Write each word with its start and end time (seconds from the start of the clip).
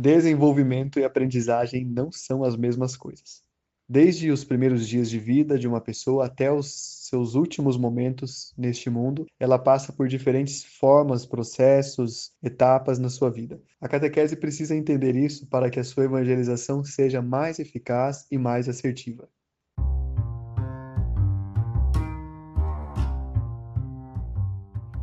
Desenvolvimento 0.00 1.00
e 1.00 1.04
aprendizagem 1.04 1.84
não 1.84 2.12
são 2.12 2.44
as 2.44 2.54
mesmas 2.54 2.96
coisas. 2.96 3.42
Desde 3.88 4.30
os 4.30 4.44
primeiros 4.44 4.86
dias 4.86 5.10
de 5.10 5.18
vida 5.18 5.58
de 5.58 5.66
uma 5.66 5.80
pessoa 5.80 6.26
até 6.26 6.52
os 6.52 7.08
seus 7.08 7.34
últimos 7.34 7.76
momentos 7.76 8.54
neste 8.56 8.88
mundo, 8.88 9.26
ela 9.40 9.58
passa 9.58 9.92
por 9.92 10.06
diferentes 10.06 10.62
formas, 10.62 11.26
processos, 11.26 12.30
etapas 12.40 13.00
na 13.00 13.08
sua 13.08 13.28
vida. 13.28 13.60
A 13.80 13.88
catequese 13.88 14.36
precisa 14.36 14.76
entender 14.76 15.16
isso 15.16 15.48
para 15.48 15.68
que 15.68 15.80
a 15.80 15.84
sua 15.84 16.04
evangelização 16.04 16.84
seja 16.84 17.20
mais 17.20 17.58
eficaz 17.58 18.24
e 18.30 18.38
mais 18.38 18.68
assertiva. 18.68 19.28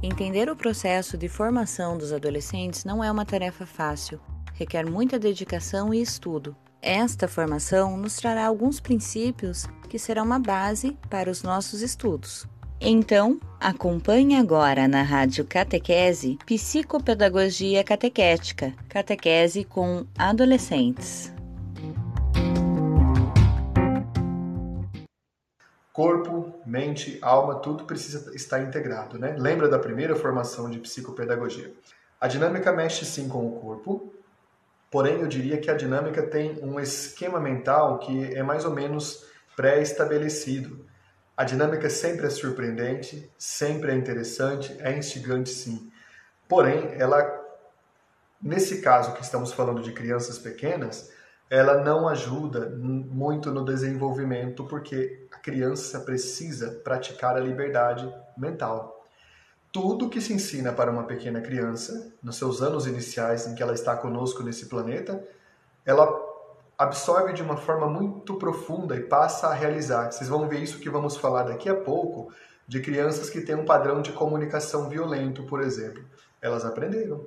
Entender 0.02 0.50
o 0.50 0.56
processo 0.56 1.18
de 1.18 1.28
formação 1.28 1.98
dos 1.98 2.14
adolescentes 2.14 2.86
não 2.86 3.04
é 3.04 3.12
uma 3.12 3.26
tarefa 3.26 3.66
fácil, 3.66 4.22
requer 4.56 4.90
muita 4.90 5.20
dedicação 5.20 5.94
e 5.94 6.02
estudo. 6.02 6.56
Esta 6.82 7.28
formação 7.28 7.98
nos 7.98 8.16
trará 8.16 8.46
alguns 8.46 8.80
princípios 8.80 9.68
que 9.90 10.00
serão 10.00 10.24
uma 10.24 10.40
base 10.40 10.98
para 11.10 11.30
os 11.30 11.44
nossos 11.44 11.82
estudos. 11.82 12.48
Então, 12.80 13.40
acompanhe 13.60 14.36
agora 14.36 14.88
na 14.88 15.02
Rádio 15.02 15.46
Catequese 15.46 16.38
Psicopedagogia 16.46 17.84
Catequética, 17.84 18.74
catequese 18.90 19.64
com 19.64 20.06
adolescentes. 20.18 21.34
Corpo, 25.94 26.54
mente, 26.66 27.18
alma, 27.22 27.56
tudo 27.56 27.86
precisa 27.86 28.36
estar 28.36 28.62
integrado, 28.62 29.18
né? 29.18 29.36
Lembra 29.40 29.70
da 29.70 29.80
primeira 29.80 30.14
formação 30.14 30.70
de 30.70 30.78
psicopedagogia? 30.78 31.72
A 32.20 32.28
dinâmica 32.28 32.74
mexe 32.74 33.06
sim 33.06 33.30
com 33.30 33.48
o 33.48 33.52
corpo, 33.62 34.14
Porém, 34.92 35.22
eu 35.22 35.28
diria 35.28 35.58
que 35.58 35.70
a 35.70 35.76
dinâmica 35.76 36.24
tem 36.24 36.60
um 36.64 36.80
esquema 36.80 37.40
mental 37.40 38.00
que 38.00 38.34
é 38.34 38.44
mais 38.44 38.66
ou 38.66 38.72
menos 38.72 39.26
pré-estabelecido. 39.56 40.86
A 41.36 41.44
dinâmica 41.44 41.90
sempre 41.90 42.28
é 42.28 42.30
surpreendente, 42.30 43.30
sempre 43.38 43.92
é 43.92 43.96
interessante, 43.96 44.76
é 44.80 44.98
instigante 44.98 45.50
sim. 45.50 45.92
Porém, 46.48 46.94
ela 46.98 47.44
nesse 48.42 48.82
caso 48.82 49.14
que 49.14 49.24
estamos 49.24 49.52
falando 49.52 49.82
de 49.82 49.92
crianças 49.92 50.38
pequenas, 50.38 51.12
ela 51.50 51.84
não 51.84 52.08
ajuda 52.08 52.70
muito 52.70 53.52
no 53.52 53.66
desenvolvimento 53.66 54.64
porque 54.66 55.28
a 55.32 55.38
criança 55.38 56.00
precisa 56.02 56.72
praticar 56.84 57.36
a 57.36 57.40
liberdade 57.40 58.08
mental 58.38 58.95
tudo 59.76 60.08
que 60.08 60.22
se 60.22 60.32
ensina 60.32 60.72
para 60.72 60.90
uma 60.90 61.04
pequena 61.04 61.42
criança, 61.42 62.14
nos 62.24 62.38
seus 62.38 62.62
anos 62.62 62.88
iniciais 62.88 63.46
em 63.46 63.54
que 63.54 63.62
ela 63.62 63.74
está 63.74 63.94
conosco 63.94 64.42
nesse 64.42 64.68
planeta, 64.68 65.22
ela 65.86 66.18
absorve 66.78 67.34
de 67.34 67.42
uma 67.42 67.58
forma 67.58 67.86
muito 67.86 68.36
profunda 68.36 68.96
e 68.96 69.02
passa 69.02 69.48
a 69.48 69.54
realizar. 69.54 70.10
Vocês 70.10 70.30
vão 70.30 70.48
ver 70.48 70.62
isso 70.62 70.80
que 70.80 70.90
vamos 70.90 71.18
falar 71.18 71.44
daqui 71.44 71.68
a 71.68 71.76
pouco, 71.76 72.32
de 72.66 72.80
crianças 72.80 73.30
que 73.30 73.42
têm 73.42 73.56
um 73.56 73.66
padrão 73.66 74.02
de 74.02 74.14
comunicação 74.14 74.88
violento, 74.88 75.44
por 75.44 75.62
exemplo. 75.62 76.06
Elas 76.42 76.64
aprenderam. 76.64 77.26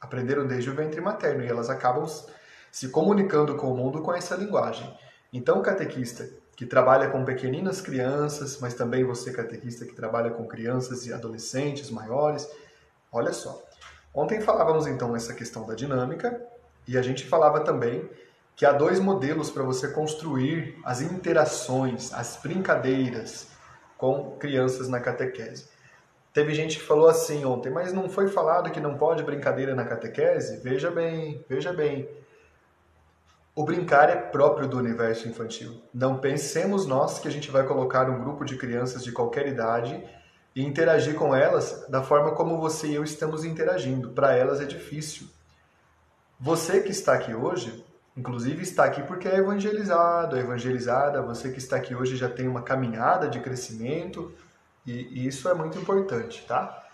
Aprenderam 0.00 0.46
desde 0.46 0.70
o 0.70 0.76
ventre 0.76 1.00
materno 1.00 1.42
e 1.42 1.48
elas 1.48 1.68
acabam 1.68 2.06
se 2.70 2.88
comunicando 2.90 3.56
com 3.56 3.72
o 3.72 3.76
mundo 3.76 4.00
com 4.00 4.14
essa 4.14 4.36
linguagem. 4.36 4.96
Então, 5.32 5.60
catequista 5.60 6.30
que 6.62 6.66
trabalha 6.66 7.10
com 7.10 7.24
pequeninas 7.24 7.80
crianças, 7.80 8.60
mas 8.60 8.72
também 8.72 9.02
você, 9.02 9.32
catequista, 9.32 9.84
que 9.84 9.96
trabalha 9.96 10.30
com 10.30 10.46
crianças 10.46 11.04
e 11.06 11.12
adolescentes 11.12 11.90
maiores. 11.90 12.48
Olha 13.10 13.32
só. 13.32 13.60
Ontem 14.14 14.40
falávamos 14.40 14.86
então 14.86 15.16
essa 15.16 15.34
questão 15.34 15.66
da 15.66 15.74
dinâmica 15.74 16.40
e 16.86 16.96
a 16.96 17.02
gente 17.02 17.26
falava 17.26 17.58
também 17.58 18.08
que 18.54 18.64
há 18.64 18.70
dois 18.70 19.00
modelos 19.00 19.50
para 19.50 19.64
você 19.64 19.88
construir 19.88 20.78
as 20.84 21.02
interações, 21.02 22.12
as 22.12 22.38
brincadeiras 22.40 23.48
com 23.98 24.36
crianças 24.38 24.88
na 24.88 25.00
catequese. 25.00 25.66
Teve 26.32 26.54
gente 26.54 26.78
que 26.78 26.84
falou 26.84 27.08
assim 27.08 27.44
ontem, 27.44 27.70
mas 27.70 27.92
não 27.92 28.08
foi 28.08 28.28
falado 28.28 28.70
que 28.70 28.78
não 28.78 28.96
pode 28.96 29.24
brincadeira 29.24 29.74
na 29.74 29.84
catequese? 29.84 30.58
Veja 30.58 30.92
bem, 30.92 31.44
veja 31.48 31.72
bem. 31.72 32.08
O 33.54 33.64
brincar 33.64 34.08
é 34.08 34.16
próprio 34.16 34.66
do 34.66 34.78
universo 34.78 35.28
infantil. 35.28 35.82
Não 35.92 36.16
pensemos 36.16 36.86
nós 36.86 37.18
que 37.18 37.28
a 37.28 37.30
gente 37.30 37.50
vai 37.50 37.66
colocar 37.66 38.08
um 38.08 38.18
grupo 38.18 38.46
de 38.46 38.56
crianças 38.56 39.04
de 39.04 39.12
qualquer 39.12 39.46
idade 39.46 40.02
e 40.56 40.64
interagir 40.64 41.14
com 41.16 41.34
elas 41.34 41.86
da 41.86 42.02
forma 42.02 42.34
como 42.34 42.58
você 42.58 42.86
e 42.86 42.94
eu 42.94 43.04
estamos 43.04 43.44
interagindo. 43.44 44.08
Para 44.08 44.34
elas 44.34 44.58
é 44.58 44.64
difícil. 44.64 45.26
Você 46.40 46.80
que 46.80 46.92
está 46.92 47.12
aqui 47.12 47.34
hoje, 47.34 47.84
inclusive 48.16 48.62
está 48.62 48.84
aqui 48.84 49.02
porque 49.02 49.28
é 49.28 49.36
evangelizado, 49.36 50.34
é 50.34 50.40
evangelizada. 50.40 51.20
Você 51.20 51.50
que 51.52 51.58
está 51.58 51.76
aqui 51.76 51.94
hoje 51.94 52.16
já 52.16 52.30
tem 52.30 52.48
uma 52.48 52.62
caminhada 52.62 53.28
de 53.28 53.38
crescimento 53.38 54.32
e 54.86 55.26
isso 55.26 55.46
é 55.46 55.52
muito 55.52 55.78
importante, 55.78 56.42
tá? 56.48 56.86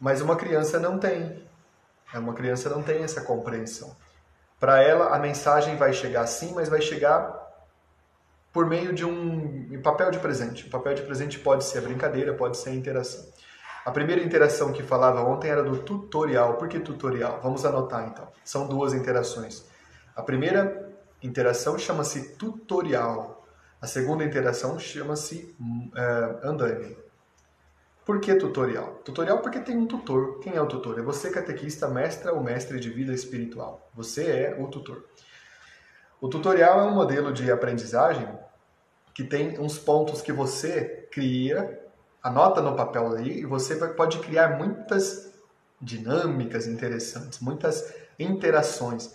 Mas 0.00 0.22
uma 0.22 0.36
criança 0.36 0.80
não 0.80 0.98
tem. 0.98 1.44
Uma 2.14 2.32
criança 2.32 2.70
não 2.70 2.82
tem 2.82 3.02
essa 3.02 3.20
compreensão. 3.20 3.94
Para 4.58 4.82
ela, 4.82 5.14
a 5.14 5.18
mensagem 5.18 5.76
vai 5.76 5.92
chegar 5.92 6.26
sim, 6.26 6.52
mas 6.54 6.68
vai 6.68 6.80
chegar 6.80 7.44
por 8.52 8.66
meio 8.66 8.94
de 8.94 9.04
um 9.04 9.80
papel 9.82 10.10
de 10.10 10.18
presente. 10.18 10.66
O 10.66 10.70
papel 10.70 10.94
de 10.94 11.02
presente 11.02 11.38
pode 11.38 11.64
ser 11.64 11.78
a 11.78 11.82
brincadeira, 11.82 12.32
pode 12.32 12.56
ser 12.56 12.70
a 12.70 12.74
interação. 12.74 13.24
A 13.84 13.90
primeira 13.90 14.22
interação 14.22 14.72
que 14.72 14.82
falava 14.82 15.20
ontem 15.20 15.48
era 15.50 15.62
do 15.62 15.78
tutorial. 15.78 16.54
Por 16.54 16.66
que 16.68 16.80
tutorial? 16.80 17.38
Vamos 17.42 17.64
anotar 17.64 18.08
então. 18.08 18.26
São 18.42 18.66
duas 18.66 18.94
interações. 18.94 19.64
A 20.16 20.22
primeira 20.22 20.90
interação 21.22 21.78
chama-se 21.78 22.30
tutorial. 22.36 23.46
A 23.80 23.86
segunda 23.86 24.24
interação 24.24 24.78
chama-se 24.78 25.54
andaime. 26.42 26.96
Por 28.06 28.20
que 28.20 28.36
tutorial? 28.36 29.00
Tutorial 29.04 29.40
porque 29.40 29.58
tem 29.58 29.76
um 29.76 29.84
tutor. 29.84 30.38
Quem 30.38 30.54
é 30.54 30.62
o 30.62 30.68
tutor? 30.68 30.96
É 30.96 31.02
você, 31.02 31.28
catequista, 31.28 31.88
mestra 31.88 32.32
ou 32.32 32.40
mestre 32.40 32.78
de 32.78 32.88
vida 32.88 33.12
espiritual. 33.12 33.90
Você 33.94 34.30
é 34.30 34.56
o 34.60 34.68
tutor. 34.68 35.04
O 36.20 36.28
tutorial 36.28 36.78
é 36.78 36.84
um 36.84 36.94
modelo 36.94 37.32
de 37.32 37.50
aprendizagem 37.50 38.28
que 39.12 39.24
tem 39.24 39.58
uns 39.58 39.76
pontos 39.76 40.22
que 40.22 40.30
você 40.30 41.08
cria, 41.10 41.84
anota 42.22 42.60
no 42.60 42.76
papel 42.76 43.16
aí, 43.16 43.40
e 43.40 43.44
você 43.44 43.74
pode 43.74 44.20
criar 44.20 44.56
muitas 44.56 45.34
dinâmicas 45.82 46.68
interessantes, 46.68 47.40
muitas 47.40 47.92
interações, 48.20 49.12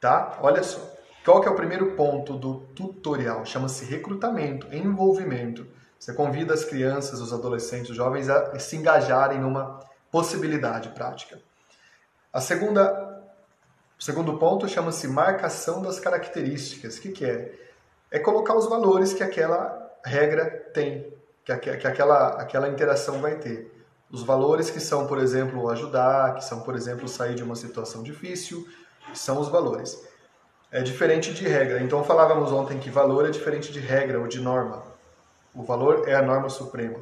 tá? 0.00 0.38
Olha 0.40 0.62
só. 0.62 0.94
Qual 1.24 1.40
que 1.40 1.48
é 1.48 1.50
o 1.50 1.56
primeiro 1.56 1.96
ponto 1.96 2.36
do 2.36 2.60
tutorial? 2.74 3.44
Chama-se 3.44 3.84
recrutamento, 3.84 4.72
envolvimento. 4.72 5.66
Você 6.02 6.12
convida 6.12 6.52
as 6.52 6.64
crianças, 6.64 7.20
os 7.20 7.32
adolescentes, 7.32 7.90
os 7.90 7.96
jovens 7.96 8.28
a 8.28 8.58
se 8.58 8.74
engajarem 8.74 9.38
numa 9.38 9.78
possibilidade 10.10 10.88
prática. 10.88 11.38
A 12.32 12.40
segunda, 12.40 13.22
o 13.96 14.02
segundo 14.02 14.36
ponto 14.36 14.66
chama-se 14.66 15.06
marcação 15.06 15.80
das 15.80 16.00
características. 16.00 16.96
O 16.96 17.02
que, 17.02 17.12
que 17.12 17.24
é? 17.24 17.54
É 18.10 18.18
colocar 18.18 18.56
os 18.56 18.68
valores 18.68 19.12
que 19.12 19.22
aquela 19.22 19.92
regra 20.04 20.50
tem, 20.74 21.06
que, 21.44 21.56
que 21.56 21.86
aquela, 21.86 22.30
aquela 22.30 22.68
interação 22.68 23.20
vai 23.20 23.36
ter. 23.36 23.72
Os 24.10 24.24
valores 24.24 24.70
que 24.70 24.80
são, 24.80 25.06
por 25.06 25.18
exemplo, 25.18 25.70
ajudar, 25.70 26.34
que 26.34 26.44
são, 26.44 26.62
por 26.62 26.74
exemplo, 26.74 27.06
sair 27.06 27.36
de 27.36 27.44
uma 27.44 27.54
situação 27.54 28.02
difícil, 28.02 28.66
são 29.14 29.38
os 29.38 29.46
valores. 29.46 30.04
É 30.68 30.82
diferente 30.82 31.32
de 31.32 31.46
regra. 31.46 31.80
Então 31.80 32.02
falávamos 32.02 32.50
ontem 32.50 32.80
que 32.80 32.90
valor 32.90 33.24
é 33.24 33.30
diferente 33.30 33.70
de 33.70 33.78
regra 33.78 34.18
ou 34.18 34.26
de 34.26 34.40
norma. 34.40 34.90
O 35.54 35.62
valor 35.62 36.08
é 36.08 36.14
a 36.14 36.22
norma 36.22 36.48
suprema. 36.48 36.98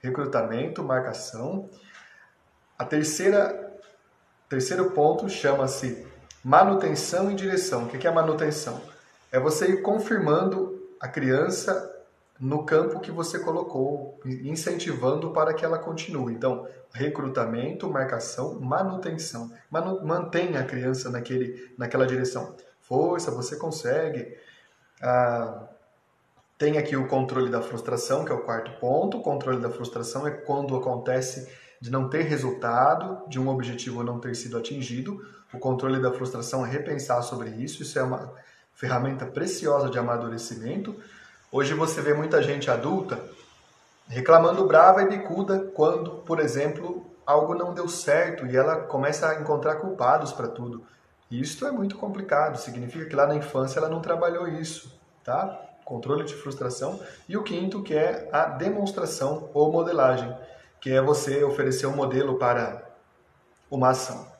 Recrutamento, 0.00 0.82
marcação. 0.82 1.68
A 2.78 2.84
terceira, 2.84 3.76
terceiro 4.48 4.90
ponto 4.92 5.28
chama-se 5.28 6.06
manutenção 6.44 7.30
e 7.30 7.34
direção. 7.34 7.84
O 7.84 7.88
que 7.88 8.06
é 8.06 8.10
manutenção? 8.10 8.80
É 9.32 9.40
você 9.40 9.66
ir 9.66 9.82
confirmando 9.82 10.88
a 11.00 11.08
criança 11.08 11.94
no 12.38 12.64
campo 12.64 13.00
que 13.00 13.10
você 13.10 13.40
colocou, 13.40 14.20
incentivando 14.24 15.32
para 15.32 15.52
que 15.52 15.64
ela 15.64 15.78
continue. 15.78 16.32
Então, 16.32 16.68
recrutamento, 16.92 17.90
marcação, 17.90 18.60
manutenção. 18.60 19.52
Manu 19.68 20.00
a 20.56 20.64
criança 20.64 21.10
naquele, 21.10 21.74
naquela 21.76 22.06
direção. 22.06 22.54
Força, 22.80 23.32
você 23.32 23.56
consegue. 23.56 24.36
Ah, 25.02 25.68
tem 26.58 26.76
aqui 26.76 26.96
o 26.96 27.06
controle 27.06 27.50
da 27.50 27.62
frustração, 27.62 28.24
que 28.24 28.32
é 28.32 28.34
o 28.34 28.42
quarto 28.42 28.72
ponto. 28.80 29.18
O 29.18 29.22
controle 29.22 29.60
da 29.60 29.70
frustração 29.70 30.26
é 30.26 30.30
quando 30.32 30.76
acontece 30.76 31.48
de 31.80 31.88
não 31.88 32.08
ter 32.08 32.22
resultado, 32.22 33.26
de 33.28 33.38
um 33.38 33.48
objetivo 33.48 34.02
não 34.02 34.18
ter 34.18 34.34
sido 34.34 34.58
atingido. 34.58 35.24
O 35.54 35.58
controle 35.58 36.02
da 36.02 36.12
frustração 36.12 36.66
é 36.66 36.68
repensar 36.68 37.22
sobre 37.22 37.50
isso. 37.50 37.82
Isso 37.82 37.96
é 37.96 38.02
uma 38.02 38.34
ferramenta 38.74 39.24
preciosa 39.24 39.88
de 39.88 39.98
amadurecimento. 39.98 40.96
Hoje 41.50 41.74
você 41.74 42.02
vê 42.02 42.12
muita 42.12 42.42
gente 42.42 42.68
adulta 42.68 43.22
reclamando 44.08 44.66
brava 44.66 45.02
e 45.02 45.08
bicuda 45.08 45.70
quando, 45.74 46.22
por 46.22 46.40
exemplo, 46.40 47.06
algo 47.26 47.54
não 47.54 47.74
deu 47.74 47.88
certo 47.88 48.46
e 48.46 48.56
ela 48.56 48.76
começa 48.76 49.28
a 49.28 49.40
encontrar 49.40 49.76
culpados 49.76 50.32
para 50.32 50.48
tudo. 50.48 50.82
E 51.30 51.40
isso 51.40 51.66
é 51.66 51.70
muito 51.70 51.96
complicado, 51.96 52.56
significa 52.56 53.04
que 53.04 53.14
lá 53.14 53.26
na 53.26 53.36
infância 53.36 53.78
ela 53.78 53.88
não 53.88 54.00
trabalhou 54.00 54.48
isso, 54.48 54.98
tá? 55.22 55.67
Controle 55.88 56.22
de 56.22 56.34
frustração. 56.34 57.00
E 57.26 57.34
o 57.34 57.42
quinto, 57.42 57.82
que 57.82 57.94
é 57.94 58.28
a 58.30 58.44
demonstração 58.44 59.48
ou 59.54 59.72
modelagem, 59.72 60.36
que 60.82 60.90
é 60.90 61.00
você 61.00 61.42
oferecer 61.42 61.86
um 61.86 61.96
modelo 61.96 62.36
para 62.36 62.86
uma 63.70 63.88
ação. 63.88 64.30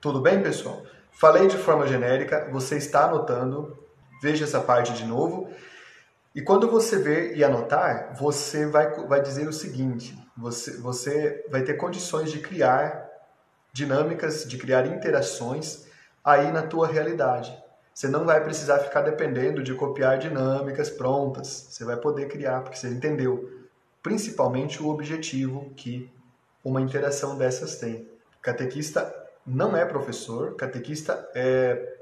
Tudo 0.00 0.20
bem, 0.20 0.42
pessoal? 0.42 0.82
Falei 1.12 1.46
de 1.46 1.56
forma 1.56 1.86
genérica, 1.86 2.48
você 2.50 2.78
está 2.78 3.04
anotando, 3.04 3.78
veja 4.20 4.42
essa 4.42 4.60
parte 4.60 4.92
de 4.92 5.04
novo. 5.04 5.48
E 6.34 6.42
quando 6.42 6.68
você 6.68 6.98
ver 6.98 7.36
e 7.36 7.44
anotar, 7.44 8.16
você 8.18 8.66
vai, 8.66 8.90
vai 9.06 9.22
dizer 9.22 9.46
o 9.46 9.52
seguinte: 9.52 10.18
você, 10.36 10.78
você 10.78 11.46
vai 11.48 11.62
ter 11.62 11.74
condições 11.74 12.32
de 12.32 12.40
criar 12.40 13.08
dinâmicas, 13.72 14.44
de 14.44 14.58
criar 14.58 14.84
interações 14.88 15.86
aí 16.24 16.50
na 16.50 16.62
tua 16.62 16.88
realidade. 16.88 17.56
Você 17.94 18.08
não 18.08 18.24
vai 18.24 18.42
precisar 18.42 18.78
ficar 18.78 19.02
dependendo 19.02 19.62
de 19.62 19.74
copiar 19.74 20.18
dinâmicas 20.18 20.88
prontas. 20.88 21.68
Você 21.70 21.84
vai 21.84 21.96
poder 21.96 22.28
criar, 22.28 22.62
porque 22.62 22.76
você 22.76 22.88
entendeu 22.88 23.60
principalmente 24.02 24.82
o 24.82 24.88
objetivo 24.88 25.70
que 25.76 26.10
uma 26.64 26.80
interação 26.80 27.36
dessas 27.36 27.76
tem. 27.76 28.08
Catequista 28.40 29.14
não 29.46 29.76
é 29.76 29.84
professor, 29.84 30.56
catequista 30.56 31.28
é, 31.34 31.96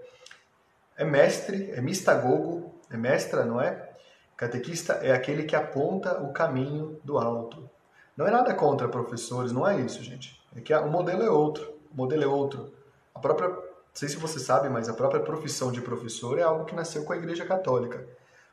é 0.96 1.04
mestre, 1.04 1.70
é 1.72 1.80
mistagogo, 1.80 2.74
é 2.90 2.96
mestra, 2.96 3.44
não 3.44 3.60
é? 3.60 3.90
Catequista 4.36 4.94
é 4.94 5.12
aquele 5.12 5.44
que 5.44 5.54
aponta 5.54 6.22
o 6.22 6.32
caminho 6.32 6.98
do 7.04 7.18
alto. 7.18 7.68
Não 8.16 8.26
é 8.26 8.30
nada 8.30 8.54
contra 8.54 8.88
professores, 8.88 9.52
não 9.52 9.66
é 9.68 9.78
isso, 9.80 10.02
gente. 10.02 10.40
É 10.56 10.60
que 10.60 10.74
o 10.74 10.90
modelo 10.90 11.22
é 11.22 11.30
outro. 11.30 11.74
O 11.92 11.96
modelo 11.96 12.22
é 12.22 12.26
outro. 12.26 12.72
A 13.14 13.18
própria, 13.18 13.50
não 13.90 13.96
sei 13.96 14.08
se 14.08 14.16
você 14.16 14.38
sabe, 14.38 14.68
mas 14.68 14.88
a 14.88 14.94
própria 14.94 15.20
profissão 15.20 15.72
de 15.72 15.80
professor 15.80 16.38
é 16.38 16.42
algo 16.42 16.64
que 16.64 16.74
nasceu 16.74 17.04
com 17.04 17.12
a 17.12 17.16
Igreja 17.16 17.44
Católica. 17.44 18.06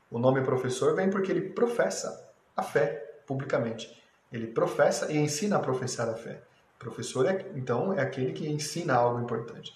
O 0.09 0.17
nome 0.17 0.41
professor 0.41 0.95
vem 0.95 1.09
porque 1.09 1.31
ele 1.31 1.49
professa 1.49 2.31
a 2.55 2.63
fé 2.63 3.21
publicamente. 3.27 4.01
Ele 4.31 4.47
professa 4.47 5.11
e 5.11 5.17
ensina 5.17 5.57
a 5.57 5.59
professar 5.59 6.09
a 6.09 6.15
fé. 6.15 6.41
Professor, 6.79 7.25
é, 7.27 7.45
então, 7.55 7.93
é 7.93 8.01
aquele 8.01 8.33
que 8.33 8.49
ensina 8.49 8.95
algo 8.95 9.21
importante. 9.21 9.73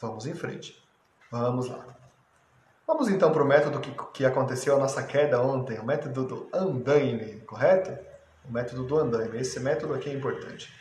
Vamos 0.00 0.26
em 0.26 0.34
frente. 0.34 0.82
Vamos 1.30 1.68
lá. 1.68 1.86
Vamos 2.86 3.08
então 3.08 3.32
para 3.32 3.42
o 3.42 3.46
método 3.46 3.80
que, 3.80 3.92
que 4.12 4.24
aconteceu 4.26 4.76
a 4.76 4.78
nossa 4.78 5.02
queda 5.02 5.40
ontem, 5.40 5.78
o 5.78 5.84
método 5.84 6.24
do 6.24 6.48
andaime, 6.52 7.40
correto? 7.40 7.96
O 8.44 8.52
método 8.52 8.84
do 8.84 8.98
andaime. 8.98 9.38
Esse 9.38 9.58
método 9.58 9.94
aqui 9.94 10.10
é 10.10 10.12
importante. 10.12 10.72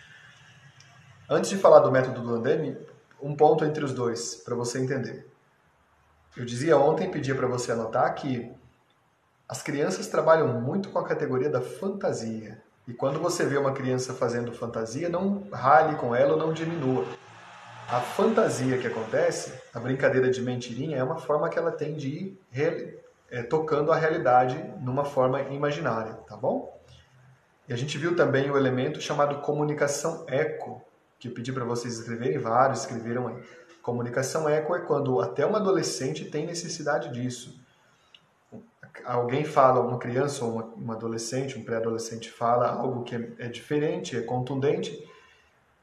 Antes 1.29 1.49
de 1.49 1.57
falar 1.57 1.79
do 1.79 1.91
método 1.91 2.21
do 2.21 2.35
andaime, 2.35 2.77
um 3.23 3.35
ponto 3.35 3.65
entre 3.65 3.83
os 3.83 3.93
dois, 3.93 4.35
para 4.35 4.55
você 4.55 4.79
entender. 4.79 5.27
Eu 6.35 6.45
dizia 6.45 6.77
ontem, 6.77 7.09
pedia 7.09 7.33
para 7.33 7.47
você 7.47 7.71
anotar 7.71 8.13
que 8.15 8.51
as 9.47 9.61
crianças 9.61 10.07
trabalham 10.07 10.61
muito 10.61 10.89
com 10.89 10.99
a 10.99 11.07
categoria 11.07 11.49
da 11.49 11.61
fantasia. 11.61 12.61
E 12.87 12.93
quando 12.93 13.19
você 13.19 13.45
vê 13.45 13.57
uma 13.57 13.71
criança 13.71 14.13
fazendo 14.13 14.51
fantasia, 14.51 15.09
não 15.09 15.47
rale 15.51 15.95
com 15.95 16.13
ela 16.13 16.33
ou 16.33 16.37
não 16.37 16.53
diminua 16.53 17.05
a 17.87 17.99
fantasia 17.99 18.77
que 18.77 18.87
acontece, 18.87 19.53
a 19.73 19.79
brincadeira 19.79 20.31
de 20.31 20.41
mentirinha, 20.41 20.97
é 20.97 21.03
uma 21.03 21.17
forma 21.17 21.49
que 21.49 21.59
ela 21.59 21.71
tem 21.71 21.95
de 21.95 22.07
ir 22.07 22.99
é, 23.29 23.43
tocando 23.43 23.91
a 23.91 23.95
realidade 23.95 24.57
numa 24.79 25.05
forma 25.05 25.41
imaginária, 25.43 26.13
tá 26.27 26.35
bom? 26.35 26.75
E 27.67 27.73
a 27.73 27.75
gente 27.75 27.97
viu 27.97 28.15
também 28.15 28.49
o 28.49 28.57
elemento 28.57 29.01
chamado 29.01 29.41
comunicação 29.41 30.25
eco, 30.27 30.81
que 31.23 31.29
eu 31.29 31.33
pedi 31.33 31.53
para 31.53 31.63
vocês 31.63 31.99
escreverem, 31.99 32.37
vários 32.37 32.81
escreveram 32.81 33.29
aí. 33.29 33.41
Comunicação 33.81 34.47
eco 34.49 34.75
é 34.75 34.79
quando 34.79 35.21
até 35.21 35.45
um 35.45 35.55
adolescente 35.55 36.25
tem 36.25 36.45
necessidade 36.45 37.13
disso. 37.13 37.57
Alguém 39.05 39.45
fala, 39.45 39.79
uma 39.79 39.97
criança 39.97 40.43
ou 40.43 40.73
uma, 40.75 40.93
adolescente, 40.95 41.57
um 41.57 41.63
pré-adolescente 41.63 42.29
fala 42.29 42.67
algo 42.67 43.03
que 43.03 43.15
é, 43.15 43.29
é 43.39 43.47
diferente, 43.47 44.17
é 44.17 44.21
contundente, 44.21 45.01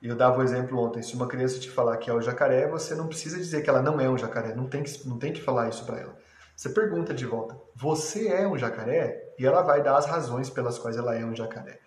e 0.02 0.08
eu 0.08 0.14
dava 0.14 0.40
o 0.40 0.42
exemplo 0.42 0.78
ontem, 0.78 1.02
se 1.02 1.14
uma 1.14 1.26
criança 1.26 1.58
te 1.58 1.70
falar 1.70 1.96
que 1.96 2.10
é 2.10 2.12
o 2.12 2.20
jacaré, 2.20 2.69
você 2.69 2.94
não 2.94 3.06
precisa 3.06 3.38
dizer 3.38 3.62
que 3.62 3.70
ela 3.70 3.81
não 3.81 3.98
é 3.98 4.10
um 4.10 4.19
jacaré, 4.19 4.54
não 4.54 4.66
tem 4.66 4.82
que, 4.82 5.08
não 5.08 5.19
tem 5.19 5.32
que 5.32 5.40
falar 5.40 5.70
isso 5.70 5.87
para 5.87 6.00
ela. 6.00 6.16
Você 6.54 6.69
pergunta 6.69 7.14
de 7.14 7.25
volta, 7.25 7.56
você 7.75 8.28
é 8.28 8.46
um 8.46 8.58
jacaré? 8.58 9.32
E 9.38 9.46
ela 9.46 9.62
vai 9.62 9.82
dar 9.82 9.96
as 9.96 10.04
razões 10.04 10.50
pelas 10.50 10.78
quais 10.78 10.98
ela 10.98 11.14
é 11.14 11.25
um 11.25 11.34
jacaré. 11.34 11.81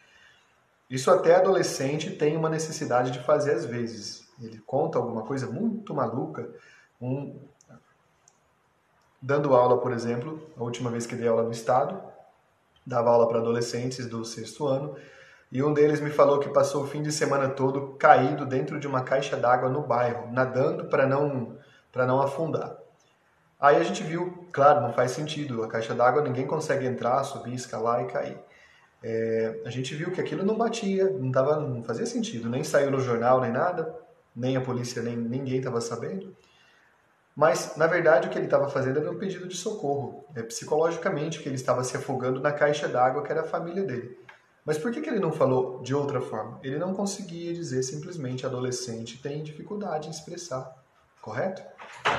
Isso 0.94 1.10
até 1.10 1.36
adolescente 1.36 2.12
tem 2.12 2.38
uma 2.38 2.52
necessidade 2.52 3.10
de 3.10 3.18
fazer 3.18 3.54
às 3.54 3.66
vezes. 3.66 4.28
Ele 4.40 4.60
conta 4.60 5.00
alguma 5.00 5.24
coisa 5.24 5.48
muito 5.48 5.92
maluca, 5.92 6.48
um... 7.02 7.36
dando 9.20 9.56
aula, 9.56 9.80
por 9.80 9.92
exemplo, 9.92 10.48
a 10.56 10.62
última 10.62 10.92
vez 10.92 11.08
que 11.08 11.16
dei 11.16 11.28
aula 11.28 11.42
no 11.42 11.52
estado, 11.52 12.00
dava 12.86 13.10
aula 13.10 13.28
para 13.28 13.40
adolescentes 13.40 14.06
do 14.06 14.24
sexto 14.24 14.68
ano, 14.68 14.96
e 15.52 15.64
um 15.64 15.74
deles 15.74 16.00
me 16.00 16.12
falou 16.12 16.38
que 16.38 16.50
passou 16.50 16.84
o 16.84 16.88
fim 16.88 17.02
de 17.02 17.12
semana 17.12 17.50
todo 17.50 17.96
caído 17.96 18.46
dentro 18.46 18.80
de 18.80 18.86
uma 18.86 19.02
caixa 19.02 19.36
d'água 19.36 19.70
no 19.70 19.82
bairro, 19.82 20.32
nadando 20.32 20.86
para 20.86 21.08
não, 21.08 21.58
não 21.96 22.22
afundar. 22.22 22.78
Aí 23.60 23.78
a 23.78 23.84
gente 23.84 24.04
viu, 24.04 24.48
claro, 24.52 24.82
não 24.82 24.94
faz 24.94 25.10
sentido, 25.10 25.64
a 25.64 25.68
caixa 25.68 25.96
d'água 25.96 26.22
ninguém 26.22 26.46
consegue 26.46 26.86
entrar, 26.86 27.24
subir, 27.24 27.56
escalar 27.56 28.04
e 28.04 28.12
cair. 28.12 28.53
É, 29.04 29.62
a 29.66 29.70
gente 29.70 29.94
viu 29.94 30.12
que 30.12 30.22
aquilo 30.22 30.46
não 30.46 30.58
batia, 30.58 31.10
não, 31.10 31.32
tava, 31.32 31.60
não 31.60 31.84
fazia 31.84 32.06
sentido, 32.06 32.50
nem 32.50 32.64
saiu 32.64 32.90
no 32.90 33.00
jornal, 33.00 33.42
nem 33.42 33.52
nada, 33.52 33.94
nem 34.34 34.56
a 34.56 34.62
polícia, 34.62 35.02
nem 35.02 35.18
ninguém 35.18 35.58
estava 35.58 35.82
sabendo. 35.82 36.34
Mas, 37.36 37.76
na 37.76 37.88
verdade, 37.88 38.28
o 38.28 38.32
que 38.32 38.38
ele 38.38 38.46
estava 38.46 38.70
fazendo 38.70 39.00
era 39.00 39.12
um 39.12 39.18
pedido 39.18 39.48
de 39.48 39.58
socorro. 39.58 40.24
É, 40.36 40.44
psicologicamente, 40.44 41.40
que 41.40 41.50
ele 41.50 41.56
estava 41.56 41.84
se 41.84 41.98
afogando 41.98 42.40
na 42.40 42.52
caixa 42.52 42.88
d'água 42.88 43.24
que 43.24 43.32
era 43.32 43.42
a 43.42 43.46
família 43.46 43.84
dele. 43.84 44.18
Mas 44.66 44.78
por 44.78 44.92
que, 44.92 45.02
que 45.02 45.10
ele 45.10 45.20
não 45.20 45.32
falou 45.32 45.82
de 45.82 45.94
outra 45.94 46.22
forma? 46.22 46.60
Ele 46.64 46.78
não 46.78 46.94
conseguia 46.94 47.54
dizer 47.54 47.84
simplesmente 47.84 48.46
adolescente 48.46 49.22
tem 49.22 49.44
dificuldade 49.44 50.08
em 50.08 50.12
expressar, 50.12 50.83
correto? 51.24 51.64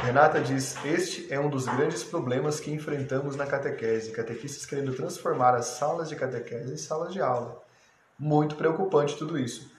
Renata 0.03 0.41
diz: 0.41 0.83
Este 0.85 1.33
é 1.33 1.39
um 1.39 1.51
dos 1.51 1.67
grandes 1.67 2.03
problemas 2.03 2.59
que 2.59 2.73
enfrentamos 2.73 3.37
na 3.37 3.47
catequese. 3.47 4.11
Catequistas 4.11 4.67
querendo 4.67 4.95
transformar 4.95 5.55
as 5.55 5.67
salas 5.67 6.09
de 6.09 6.17
catequese 6.17 6.73
em 6.73 6.77
salas 6.77 7.13
de 7.13 7.21
aula. 7.21 7.63
Muito 8.19 8.57
preocupante 8.57 9.17
tudo 9.17 9.39
isso. 9.39 9.71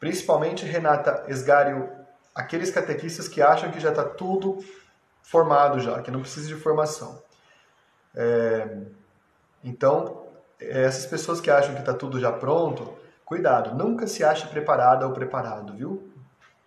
Principalmente, 0.00 0.66
Renata 0.66 1.24
Esgário, 1.28 1.88
aqueles 2.34 2.70
catequistas 2.70 3.28
que 3.28 3.40
acham 3.40 3.70
que 3.70 3.78
já 3.78 3.90
está 3.90 4.04
tudo 4.04 4.58
formado 5.22 5.78
já, 5.78 6.02
que 6.02 6.10
não 6.10 6.20
precisa 6.20 6.48
de 6.48 6.56
formação. 6.56 7.22
É... 8.14 8.78
Então, 9.62 10.26
essas 10.58 11.06
pessoas 11.06 11.40
que 11.40 11.50
acham 11.50 11.74
que 11.74 11.80
está 11.80 11.94
tudo 11.94 12.18
já 12.18 12.32
pronto, 12.32 12.98
cuidado, 13.24 13.76
nunca 13.76 14.08
se 14.08 14.24
ache 14.24 14.48
preparada 14.48 15.06
ou 15.06 15.12
preparado, 15.12 15.74
viu? 15.74 16.11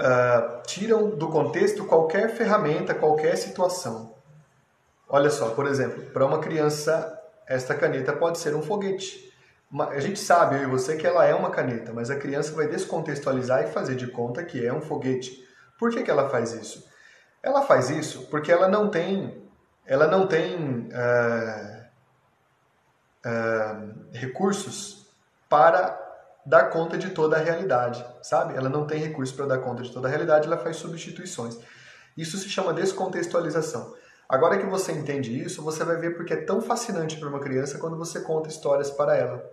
uh, 0.00 0.62
tiram 0.66 1.10
do 1.10 1.28
contexto 1.28 1.84
qualquer 1.84 2.34
ferramenta, 2.36 2.94
qualquer 2.94 3.36
situação. 3.36 4.13
Olha 5.08 5.30
só, 5.30 5.50
por 5.50 5.66
exemplo, 5.66 6.02
para 6.12 6.24
uma 6.24 6.40
criança 6.40 7.20
esta 7.46 7.74
caneta 7.74 8.12
pode 8.12 8.38
ser 8.38 8.54
um 8.54 8.62
foguete. 8.62 9.32
A 9.90 10.00
gente 10.00 10.18
sabe, 10.18 10.56
eu 10.56 10.62
e 10.62 10.66
você, 10.66 10.96
que 10.96 11.06
ela 11.06 11.24
é 11.24 11.34
uma 11.34 11.50
caneta, 11.50 11.92
mas 11.92 12.10
a 12.10 12.16
criança 12.16 12.52
vai 12.52 12.68
descontextualizar 12.68 13.64
e 13.64 13.72
fazer 13.72 13.96
de 13.96 14.06
conta 14.06 14.44
que 14.44 14.64
é 14.64 14.72
um 14.72 14.80
foguete. 14.80 15.44
Por 15.78 15.90
que, 15.90 16.02
que 16.02 16.10
ela 16.10 16.28
faz 16.28 16.52
isso? 16.52 16.88
Ela 17.42 17.62
faz 17.62 17.90
isso 17.90 18.26
porque 18.30 18.52
ela 18.52 18.68
não 18.68 18.88
tem, 18.88 19.42
ela 19.84 20.06
não 20.06 20.26
tem 20.26 20.88
uh, 20.88 21.84
uh, 23.26 23.94
recursos 24.12 25.06
para 25.48 26.00
dar 26.46 26.70
conta 26.70 26.96
de 26.96 27.10
toda 27.10 27.36
a 27.36 27.40
realidade, 27.40 28.04
sabe? 28.22 28.56
Ela 28.56 28.68
não 28.68 28.86
tem 28.86 29.00
recursos 29.00 29.34
para 29.34 29.46
dar 29.46 29.58
conta 29.58 29.82
de 29.82 29.92
toda 29.92 30.06
a 30.06 30.10
realidade, 30.10 30.46
ela 30.46 30.58
faz 30.58 30.76
substituições. 30.76 31.58
Isso 32.16 32.38
se 32.38 32.48
chama 32.48 32.72
descontextualização. 32.72 33.94
Agora 34.34 34.58
que 34.58 34.66
você 34.66 34.90
entende 34.90 35.40
isso, 35.40 35.62
você 35.62 35.84
vai 35.84 35.96
ver 35.96 36.16
porque 36.16 36.32
é 36.32 36.44
tão 36.44 36.60
fascinante 36.60 37.16
para 37.18 37.28
uma 37.28 37.38
criança 37.38 37.78
quando 37.78 37.96
você 37.96 38.20
conta 38.20 38.48
histórias 38.48 38.90
para 38.90 39.16
ela, 39.16 39.48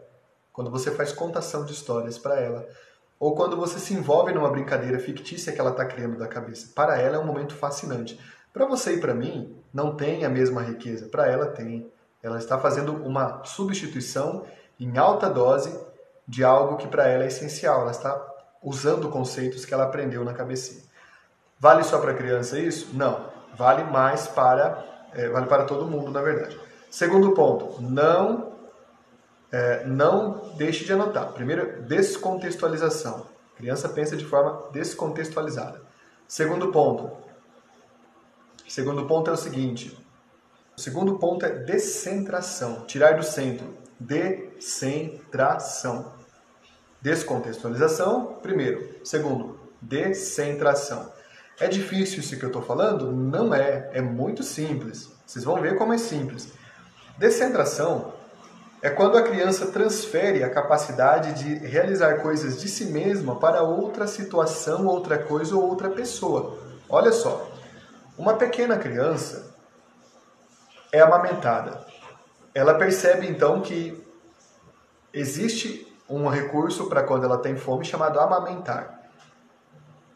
quando 0.51 0.71
você 0.71 0.89
faz 0.89 1.13
contação 1.13 1.63
de 1.63 1.71
histórias 1.71 2.17
para 2.17 2.39
ela, 2.39 2.67
ou 3.19 3.35
quando 3.35 3.55
você 3.55 3.77
se 3.77 3.93
envolve 3.93 4.33
numa 4.33 4.50
brincadeira 4.50 4.97
fictícia 4.97 5.53
que 5.53 5.61
ela 5.61 5.69
está 5.69 5.85
criando 5.85 6.17
da 6.17 6.27
cabeça. 6.27 6.71
Para 6.73 7.00
ela 7.00 7.17
é 7.17 7.19
um 7.19 7.23
momento 7.23 7.53
fascinante. 7.53 8.19
Para 8.51 8.65
você 8.65 8.95
e 8.95 9.00
para 9.00 9.13
mim, 9.13 9.55
não 9.71 9.95
tem 9.95 10.25
a 10.25 10.29
mesma 10.29 10.63
riqueza. 10.63 11.07
Para 11.09 11.27
ela 11.27 11.45
tem. 11.45 11.88
Ela 12.23 12.39
está 12.39 12.57
fazendo 12.57 12.91
uma 13.05 13.43
substituição 13.43 14.47
em 14.79 14.97
alta 14.97 15.29
dose 15.29 15.79
de 16.27 16.43
algo 16.43 16.77
que 16.77 16.88
para 16.88 17.07
ela 17.07 17.23
é 17.23 17.27
essencial. 17.27 17.81
Ela 17.81 17.91
está 17.91 18.19
usando 18.63 19.09
conceitos 19.09 19.63
que 19.63 19.75
ela 19.75 19.83
aprendeu 19.83 20.25
na 20.25 20.33
cabecinha. 20.33 20.81
Vale 21.59 21.83
só 21.83 22.00
para 22.00 22.15
criança 22.15 22.57
isso? 22.57 22.89
Não. 22.95 23.30
Vale 23.55 23.84
mais 23.84 24.27
para 24.27 24.91
é, 25.13 25.29
vale 25.29 25.46
para 25.48 25.65
todo 25.65 25.88
mundo, 25.88 26.12
na 26.12 26.22
verdade. 26.22 26.60
Segundo 26.89 27.34
ponto, 27.34 27.81
não 27.81 28.53
é, 29.51 29.86
não 29.86 30.53
deixe 30.55 30.86
de 30.86 30.93
anotar. 30.93 31.34
Primeiro, 31.34 31.81
descontextualização. 31.84 33.27
A 33.53 33.58
criança 33.58 33.89
pensa 33.89 34.15
de 34.15 34.25
forma 34.25 34.70
descontextualizada. 34.72 35.81
Segundo 36.27 36.72
ponto. 36.72 37.12
Segundo 38.67 39.05
ponto 39.05 39.29
é 39.29 39.34
o 39.34 39.38
seguinte: 39.38 39.98
o 40.77 40.81
segundo 40.81 41.20
ponto 41.20 41.46
é 41.46 41.50
descentração, 41.50 42.86
tirar 42.86 43.17
do 43.17 43.24
centro. 43.24 43.77
Descentração. 44.00 46.13
Descontextualização, 47.01 48.38
primeiro. 48.41 48.96
Segundo, 49.03 49.60
descentração. 49.81 51.12
É 51.61 51.67
difícil 51.67 52.21
isso 52.21 52.35
que 52.37 52.43
eu 52.43 52.47
estou 52.47 52.63
falando? 52.63 53.11
Não 53.11 53.53
é. 53.53 53.91
É 53.93 54.01
muito 54.01 54.41
simples. 54.41 55.11
Vocês 55.27 55.45
vão 55.45 55.61
ver 55.61 55.77
como 55.77 55.93
é 55.93 55.97
simples. 55.99 56.53
Descentração 57.19 58.13
é 58.81 58.89
quando 58.89 59.15
a 59.15 59.21
criança 59.21 59.67
transfere 59.67 60.43
a 60.43 60.49
capacidade 60.49 61.33
de 61.33 61.53
realizar 61.67 62.15
coisas 62.15 62.59
de 62.59 62.67
si 62.67 62.85
mesma 62.85 63.35
para 63.35 63.61
outra 63.61 64.07
situação, 64.07 64.87
outra 64.87 65.19
coisa 65.19 65.55
ou 65.55 65.61
outra 65.69 65.91
pessoa. 65.91 66.57
Olha 66.89 67.11
só, 67.11 67.51
uma 68.17 68.33
pequena 68.33 68.75
criança 68.79 69.55
é 70.91 70.99
amamentada. 70.99 71.85
Ela 72.55 72.73
percebe 72.73 73.27
então 73.27 73.61
que 73.61 74.03
existe 75.13 75.95
um 76.09 76.27
recurso 76.27 76.89
para 76.89 77.03
quando 77.03 77.25
ela 77.25 77.37
tem 77.37 77.55
fome 77.55 77.85
chamado 77.85 78.19
amamentar. 78.19 79.00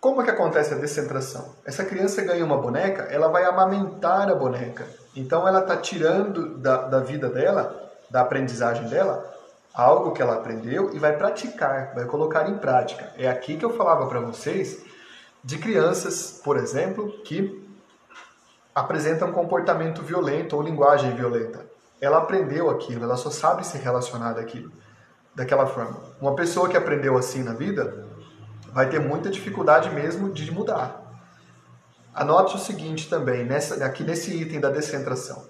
Como 0.06 0.22
é 0.22 0.24
que 0.26 0.30
acontece 0.30 0.72
a 0.72 0.78
descentração? 0.78 1.56
Essa 1.66 1.84
criança 1.84 2.22
ganha 2.22 2.46
uma 2.46 2.60
boneca, 2.60 3.08
ela 3.10 3.28
vai 3.28 3.44
amamentar 3.44 4.30
a 4.30 4.36
boneca. 4.36 4.86
Então 5.16 5.48
ela 5.48 5.62
está 5.62 5.78
tirando 5.78 6.60
da, 6.60 6.84
da 6.84 7.00
vida 7.00 7.28
dela, 7.28 7.92
da 8.08 8.22
aprendizagem 8.22 8.88
dela, 8.88 9.26
algo 9.74 10.12
que 10.12 10.22
ela 10.22 10.36
aprendeu 10.36 10.94
e 10.94 11.00
vai 11.00 11.18
praticar, 11.18 11.96
vai 11.96 12.06
colocar 12.06 12.48
em 12.48 12.56
prática. 12.60 13.14
É 13.18 13.28
aqui 13.28 13.58
que 13.58 13.66
eu 13.66 13.76
falava 13.76 14.06
para 14.06 14.20
vocês 14.20 14.86
de 15.44 15.58
crianças, 15.58 16.40
por 16.44 16.56
exemplo, 16.56 17.12
que 17.24 17.68
apresenta 18.76 19.26
um 19.26 19.32
comportamento 19.32 20.04
violento 20.04 20.56
ou 20.56 20.62
linguagem 20.62 21.16
violenta. 21.16 21.66
Ela 22.00 22.20
aprendeu 22.20 22.70
aquilo, 22.70 23.06
ela 23.06 23.18
só 23.18 23.32
sabe 23.32 23.66
se 23.66 23.80
relacionar 23.80 24.34
daquilo, 24.34 24.72
daquela 25.34 25.66
forma. 25.66 25.98
Uma 26.22 26.36
pessoa 26.36 26.70
que 26.70 26.78
aprendeu 26.78 27.18
assim 27.18 27.42
na 27.42 27.54
vida 27.54 28.14
vai 28.76 28.90
ter 28.90 29.00
muita 29.00 29.30
dificuldade 29.30 29.90
mesmo 29.90 30.34
de 30.34 30.52
mudar. 30.52 31.02
Anote 32.14 32.58
o 32.58 32.60
seguinte 32.60 33.10
também, 33.10 33.46
nessa, 33.46 33.86
aqui 33.86 34.04
nesse 34.04 34.36
item 34.36 34.60
da 34.60 34.70
descentração. 34.70 35.48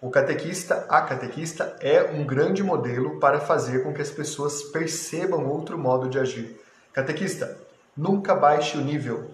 O 0.00 0.10
catequista, 0.10 0.86
a 0.88 1.02
catequista, 1.02 1.76
é 1.80 2.04
um 2.12 2.24
grande 2.24 2.62
modelo 2.62 3.18
para 3.18 3.40
fazer 3.40 3.82
com 3.82 3.92
que 3.92 4.00
as 4.00 4.12
pessoas 4.12 4.62
percebam 4.62 5.48
outro 5.48 5.76
modo 5.76 6.08
de 6.08 6.20
agir. 6.20 6.60
Catequista, 6.92 7.58
nunca 7.96 8.32
baixe 8.32 8.78
o 8.78 8.80
nível. 8.80 9.28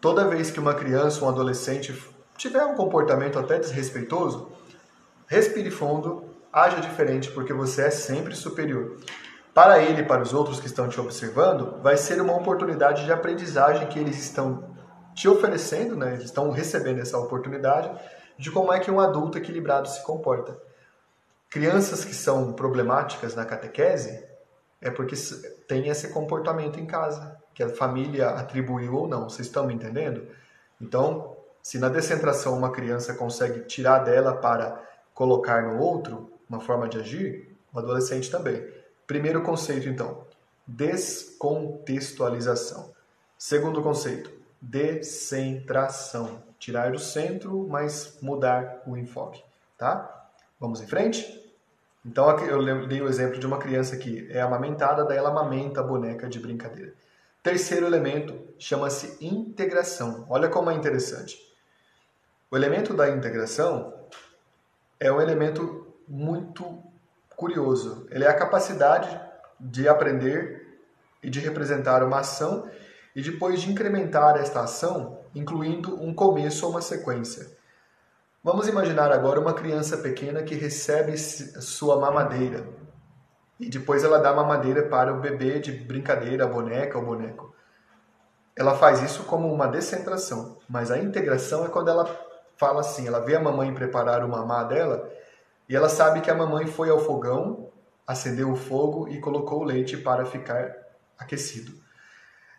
Toda 0.00 0.26
vez 0.26 0.50
que 0.50 0.58
uma 0.58 0.74
criança 0.74 1.20
ou 1.20 1.28
um 1.28 1.30
adolescente 1.30 1.96
tiver 2.36 2.64
um 2.64 2.74
comportamento 2.74 3.38
até 3.38 3.56
desrespeitoso, 3.56 4.50
respire 5.28 5.70
fundo, 5.70 6.24
haja 6.52 6.80
diferente, 6.80 7.30
porque 7.30 7.52
você 7.52 7.82
é 7.82 7.90
sempre 7.90 8.34
superior. 8.34 8.96
Para 9.54 9.80
ele 9.80 10.02
e 10.02 10.04
para 10.04 10.20
os 10.20 10.34
outros 10.34 10.58
que 10.58 10.66
estão 10.66 10.88
te 10.88 11.00
observando, 11.00 11.80
vai 11.80 11.96
ser 11.96 12.20
uma 12.20 12.36
oportunidade 12.36 13.04
de 13.04 13.12
aprendizagem 13.12 13.86
que 13.86 14.00
eles 14.00 14.18
estão 14.18 14.74
te 15.14 15.28
oferecendo, 15.28 15.94
né? 15.94 16.14
eles 16.14 16.24
estão 16.24 16.50
recebendo 16.50 17.00
essa 17.00 17.16
oportunidade 17.16 17.88
de 18.36 18.50
como 18.50 18.72
é 18.72 18.80
que 18.80 18.90
um 18.90 18.98
adulto 18.98 19.38
equilibrado 19.38 19.88
se 19.88 20.02
comporta. 20.02 20.58
Crianças 21.48 22.04
que 22.04 22.14
são 22.14 22.52
problemáticas 22.52 23.36
na 23.36 23.44
catequese 23.44 24.24
é 24.80 24.90
porque 24.90 25.14
tem 25.68 25.86
esse 25.88 26.08
comportamento 26.08 26.80
em 26.80 26.84
casa, 26.84 27.40
que 27.54 27.62
a 27.62 27.68
família 27.68 28.30
atribuiu 28.30 28.96
ou 28.96 29.08
não. 29.08 29.28
Vocês 29.28 29.46
estão 29.46 29.64
me 29.64 29.72
entendendo? 29.72 30.26
Então, 30.80 31.36
se 31.62 31.78
na 31.78 31.88
descentração 31.88 32.58
uma 32.58 32.72
criança 32.72 33.14
consegue 33.14 33.60
tirar 33.60 34.00
dela 34.00 34.34
para 34.34 34.82
colocar 35.14 35.62
no 35.62 35.80
outro 35.80 36.32
uma 36.50 36.60
forma 36.60 36.88
de 36.88 36.98
agir, 36.98 37.56
o 37.72 37.78
adolescente 37.78 38.28
também. 38.30 38.66
Primeiro 39.06 39.42
conceito, 39.42 39.88
então, 39.88 40.26
descontextualização. 40.66 42.92
Segundo 43.36 43.82
conceito, 43.82 44.30
descentração. 44.60 46.42
Tirar 46.58 46.92
do 46.92 46.98
centro, 46.98 47.66
mas 47.68 48.16
mudar 48.22 48.82
o 48.86 48.96
enfoque. 48.96 49.44
Tá? 49.76 50.30
Vamos 50.58 50.80
em 50.80 50.86
frente? 50.86 51.44
Então, 52.04 52.38
eu 52.40 52.86
dei 52.86 53.02
o 53.02 53.08
exemplo 53.08 53.38
de 53.38 53.46
uma 53.46 53.58
criança 53.58 53.96
que 53.96 54.26
é 54.30 54.40
amamentada, 54.40 55.04
daí 55.04 55.18
ela 55.18 55.30
amamenta 55.30 55.80
a 55.80 55.84
boneca 55.84 56.28
de 56.28 56.38
brincadeira. 56.38 56.94
Terceiro 57.42 57.84
elemento 57.84 58.40
chama-se 58.58 59.22
integração. 59.22 60.24
Olha 60.30 60.48
como 60.48 60.70
é 60.70 60.74
interessante. 60.74 61.36
O 62.50 62.56
elemento 62.56 62.94
da 62.94 63.10
integração 63.10 63.92
é 64.98 65.12
um 65.12 65.20
elemento 65.20 65.94
muito 66.08 66.82
curioso. 67.36 68.06
Ele 68.10 68.24
é 68.24 68.28
a 68.28 68.34
capacidade 68.34 69.20
de 69.58 69.88
aprender 69.88 70.78
e 71.22 71.30
de 71.30 71.40
representar 71.40 72.02
uma 72.02 72.20
ação 72.20 72.68
e 73.14 73.22
depois 73.22 73.60
de 73.60 73.70
incrementar 73.70 74.36
esta 74.36 74.62
ação, 74.62 75.20
incluindo 75.34 76.02
um 76.02 76.12
começo 76.12 76.66
ou 76.66 76.72
uma 76.72 76.82
sequência. 76.82 77.46
Vamos 78.42 78.68
imaginar 78.68 79.10
agora 79.10 79.40
uma 79.40 79.54
criança 79.54 79.96
pequena 79.96 80.42
que 80.42 80.54
recebe 80.54 81.16
sua 81.16 81.98
mamadeira 81.98 82.66
e 83.58 83.70
depois 83.70 84.02
ela 84.02 84.18
dá 84.18 84.32
mamadeira 84.32 84.82
para 84.88 85.12
o 85.12 85.20
bebê 85.20 85.58
de 85.58 85.72
brincadeira, 85.72 86.44
a 86.44 86.48
boneca 86.48 86.98
ou 86.98 87.04
boneco. 87.04 87.54
Ela 88.56 88.76
faz 88.76 89.02
isso 89.02 89.24
como 89.24 89.52
uma 89.52 89.66
descentração, 89.66 90.58
mas 90.68 90.90
a 90.90 90.98
integração 90.98 91.64
é 91.64 91.68
quando 91.68 91.88
ela 91.88 92.04
fala 92.56 92.80
assim, 92.80 93.06
ela 93.06 93.20
vê 93.20 93.34
a 93.34 93.40
mamãe 93.40 93.72
preparar 93.72 94.24
o 94.24 94.28
mamá 94.28 94.62
dela 94.64 95.10
e 95.68 95.74
ela 95.74 95.88
sabe 95.88 96.20
que 96.20 96.30
a 96.30 96.34
mamãe 96.34 96.66
foi 96.66 96.90
ao 96.90 96.98
fogão, 96.98 97.70
acendeu 98.06 98.50
o 98.50 98.56
fogo 98.56 99.08
e 99.08 99.20
colocou 99.20 99.60
o 99.60 99.64
leite 99.64 99.96
para 99.96 100.26
ficar 100.26 100.74
aquecido. 101.18 101.72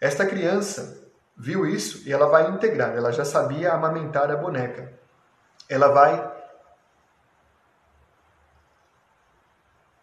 Esta 0.02 0.26
criança 0.26 1.10
viu 1.38 1.66
isso 1.66 2.08
e 2.08 2.14
ela 2.14 2.28
vai 2.28 2.50
integrar, 2.50 2.96
ela 2.96 3.12
já 3.12 3.26
sabia 3.26 3.74
amamentar 3.74 4.32
a 4.32 4.36
boneca. 4.36 4.94
Ela 5.70 5.90
vai 5.90 6.36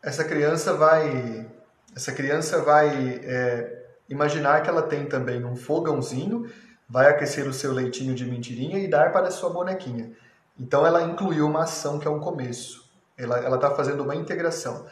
essa 0.02 0.24
criança 0.24 0.74
vai 0.74 1.50
essa 1.94 2.12
criança 2.12 2.60
vai 2.62 3.20
é, 3.22 3.86
imaginar 4.08 4.62
que 4.62 4.68
ela 4.68 4.82
tem 4.82 5.06
também 5.06 5.44
um 5.44 5.56
fogãozinho 5.56 6.50
vai 6.88 7.08
aquecer 7.08 7.48
o 7.48 7.54
seu 7.54 7.72
leitinho 7.72 8.14
de 8.14 8.26
mentirinha 8.26 8.78
e 8.78 8.86
dar 8.86 9.12
para 9.12 9.28
a 9.28 9.30
sua 9.30 9.48
bonequinha. 9.48 10.12
Então 10.58 10.86
ela 10.86 11.02
incluiu 11.02 11.46
uma 11.46 11.62
ação 11.62 11.98
que 11.98 12.06
é 12.06 12.10
um 12.10 12.20
começo. 12.20 12.81
Ela 13.16 13.56
está 13.56 13.70
fazendo 13.70 14.02
uma 14.02 14.14
integração. 14.14 14.86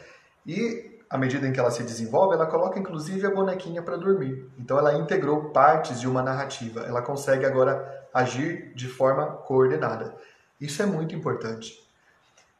E 0.45 0.99
à 1.09 1.17
medida 1.17 1.45
em 1.45 1.51
que 1.51 1.59
ela 1.59 1.71
se 1.71 1.83
desenvolve, 1.83 2.35
ela 2.35 2.45
coloca 2.45 2.79
inclusive 2.79 3.27
a 3.27 3.31
bonequinha 3.31 3.81
para 3.81 3.97
dormir. 3.97 4.49
Então 4.57 4.77
ela 4.77 4.93
integrou 4.93 5.49
partes 5.49 5.99
de 5.99 6.07
uma 6.07 6.21
narrativa. 6.21 6.81
Ela 6.81 7.01
consegue 7.01 7.45
agora 7.45 8.07
agir 8.13 8.73
de 8.75 8.87
forma 8.87 9.25
coordenada. 9.27 10.15
Isso 10.59 10.81
é 10.81 10.85
muito 10.85 11.15
importante. 11.15 11.85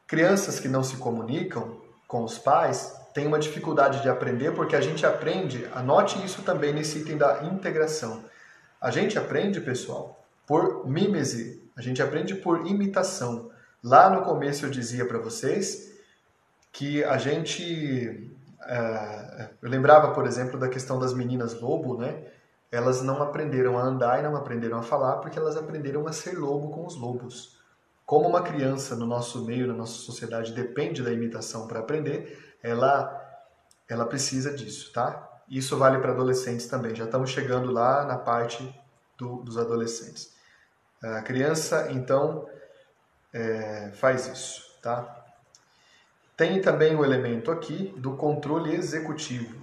Crianças 0.05 0.59
que 0.59 0.67
não 0.67 0.83
se 0.83 0.97
comunicam 0.97 1.79
com 2.07 2.23
os 2.23 2.37
pais 2.37 2.99
têm 3.13 3.27
uma 3.27 3.39
dificuldade 3.39 4.01
de 4.01 4.09
aprender 4.09 4.51
porque 4.53 4.75
a 4.75 4.81
gente 4.81 5.05
aprende, 5.05 5.69
anote 5.73 6.23
isso 6.25 6.41
também 6.41 6.73
nesse 6.73 6.99
item 6.99 7.17
da 7.17 7.43
integração. 7.43 8.23
A 8.81 8.89
gente 8.89 9.17
aprende, 9.17 9.61
pessoal, 9.61 10.25
por 10.47 10.87
mímese, 10.89 11.63
a 11.77 11.81
gente 11.81 12.01
aprende 12.01 12.33
por 12.33 12.65
imitação. 12.65 13.50
Lá 13.83 14.09
no 14.09 14.23
começo 14.23 14.65
eu 14.65 14.69
dizia 14.69 15.05
para 15.05 15.17
vocês 15.17 15.91
que 16.71 17.03
a 17.03 17.17
gente 17.17 18.31
é, 18.63 19.49
eu 19.61 19.69
lembrava, 19.69 20.13
por 20.13 20.25
exemplo, 20.25 20.59
da 20.59 20.69
questão 20.69 20.99
das 20.99 21.13
meninas 21.13 21.59
lobo, 21.59 21.97
né? 21.97 22.25
Elas 22.71 23.01
não 23.01 23.21
aprenderam 23.21 23.77
a 23.77 23.81
andar 23.81 24.19
e 24.19 24.23
não 24.23 24.35
aprenderam 24.35 24.77
a 24.77 24.83
falar 24.83 25.17
porque 25.17 25.37
elas 25.37 25.57
aprenderam 25.57 26.07
a 26.07 26.13
ser 26.13 26.37
lobo 26.37 26.69
com 26.69 26.85
os 26.85 26.95
lobos. 26.95 27.59
Como 28.05 28.27
uma 28.27 28.41
criança 28.41 28.95
no 28.95 29.05
nosso 29.05 29.43
meio, 29.45 29.67
na 29.67 29.73
nossa 29.73 29.93
sociedade, 29.93 30.53
depende 30.53 31.01
da 31.01 31.11
imitação 31.11 31.67
para 31.67 31.79
aprender, 31.79 32.55
ela, 32.61 33.19
ela 33.89 34.05
precisa 34.05 34.53
disso, 34.53 34.91
tá? 34.93 35.27
Isso 35.49 35.77
vale 35.77 35.99
para 35.99 36.11
adolescentes 36.11 36.67
também. 36.67 36.95
Já 36.95 37.05
estamos 37.05 37.29
chegando 37.29 37.71
lá 37.71 38.05
na 38.05 38.17
parte 38.17 38.73
do, 39.17 39.37
dos 39.43 39.57
adolescentes. 39.57 40.33
A 41.03 41.21
criança, 41.21 41.91
então, 41.91 42.47
é, 43.33 43.91
faz 43.93 44.27
isso, 44.27 44.77
tá? 44.81 45.25
Tem 46.35 46.59
também 46.61 46.95
o 46.95 47.05
elemento 47.05 47.51
aqui 47.51 47.93
do 47.97 48.15
controle 48.15 48.73
executivo. 48.73 49.59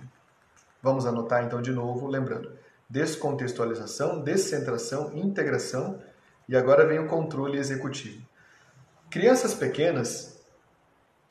Vamos 0.82 1.06
anotar 1.06 1.44
então 1.44 1.60
de 1.60 1.72
novo, 1.72 2.06
lembrando: 2.06 2.52
descontextualização, 2.88 4.20
descentração, 4.20 5.16
integração 5.16 6.00
e 6.48 6.56
agora 6.56 6.86
vem 6.86 6.98
o 6.98 7.08
controle 7.08 7.58
executivo. 7.58 8.26
Crianças 9.10 9.54
pequenas, 9.54 10.40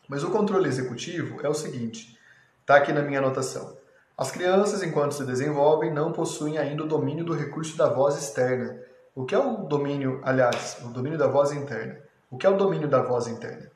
mas 0.08 0.24
o 0.24 0.32
controle 0.32 0.67
executivo 0.67 1.39
é 1.44 1.50
o 1.50 1.53
seguinte: 1.53 2.17
está 2.62 2.75
aqui 2.77 2.91
na 2.91 3.01
minha 3.01 3.20
anotação. 3.20 3.77
As 4.17 4.32
crianças, 4.32 4.82
enquanto 4.82 5.13
se 5.13 5.24
desenvolvem, 5.24 5.94
não 5.94 6.12
possuem 6.12 6.58
ainda 6.58 6.84
o 6.84 6.88
domínio 6.88 7.24
do 7.24 7.34
recurso 7.34 7.77
da 7.77 7.88
voz 7.88 8.17
externa. 8.17 8.82
O 9.13 9.25
que 9.25 9.36
é 9.36 9.38
o 9.38 9.58
domínio, 9.58 10.20
aliás, 10.24 10.77
o 10.84 10.89
domínio 10.89 11.20
da 11.20 11.27
voz 11.27 11.51
interna? 11.51 12.07
O 12.30 12.38
que 12.38 12.46
é 12.46 12.50
o 12.50 12.58
domínio 12.58 12.88
da 12.88 13.02
voz 13.02 13.28
interna? 13.28 13.72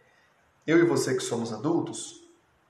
eu 0.66 0.80
e 0.80 0.84
você 0.84 1.16
que 1.16 1.24
somos 1.24 1.52
adultos, 1.52 2.22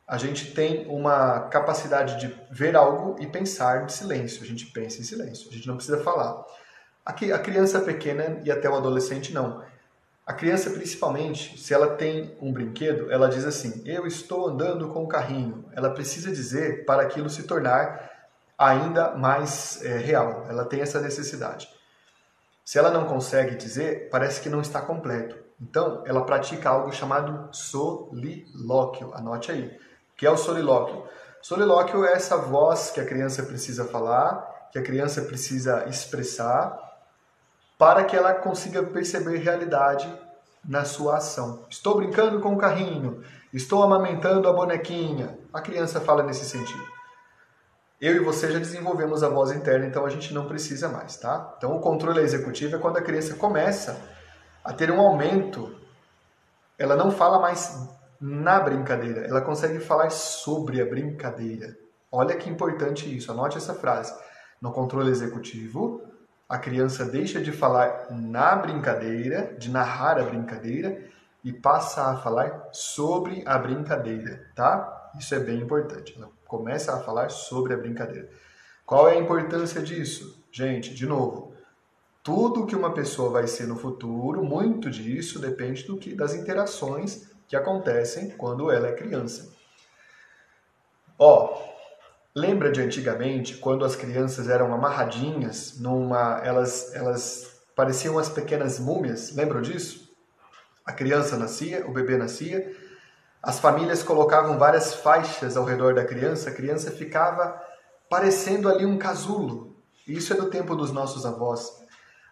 a 0.07 0.17
gente 0.17 0.53
tem 0.53 0.87
uma 0.87 1.41
capacidade 1.41 2.19
de 2.19 2.35
ver 2.49 2.75
algo 2.75 3.15
e 3.19 3.27
pensar 3.27 3.85
de 3.85 3.93
silêncio. 3.93 4.43
A 4.43 4.45
gente 4.45 4.65
pensa 4.67 4.99
em 4.99 5.03
silêncio, 5.03 5.49
a 5.49 5.53
gente 5.53 5.67
não 5.67 5.75
precisa 5.75 6.03
falar. 6.03 6.43
A 7.05 7.13
criança 7.13 7.79
pequena 7.79 8.41
e 8.43 8.51
até 8.51 8.69
o 8.69 8.75
adolescente 8.75 9.33
não. 9.33 9.63
A 10.25 10.33
criança, 10.33 10.69
principalmente, 10.69 11.59
se 11.59 11.73
ela 11.73 11.95
tem 11.95 12.37
um 12.39 12.53
brinquedo, 12.53 13.11
ela 13.11 13.27
diz 13.27 13.45
assim: 13.45 13.81
Eu 13.85 14.05
estou 14.05 14.47
andando 14.47 14.89
com 14.89 15.03
o 15.03 15.07
carrinho. 15.07 15.65
Ela 15.73 15.89
precisa 15.89 16.31
dizer 16.31 16.85
para 16.85 17.01
aquilo 17.01 17.29
se 17.29 17.43
tornar 17.43 18.09
ainda 18.57 19.15
mais 19.15 19.83
é, 19.83 19.97
real. 19.97 20.45
Ela 20.47 20.65
tem 20.65 20.81
essa 20.81 21.01
necessidade. 21.01 21.67
Se 22.63 22.77
ela 22.77 22.91
não 22.91 23.05
consegue 23.05 23.55
dizer, 23.55 24.09
parece 24.09 24.39
que 24.39 24.49
não 24.49 24.61
está 24.61 24.79
completo. 24.81 25.35
Então, 25.61 26.01
ela 26.07 26.25
pratica 26.25 26.69
algo 26.69 26.91
chamado 26.91 27.47
solilóquio. 27.55 29.13
Anote 29.13 29.51
aí. 29.51 29.77
Que 30.17 30.25
é 30.25 30.31
o 30.31 30.37
solilóquio? 30.37 31.03
Solilóquio 31.41 32.03
é 32.03 32.13
essa 32.13 32.37
voz 32.37 32.89
que 32.89 32.99
a 32.99 33.05
criança 33.05 33.43
precisa 33.43 33.85
falar, 33.85 34.69
que 34.71 34.79
a 34.79 34.83
criança 34.83 35.21
precisa 35.21 35.85
expressar, 35.87 36.77
para 37.77 38.03
que 38.03 38.15
ela 38.15 38.33
consiga 38.33 38.83
perceber 38.83 39.37
realidade 39.37 40.11
na 40.63 40.83
sua 40.83 41.17
ação. 41.17 41.65
Estou 41.69 41.95
brincando 41.95 42.39
com 42.39 42.53
o 42.53 42.57
carrinho, 42.57 43.23
estou 43.53 43.83
amamentando 43.83 44.47
a 44.47 44.53
bonequinha. 44.53 45.37
A 45.53 45.61
criança 45.61 45.99
fala 45.99 46.23
nesse 46.23 46.45
sentido. 46.45 46.85
Eu 47.99 48.15
e 48.15 48.19
você 48.19 48.51
já 48.51 48.57
desenvolvemos 48.57 49.23
a 49.23 49.29
voz 49.29 49.51
interna, 49.51 49.85
então 49.85 50.05
a 50.05 50.09
gente 50.09 50.33
não 50.33 50.47
precisa 50.47 50.89
mais, 50.89 51.17
tá? 51.17 51.53
Então 51.57 51.75
o 51.75 51.79
controle 51.79 52.19
executivo 52.21 52.75
é 52.75 52.79
quando 52.79 52.97
a 52.97 53.01
criança 53.01 53.35
começa 53.35 53.99
a 54.63 54.73
ter 54.73 54.91
um 54.91 54.99
aumento. 54.99 55.75
Ela 56.77 56.95
não 56.95 57.11
fala 57.11 57.39
mais 57.39 57.89
na 58.19 58.59
brincadeira, 58.59 59.21
ela 59.21 59.41
consegue 59.41 59.79
falar 59.79 60.11
sobre 60.11 60.81
a 60.81 60.85
brincadeira. 60.85 61.75
Olha 62.11 62.35
que 62.35 62.49
importante 62.49 63.15
isso, 63.15 63.31
anote 63.31 63.57
essa 63.57 63.73
frase. 63.73 64.13
No 64.61 64.71
controle 64.71 65.09
executivo, 65.09 66.01
a 66.47 66.59
criança 66.59 67.05
deixa 67.05 67.41
de 67.41 67.51
falar 67.51 68.07
na 68.11 68.55
brincadeira, 68.55 69.55
de 69.57 69.71
narrar 69.71 70.19
a 70.19 70.23
brincadeira, 70.23 71.01
e 71.43 71.51
passa 71.51 72.11
a 72.11 72.17
falar 72.17 72.69
sobre 72.71 73.41
a 73.47 73.57
brincadeira, 73.57 74.45
tá? 74.55 75.11
Isso 75.17 75.33
é 75.33 75.39
bem 75.39 75.59
importante. 75.59 76.13
Ela 76.15 76.29
começa 76.45 76.93
a 76.93 76.99
falar 76.99 77.29
sobre 77.29 77.73
a 77.73 77.77
brincadeira. 77.77 78.29
Qual 78.85 79.09
é 79.09 79.13
a 79.13 79.19
importância 79.19 79.81
disso? 79.81 80.45
Gente, 80.51 80.93
de 80.93 81.07
novo, 81.07 81.50
tudo 82.23 82.65
que 82.65 82.75
uma 82.75 82.93
pessoa 82.93 83.29
vai 83.31 83.47
ser 83.47 83.67
no 83.67 83.75
futuro, 83.75 84.43
muito 84.43 84.89
disso 84.89 85.39
depende 85.39 85.83
do 85.83 85.97
que 85.97 86.13
das 86.13 86.33
interações 86.33 87.29
que 87.47 87.55
acontecem 87.55 88.29
quando 88.31 88.71
ela 88.71 88.87
é 88.87 88.93
criança. 88.93 89.51
Ó, 91.17 91.61
lembra 92.35 92.71
de 92.71 92.81
antigamente 92.81 93.57
quando 93.57 93.83
as 93.83 93.95
crianças 93.95 94.49
eram 94.49 94.73
amarradinhas 94.73 95.79
numa, 95.79 96.39
elas 96.43 96.93
elas 96.93 97.61
pareciam 97.75 98.17
as 98.19 98.29
pequenas 98.29 98.79
múmias, 98.79 99.33
lembram 99.35 99.61
disso? 99.61 100.09
A 100.85 100.91
criança 100.91 101.37
nascia, 101.37 101.85
o 101.87 101.91
bebê 101.91 102.17
nascia, 102.17 102.75
as 103.41 103.59
famílias 103.59 104.03
colocavam 104.03 104.59
várias 104.59 104.93
faixas 104.93 105.57
ao 105.57 105.65
redor 105.65 105.95
da 105.95 106.05
criança, 106.05 106.49
a 106.49 106.53
criança 106.53 106.91
ficava 106.91 107.59
parecendo 108.07 108.69
ali 108.69 108.85
um 108.85 108.97
casulo. 108.97 109.75
Isso 110.07 110.33
é 110.33 110.35
do 110.35 110.49
tempo 110.49 110.75
dos 110.75 110.91
nossos 110.91 111.25
avós. 111.25 111.80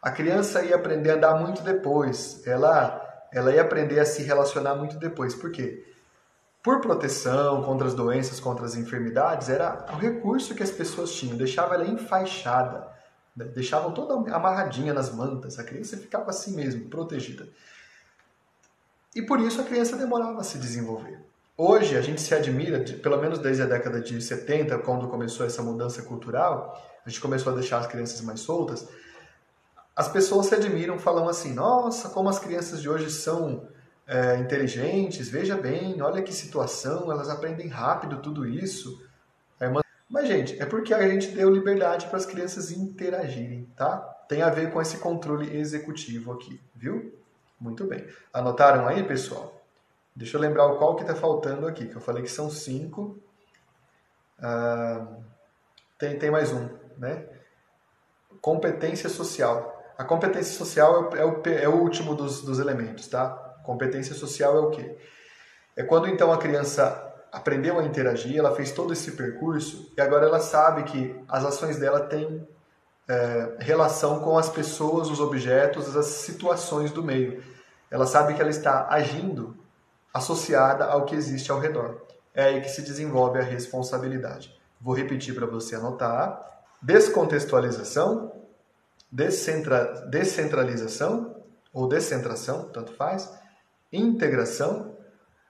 A 0.01 0.11
criança 0.11 0.63
ia 0.63 0.75
aprender 0.75 1.11
a 1.11 1.15
andar 1.15 1.35
muito 1.35 1.61
depois. 1.61 2.45
Ela, 2.47 3.27
ela 3.33 3.51
ia 3.51 3.61
aprender 3.61 3.99
a 3.99 4.05
se 4.05 4.23
relacionar 4.23 4.75
muito 4.75 4.97
depois. 4.97 5.35
Por 5.35 5.51
quê? 5.51 5.85
Por 6.63 6.79
proteção 6.79 7.63
contra 7.63 7.87
as 7.87 7.93
doenças, 7.93 8.39
contra 8.39 8.65
as 8.65 8.75
enfermidades, 8.75 9.49
era 9.49 9.85
o 9.93 9.97
recurso 9.97 10.55
que 10.55 10.63
as 10.63 10.71
pessoas 10.71 11.11
tinham. 11.11 11.37
Deixava 11.37 11.75
ela 11.75 11.85
enfaixada. 11.85 12.87
Né? 13.35 13.45
Deixavam 13.45 13.91
toda 13.91 14.33
amarradinha 14.33 14.93
nas 14.93 15.13
mantas. 15.13 15.59
A 15.59 15.63
criança 15.63 15.97
ficava 15.97 16.29
assim 16.29 16.55
mesmo, 16.55 16.89
protegida. 16.89 17.47
E 19.13 19.21
por 19.21 19.39
isso 19.39 19.59
a 19.59 19.63
criança 19.63 19.97
demorava 19.97 20.39
a 20.39 20.43
se 20.43 20.57
desenvolver. 20.57 21.19
Hoje 21.57 21.97
a 21.97 22.01
gente 22.01 22.21
se 22.21 22.33
admira, 22.33 22.79
pelo 23.01 23.17
menos 23.17 23.39
desde 23.39 23.63
a 23.63 23.65
década 23.65 23.99
de 23.99 24.21
70, 24.21 24.77
quando 24.79 25.09
começou 25.09 25.45
essa 25.45 25.61
mudança 25.61 26.01
cultural, 26.03 26.81
a 27.05 27.09
gente 27.09 27.19
começou 27.19 27.51
a 27.51 27.55
deixar 27.55 27.79
as 27.79 27.87
crianças 27.87 28.21
mais 28.21 28.39
soltas 28.39 28.87
as 29.99 30.07
pessoas 30.07 30.45
se 30.45 30.55
admiram, 30.55 30.97
falam 30.97 31.27
assim: 31.27 31.53
nossa, 31.53 32.07
como 32.07 32.29
as 32.29 32.39
crianças 32.39 32.81
de 32.81 32.89
hoje 32.89 33.11
são 33.11 33.67
é, 34.07 34.37
inteligentes, 34.37 35.27
veja 35.27 35.57
bem, 35.57 36.01
olha 36.01 36.23
que 36.23 36.31
situação, 36.31 37.11
elas 37.11 37.27
aprendem 37.27 37.67
rápido 37.67 38.21
tudo 38.21 38.47
isso. 38.47 39.05
Mas, 40.09 40.25
gente, 40.25 40.57
é 40.57 40.65
porque 40.65 40.93
a 40.93 41.05
gente 41.05 41.31
deu 41.31 41.49
liberdade 41.49 42.07
para 42.07 42.15
as 42.15 42.25
crianças 42.25 42.71
interagirem, 42.71 43.69
tá? 43.75 43.97
Tem 44.29 44.41
a 44.41 44.49
ver 44.49 44.71
com 44.71 44.81
esse 44.81 44.99
controle 44.99 45.53
executivo 45.57 46.31
aqui, 46.31 46.61
viu? 46.73 47.13
Muito 47.59 47.85
bem. 47.85 48.07
Anotaram 48.33 48.87
aí, 48.87 49.03
pessoal? 49.03 49.61
Deixa 50.15 50.37
eu 50.37 50.41
lembrar 50.41 50.65
o 50.67 50.77
qual 50.77 50.95
que 50.95 51.01
está 51.01 51.13
faltando 51.13 51.67
aqui, 51.67 51.85
que 51.85 51.95
eu 51.95 52.01
falei 52.01 52.23
que 52.23 52.31
são 52.31 52.49
cinco. 52.49 53.19
Ah, 54.41 55.05
tem, 55.97 56.17
tem 56.17 56.31
mais 56.31 56.53
um, 56.53 56.69
né? 56.97 57.25
Competência 58.39 59.09
social. 59.09 59.78
A 59.99 60.05
competência 60.05 60.57
social 60.57 61.09
é 61.13 61.25
o, 61.25 61.41
é 61.45 61.67
o 61.67 61.75
último 61.75 62.15
dos, 62.15 62.41
dos 62.41 62.57
elementos, 62.57 63.05
tá? 63.07 63.27
Competência 63.65 64.15
social 64.15 64.55
é 64.55 64.59
o 64.61 64.69
quê? 64.69 64.95
É 65.75 65.83
quando 65.83 66.07
então 66.07 66.31
a 66.31 66.37
criança 66.37 67.05
aprendeu 67.29 67.77
a 67.77 67.83
interagir, 67.83 68.37
ela 68.37 68.55
fez 68.55 68.71
todo 68.71 68.93
esse 68.93 69.11
percurso 69.11 69.91
e 69.97 69.99
agora 69.99 70.25
ela 70.25 70.39
sabe 70.39 70.83
que 70.83 71.13
as 71.27 71.43
ações 71.43 71.77
dela 71.77 71.99
têm 71.99 72.47
é, 73.09 73.57
relação 73.59 74.21
com 74.21 74.37
as 74.37 74.47
pessoas, 74.47 75.09
os 75.09 75.19
objetos, 75.19 75.93
as 75.97 76.05
situações 76.05 76.91
do 76.91 77.03
meio. 77.03 77.43
Ela 77.91 78.07
sabe 78.07 78.35
que 78.35 78.41
ela 78.41 78.49
está 78.49 78.87
agindo 78.89 79.57
associada 80.13 80.85
ao 80.85 81.03
que 81.03 81.13
existe 81.13 81.51
ao 81.51 81.59
redor. 81.59 82.03
É 82.33 82.45
aí 82.45 82.61
que 82.61 82.69
se 82.69 82.83
desenvolve 82.83 83.37
a 83.37 83.43
responsabilidade. 83.43 84.57
Vou 84.79 84.95
repetir 84.95 85.35
para 85.35 85.45
você 85.45 85.75
anotar. 85.75 86.39
Descontextualização, 86.81 88.38
descentra, 89.11 90.05
descentralização 90.07 91.43
ou 91.73 91.87
descentração, 91.87 92.69
tanto 92.69 92.93
faz, 92.93 93.31
integração, 93.91 94.97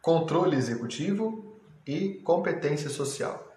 controle 0.02 0.56
executivo 0.56 1.60
e 1.86 2.16
competência 2.24 2.90
social. 2.90 3.48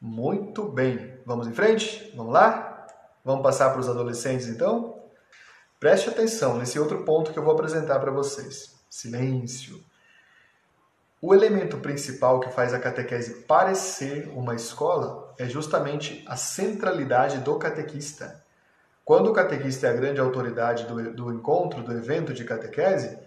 Muito 0.00 0.64
bem. 0.68 1.18
Vamos 1.24 1.46
em 1.46 1.52
frente? 1.52 2.12
Vamos 2.16 2.32
lá? 2.32 2.86
Vamos 3.24 3.42
passar 3.42 3.70
para 3.70 3.80
os 3.80 3.88
adolescentes 3.88 4.48
então? 4.48 5.00
Preste 5.78 6.08
atenção 6.08 6.58
nesse 6.58 6.78
outro 6.78 7.04
ponto 7.04 7.32
que 7.32 7.38
eu 7.38 7.44
vou 7.44 7.54
apresentar 7.54 7.98
para 8.00 8.10
vocês. 8.10 8.80
Silêncio. 8.90 9.82
O 11.20 11.32
elemento 11.32 11.78
principal 11.78 12.40
que 12.40 12.50
faz 12.50 12.74
a 12.74 12.80
catequese 12.80 13.44
parecer 13.44 14.28
uma 14.34 14.56
escola 14.56 15.32
é 15.38 15.48
justamente 15.48 16.24
a 16.26 16.36
centralidade 16.36 17.38
do 17.38 17.56
catequista. 17.58 18.41
Quando 19.04 19.30
o 19.30 19.32
catequista 19.32 19.88
é 19.88 19.90
a 19.90 19.94
grande 19.94 20.20
autoridade 20.20 20.84
do, 20.84 21.12
do 21.12 21.32
encontro, 21.32 21.82
do 21.82 21.92
evento 21.92 22.32
de 22.32 22.44
catequese, 22.44 23.18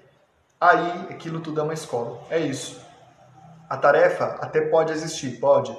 aí 0.60 1.08
aquilo 1.10 1.42
tudo 1.42 1.60
é 1.60 1.64
uma 1.64 1.74
escola. 1.74 2.22
É 2.30 2.40
isso. 2.40 2.80
A 3.70 3.76
tarefa 3.76 4.26
até 4.40 4.62
pode 4.62 4.94
existir, 4.94 5.40
pode. 5.40 5.76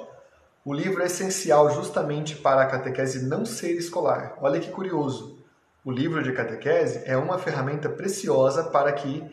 O 0.63 0.73
livro 0.73 1.01
é 1.01 1.05
essencial 1.05 1.69
justamente 1.71 2.35
para 2.35 2.61
a 2.61 2.67
catequese 2.67 3.25
não 3.25 3.45
ser 3.45 3.71
escolar. 3.71 4.37
Olha 4.39 4.59
que 4.59 4.69
curioso. 4.69 5.39
O 5.83 5.91
livro 5.91 6.21
de 6.21 6.33
catequese 6.33 7.01
é 7.05 7.17
uma 7.17 7.39
ferramenta 7.39 7.89
preciosa 7.89 8.65
para 8.65 8.91
que 8.91 9.23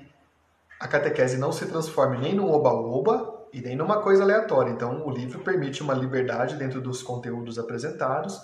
a 0.80 0.88
catequese 0.88 1.36
não 1.36 1.52
se 1.52 1.66
transforme 1.66 2.18
nem 2.18 2.34
num 2.34 2.50
oba-oba 2.50 3.48
e 3.52 3.60
nem 3.60 3.76
numa 3.76 4.00
coisa 4.00 4.22
aleatória. 4.22 4.70
Então, 4.70 5.04
o 5.04 5.10
livro 5.10 5.40
permite 5.40 5.82
uma 5.82 5.94
liberdade 5.94 6.56
dentro 6.56 6.80
dos 6.80 7.02
conteúdos 7.02 7.58
apresentados 7.58 8.40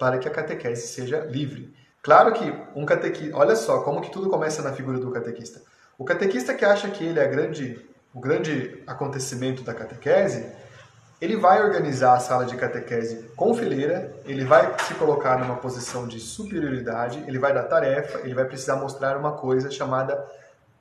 para 0.00 0.18
que 0.18 0.26
a 0.26 0.30
catequese 0.30 0.88
seja 0.88 1.20
livre. 1.26 1.74
Claro 2.02 2.32
que 2.32 2.50
um 2.74 2.86
catequista, 2.86 3.36
olha 3.36 3.54
só 3.54 3.82
como 3.82 4.00
que 4.00 4.10
tudo 4.10 4.30
começa 4.30 4.62
na 4.62 4.72
figura 4.72 4.98
do 4.98 5.10
catequista. 5.10 5.60
O 5.98 6.04
catequista 6.06 6.54
que 6.54 6.64
acha 6.64 6.88
que 6.88 7.04
ele 7.04 7.20
é 7.20 7.28
grande, 7.28 7.86
o 8.14 8.18
grande 8.18 8.82
acontecimento 8.86 9.62
da 9.62 9.74
catequese, 9.74 10.50
ele 11.20 11.36
vai 11.36 11.62
organizar 11.62 12.14
a 12.14 12.18
sala 12.18 12.46
de 12.46 12.56
catequese 12.56 13.30
com 13.36 13.52
fileira, 13.52 14.10
ele 14.24 14.42
vai 14.42 14.74
se 14.80 14.94
colocar 14.94 15.38
numa 15.38 15.56
posição 15.56 16.08
de 16.08 16.18
superioridade, 16.18 17.22
ele 17.28 17.38
vai 17.38 17.52
dar 17.52 17.64
tarefa, 17.64 18.20
ele 18.20 18.32
vai 18.32 18.46
precisar 18.46 18.76
mostrar 18.76 19.18
uma 19.18 19.32
coisa 19.32 19.70
chamada 19.70 20.18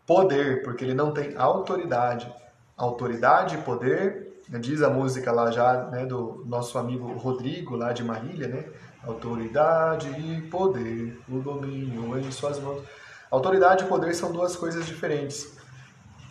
poder, 0.07 0.63
porque 0.63 0.85
ele 0.85 0.93
não 0.93 1.11
tem 1.11 1.35
autoridade. 1.35 2.33
Autoridade 2.77 3.55
e 3.55 3.61
poder, 3.63 4.41
né, 4.47 4.59
diz 4.59 4.81
a 4.81 4.89
música 4.89 5.29
lá 5.29 5.51
já 5.51 5.83
né, 5.87 6.05
do 6.05 6.41
nosso 6.45 6.77
amigo 6.77 7.11
Rodrigo, 7.17 7.75
lá 7.75 7.91
de 7.91 8.01
Marília, 8.01 8.47
né? 8.47 8.63
Autoridade 9.05 10.09
e 10.09 10.41
poder, 10.49 11.19
o 11.29 11.39
domínio 11.39 12.17
em 12.17 12.31
suas 12.31 12.59
mãos. 12.59 12.83
Autoridade 13.31 13.85
e 13.85 13.87
poder 13.87 14.13
são 14.13 14.31
duas 14.31 14.55
coisas 14.55 14.85
diferentes. 14.85 15.57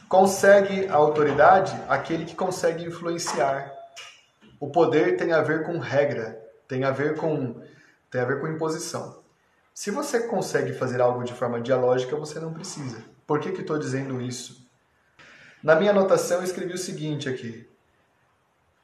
Consegue 0.09 0.87
a 0.89 0.95
autoridade 0.95 1.81
aquele 1.89 2.25
que 2.25 2.35
consegue 2.35 2.85
influenciar. 2.85 3.73
O 4.61 4.69
poder 4.71 5.17
tem 5.17 5.33
a 5.33 5.41
ver 5.41 5.65
com 5.65 5.79
regra, 5.79 6.39
tem 6.67 6.85
a 6.85 6.91
ver 6.91 7.17
com, 7.17 7.61
tem 8.11 8.21
a 8.21 8.25
ver 8.25 8.41
com 8.41 8.49
imposição. 8.49 9.19
Se 9.73 9.91
você 9.91 10.27
consegue 10.27 10.73
fazer 10.73 11.01
algo 11.01 11.23
de 11.23 11.33
forma 11.33 11.61
dialógica, 11.61 12.17
você 12.17 12.41
não 12.41 12.53
precisa. 12.53 13.05
Por 13.27 13.39
que 13.39 13.51
estou 13.51 13.79
dizendo 13.79 14.21
isso? 14.21 14.67
Na 15.63 15.75
minha 15.75 15.91
anotação 15.91 16.39
eu 16.39 16.45
escrevi 16.45 16.75
o 16.75 16.79
seguinte 16.79 17.29
aqui. 17.29 17.69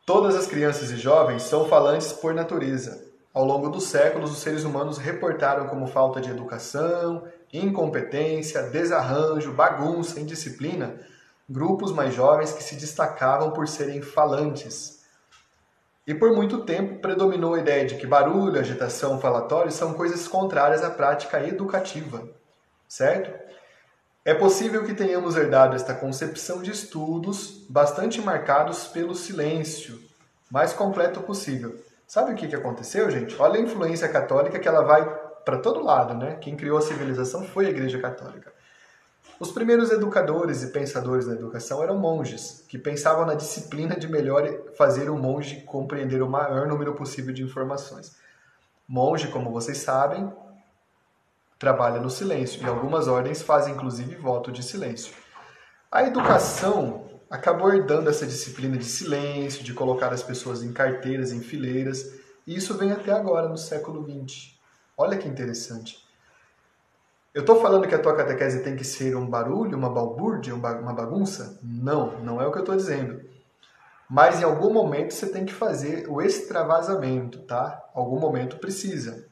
Todas 0.07 0.37
as 0.37 0.47
crianças 0.47 0.91
e 0.91 0.97
jovens 0.97 1.43
são 1.43 1.69
falantes 1.69 2.13
por 2.13 2.33
natureza. 2.33 3.04
Ao 3.35 3.45
longo 3.45 3.69
dos 3.69 3.89
séculos, 3.89 4.31
os 4.31 4.39
seres 4.39 4.63
humanos 4.63 4.97
reportaram 4.97 5.67
como 5.67 5.89
falta 5.89 6.21
de 6.21 6.31
educação, 6.31 7.27
incompetência, 7.53 8.63
desarranjo, 8.63 9.53
bagunça, 9.53 10.21
indisciplina, 10.21 11.01
grupos 11.51 11.91
mais 11.91 12.15
jovens 12.15 12.53
que 12.53 12.63
se 12.63 12.77
destacavam 12.77 13.51
por 13.51 13.67
serem 13.67 14.01
falantes. 14.01 15.03
E 16.07 16.15
por 16.15 16.33
muito 16.33 16.65
tempo 16.65 17.01
predominou 17.01 17.55
a 17.55 17.59
ideia 17.59 17.85
de 17.85 17.97
que 17.97 18.07
barulho, 18.07 18.61
agitação, 18.61 19.21
falatório 19.21 19.73
são 19.73 19.95
coisas 19.95 20.29
contrárias 20.29 20.85
à 20.85 20.91
prática 20.91 21.45
educativa, 21.45 22.29
certo? 22.87 23.33
É 24.25 24.33
possível 24.33 24.85
que 24.85 24.95
tenhamos 24.95 25.35
herdado 25.35 25.75
esta 25.75 25.93
concepção 25.93 26.63
de 26.63 26.71
estudos 26.71 27.67
bastante 27.69 28.21
marcados 28.21 28.87
pelo 28.87 29.13
silêncio, 29.15 30.01
mais 30.49 30.73
completo 30.73 31.21
possível. 31.21 31.84
Sabe 32.07 32.33
o 32.33 32.35
que, 32.35 32.49
que 32.49 32.57
aconteceu, 32.57 33.11
gente? 33.11 33.41
Olha 33.41 33.59
a 33.59 33.63
influência 33.63 34.09
católica 34.09 34.59
que 34.59 34.69
ela 34.69 34.83
vai 34.83 35.05
para 35.45 35.59
todo 35.59 35.83
lado, 35.83 36.15
né? 36.15 36.37
Quem 36.37 36.57
criou 36.57 36.79
a 36.79 36.83
civilização 36.83 37.45
foi 37.45 37.67
a 37.67 37.71
Igreja 37.71 37.99
Católica. 37.99 38.53
Os 39.41 39.51
primeiros 39.51 39.91
educadores 39.91 40.63
e 40.63 40.69
pensadores 40.69 41.27
da 41.27 41.33
educação 41.33 41.83
eram 41.83 41.99
monges, 41.99 42.65
que 42.69 42.79
pensavam 42.79 43.27
na 43.27 43.35
disciplina 43.35 43.97
de 43.97 44.07
melhor 44.07 44.49
fazer 44.77 45.11
o 45.11 45.17
monge 45.17 45.63
compreender 45.63 46.23
o 46.23 46.29
maior 46.29 46.69
número 46.69 46.95
possível 46.95 47.35
de 47.35 47.43
informações. 47.43 48.17
Monge, 48.87 49.29
como 49.29 49.51
vocês 49.51 49.79
sabem, 49.79 50.33
trabalha 51.59 52.01
no 52.01 52.11
silêncio 52.11 52.63
e 52.63 52.69
algumas 52.69 53.09
ordens 53.09 53.43
fazem 53.43 53.75
inclusive 53.75 54.15
voto 54.15 54.53
de 54.53 54.63
silêncio. 54.63 55.13
A 55.91 56.05
educação 56.05 57.14
acabou 57.35 57.75
herdando 57.75 58.09
essa 58.09 58.25
disciplina 58.25 58.77
de 58.79 58.85
silêncio, 58.85 59.65
de 59.65 59.75
colocar 59.75 60.13
as 60.13 60.23
pessoas 60.23 60.63
em 60.63 60.73
carteiras, 60.73 61.33
em 61.33 61.41
fileiras, 61.41 62.15
e 62.47 62.55
isso 62.55 62.79
vem 62.79 62.93
até 62.93 63.11
agora, 63.11 63.49
no 63.49 63.59
século 63.59 64.05
XX. 64.05 64.55
Olha 64.97 65.19
que 65.19 65.27
interessante. 65.27 65.99
Eu 67.35 67.41
estou 67.41 67.61
falando 67.61 67.89
que 67.89 67.95
a 67.95 67.99
tua 67.99 68.15
catequese 68.15 68.63
tem 68.63 68.77
que 68.77 68.85
ser 68.85 69.17
um 69.17 69.27
barulho, 69.27 69.77
uma 69.77 69.91
balbúrdia, 69.91 70.55
uma 70.55 70.93
bagunça? 70.93 71.59
Não, 71.61 72.21
não 72.21 72.41
é 72.41 72.47
o 72.47 72.53
que 72.53 72.59
eu 72.59 72.63
estou 72.63 72.77
dizendo. 72.77 73.29
Mas 74.09 74.41
em 74.41 74.45
algum 74.45 74.73
momento 74.73 75.13
você 75.13 75.27
tem 75.29 75.45
que 75.45 75.53
fazer 75.53 76.09
o 76.09 76.23
extravasamento, 76.23 77.41
tá? 77.41 77.83
Algum 77.93 78.21
momento 78.21 78.59
precisa. 78.59 79.27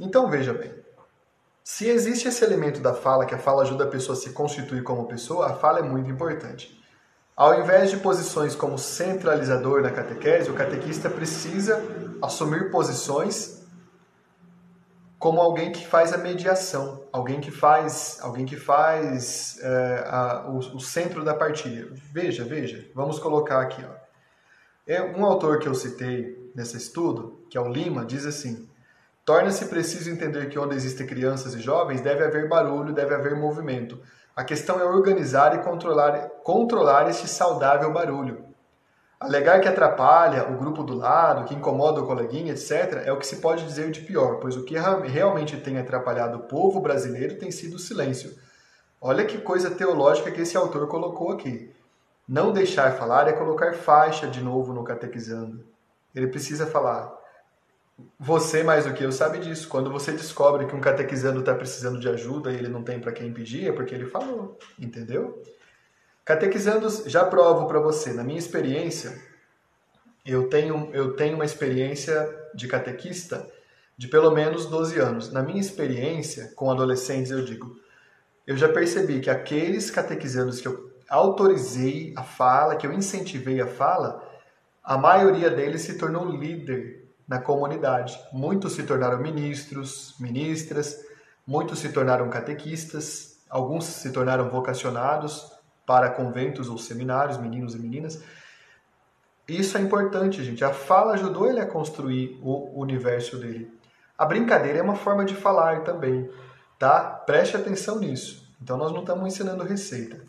Então 0.00 0.28
veja 0.28 0.52
bem, 0.52 0.74
se 1.68 1.88
existe 1.88 2.28
esse 2.28 2.44
elemento 2.44 2.78
da 2.78 2.94
fala, 2.94 3.26
que 3.26 3.34
a 3.34 3.38
fala 3.38 3.64
ajuda 3.64 3.82
a 3.82 3.88
pessoa 3.88 4.16
a 4.16 4.20
se 4.20 4.30
constituir 4.30 4.84
como 4.84 5.08
pessoa, 5.08 5.46
a 5.48 5.54
fala 5.54 5.80
é 5.80 5.82
muito 5.82 6.08
importante. 6.08 6.80
Ao 7.34 7.60
invés 7.60 7.90
de 7.90 7.96
posições 7.96 8.54
como 8.54 8.78
centralizador 8.78 9.82
na 9.82 9.90
catequese, 9.90 10.48
o 10.48 10.54
catequista 10.54 11.10
precisa 11.10 11.82
assumir 12.22 12.70
posições 12.70 13.66
como 15.18 15.40
alguém 15.40 15.72
que 15.72 15.84
faz 15.84 16.12
a 16.12 16.18
mediação, 16.18 17.02
alguém 17.12 17.40
que 17.40 17.50
faz, 17.50 18.20
alguém 18.22 18.46
que 18.46 18.56
faz 18.56 19.58
é, 19.60 20.04
a, 20.06 20.46
o, 20.48 20.58
o, 20.58 20.80
centro 20.80 21.24
da 21.24 21.34
partilha. 21.34 21.88
Veja, 22.12 22.44
veja, 22.44 22.88
vamos 22.94 23.18
colocar 23.18 23.60
aqui. 23.60 23.84
Ó. 23.84 23.92
É 24.86 25.02
um 25.02 25.26
autor 25.26 25.58
que 25.58 25.66
eu 25.66 25.74
citei 25.74 26.48
nesse 26.54 26.76
estudo, 26.76 27.44
que 27.50 27.58
é 27.58 27.60
o 27.60 27.66
Lima, 27.66 28.04
diz 28.04 28.24
assim: 28.24 28.68
Torna-se 29.26 29.64
preciso 29.64 30.08
entender 30.08 30.48
que 30.48 30.56
onde 30.56 30.76
existem 30.76 31.04
crianças 31.04 31.52
e 31.52 31.60
jovens 31.60 32.00
deve 32.00 32.22
haver 32.22 32.48
barulho, 32.48 32.94
deve 32.94 33.12
haver 33.12 33.34
movimento. 33.34 34.00
A 34.36 34.44
questão 34.44 34.78
é 34.78 34.84
organizar 34.84 35.52
e 35.56 35.64
controlar, 35.64 36.28
controlar 36.44 37.10
este 37.10 37.26
saudável 37.26 37.92
barulho. 37.92 38.44
Alegar 39.18 39.60
que 39.60 39.66
atrapalha 39.66 40.48
o 40.48 40.56
grupo 40.56 40.84
do 40.84 40.94
lado, 40.94 41.44
que 41.44 41.56
incomoda 41.56 42.00
o 42.00 42.06
coleguinha, 42.06 42.52
etc., 42.52 43.02
é 43.04 43.10
o 43.10 43.18
que 43.18 43.26
se 43.26 43.38
pode 43.38 43.64
dizer 43.64 43.90
de 43.90 44.02
pior, 44.02 44.36
pois 44.36 44.56
o 44.56 44.62
que 44.62 44.76
realmente 44.78 45.56
tem 45.56 45.76
atrapalhado 45.76 46.38
o 46.38 46.42
povo 46.44 46.78
brasileiro 46.78 47.36
tem 47.36 47.50
sido 47.50 47.74
o 47.74 47.80
silêncio. 47.80 48.32
Olha 49.00 49.24
que 49.24 49.38
coisa 49.38 49.72
teológica 49.72 50.30
que 50.30 50.42
esse 50.42 50.56
autor 50.56 50.86
colocou 50.86 51.32
aqui. 51.32 51.74
Não 52.28 52.52
deixar 52.52 52.92
falar 52.92 53.26
é 53.26 53.32
colocar 53.32 53.74
faixa 53.74 54.28
de 54.28 54.40
novo 54.40 54.72
no 54.72 54.84
catequizando. 54.84 55.64
Ele 56.14 56.28
precisa 56.28 56.64
falar. 56.64 57.25
Você, 58.18 58.62
mais 58.62 58.84
do 58.84 58.92
que 58.92 59.04
eu, 59.04 59.12
sabe 59.12 59.38
disso. 59.38 59.68
Quando 59.68 59.90
você 59.90 60.12
descobre 60.12 60.66
que 60.66 60.74
um 60.74 60.80
catequizando 60.80 61.40
está 61.40 61.54
precisando 61.54 61.98
de 61.98 62.08
ajuda 62.08 62.52
e 62.52 62.56
ele 62.56 62.68
não 62.68 62.82
tem 62.82 63.00
para 63.00 63.12
quem 63.12 63.32
pedir, 63.32 63.68
é 63.68 63.72
porque 63.72 63.94
ele 63.94 64.06
falou, 64.06 64.58
entendeu? 64.78 65.42
Catequizandos, 66.24 67.04
já 67.06 67.24
provo 67.24 67.66
para 67.66 67.78
você. 67.78 68.12
Na 68.12 68.24
minha 68.24 68.38
experiência, 68.38 69.16
eu 70.24 70.48
tenho, 70.48 70.90
eu 70.92 71.14
tenho 71.14 71.36
uma 71.36 71.44
experiência 71.44 72.28
de 72.54 72.66
catequista 72.66 73.48
de 73.96 74.08
pelo 74.08 74.30
menos 74.30 74.66
12 74.66 74.98
anos. 74.98 75.32
Na 75.32 75.42
minha 75.42 75.60
experiência 75.60 76.52
com 76.54 76.70
adolescentes, 76.70 77.30
eu 77.30 77.44
digo, 77.44 77.80
eu 78.46 78.56
já 78.56 78.68
percebi 78.68 79.20
que 79.20 79.30
aqueles 79.30 79.90
catequizandos 79.90 80.60
que 80.60 80.68
eu 80.68 80.92
autorizei 81.08 82.12
a 82.16 82.22
fala, 82.22 82.76
que 82.76 82.86
eu 82.86 82.92
incentivei 82.92 83.60
a 83.60 83.66
fala, 83.66 84.22
a 84.82 84.98
maioria 84.98 85.48
deles 85.48 85.82
se 85.82 85.96
tornou 85.96 86.28
líder 86.28 87.05
na 87.26 87.40
comunidade. 87.40 88.18
Muitos 88.32 88.74
se 88.74 88.82
tornaram 88.84 89.18
ministros, 89.18 90.14
ministras, 90.20 91.00
muitos 91.46 91.78
se 91.78 91.88
tornaram 91.90 92.28
catequistas, 92.30 93.40
alguns 93.48 93.84
se 93.84 94.10
tornaram 94.12 94.48
vocacionados 94.48 95.52
para 95.84 96.10
conventos 96.10 96.68
ou 96.68 96.78
seminários, 96.78 97.38
meninos 97.38 97.74
e 97.74 97.78
meninas. 97.78 98.22
Isso 99.48 99.78
é 99.78 99.80
importante, 99.80 100.42
gente. 100.42 100.64
A 100.64 100.72
fala 100.72 101.14
ajudou 101.14 101.48
ele 101.48 101.60
a 101.60 101.66
construir 101.66 102.38
o 102.42 102.80
universo 102.80 103.38
dele. 103.38 103.72
A 104.18 104.24
brincadeira 104.24 104.78
é 104.78 104.82
uma 104.82 104.96
forma 104.96 105.24
de 105.24 105.34
falar 105.34 105.82
também, 105.82 106.28
tá? 106.78 107.00
Preste 107.00 107.56
atenção 107.56 107.98
nisso. 107.98 108.46
Então 108.60 108.76
nós 108.76 108.92
não 108.92 109.00
estamos 109.00 109.26
ensinando 109.26 109.62
receita. 109.62 110.20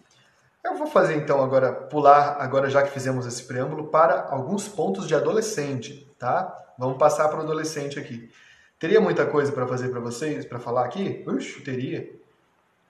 Eu 0.63 0.75
vou 0.77 0.88
fazer 0.88 1.15
então 1.15 1.41
agora, 1.41 1.71
pular, 1.71 2.38
agora 2.39 2.69
já 2.69 2.83
que 2.83 2.91
fizemos 2.91 3.25
esse 3.25 3.43
preâmbulo, 3.45 3.88
para 3.88 4.27
alguns 4.29 4.67
pontos 4.67 5.07
de 5.07 5.15
adolescente, 5.15 6.07
tá? 6.19 6.53
Vamos 6.77 6.97
passar 6.97 7.27
para 7.29 7.39
o 7.39 7.41
adolescente 7.41 7.99
aqui. 7.99 8.31
Teria 8.79 9.01
muita 9.01 9.25
coisa 9.25 9.51
para 9.51 9.65
fazer 9.65 9.89
para 9.89 9.99
vocês, 9.99 10.45
para 10.45 10.59
falar 10.59 10.85
aqui? 10.85 11.23
Ux, 11.27 11.63
teria. 11.63 12.09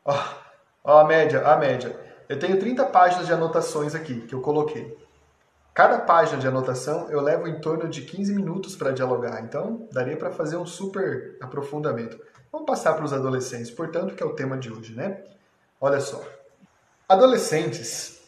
Ó, 0.04 0.14
ó, 0.84 1.00
a 1.00 1.06
média, 1.06 1.48
a 1.48 1.56
média. 1.56 1.98
Eu 2.28 2.38
tenho 2.38 2.60
30 2.60 2.86
páginas 2.88 3.26
de 3.26 3.32
anotações 3.32 3.96
aqui 3.96 4.22
que 4.22 4.36
eu 4.36 4.42
coloquei. 4.42 4.98
Cada 5.74 6.00
página 6.00 6.40
de 6.40 6.48
anotação 6.48 7.10
eu 7.10 7.22
levo 7.22 7.48
em 7.48 7.62
torno 7.62 7.88
de 7.88 8.02
15 8.02 8.34
minutos 8.34 8.76
para 8.76 8.92
dialogar, 8.92 9.42
então 9.44 9.88
daria 9.92 10.18
para 10.18 10.32
fazer 10.32 10.58
um 10.58 10.66
super 10.66 11.38
aprofundamento. 11.40 12.20
Vamos 12.52 12.66
passar 12.66 12.96
para 12.96 13.06
os 13.06 13.14
adolescentes, 13.14 13.70
portanto, 13.70 14.16
que 14.16 14.24
é 14.24 14.26
o 14.26 14.34
tema 14.34 14.58
de 14.58 14.74
hoje, 14.74 14.96
né? 14.96 15.24
Olha 15.80 16.00
só. 16.00 16.22
Adolescentes 17.08 18.20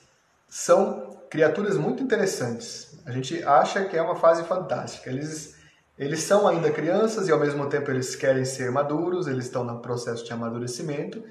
são 0.48 1.20
criaturas 1.30 1.76
muito 1.76 2.04
interessantes. 2.04 2.89
A 3.10 3.14
gente 3.14 3.44
acha 3.44 3.86
que 3.86 3.98
é 3.98 4.02
uma 4.02 4.16
fase 4.16 4.44
fantástica. 4.44 5.10
Eles, 5.10 5.56
eles 5.98 6.20
são 6.22 6.48
ainda 6.48 6.72
crianças 6.72 7.28
e 7.28 7.32
ao 7.32 7.40
mesmo 7.40 7.68
tempo 7.68 7.90
eles 7.90 8.16
querem 8.16 8.46
ser 8.46 8.72
maduros, 8.72 9.28
eles 9.28 9.46
estão 9.46 9.64
no 9.64 9.80
processo 9.80 10.24
de 10.24 10.32
amadurecimento 10.32 11.24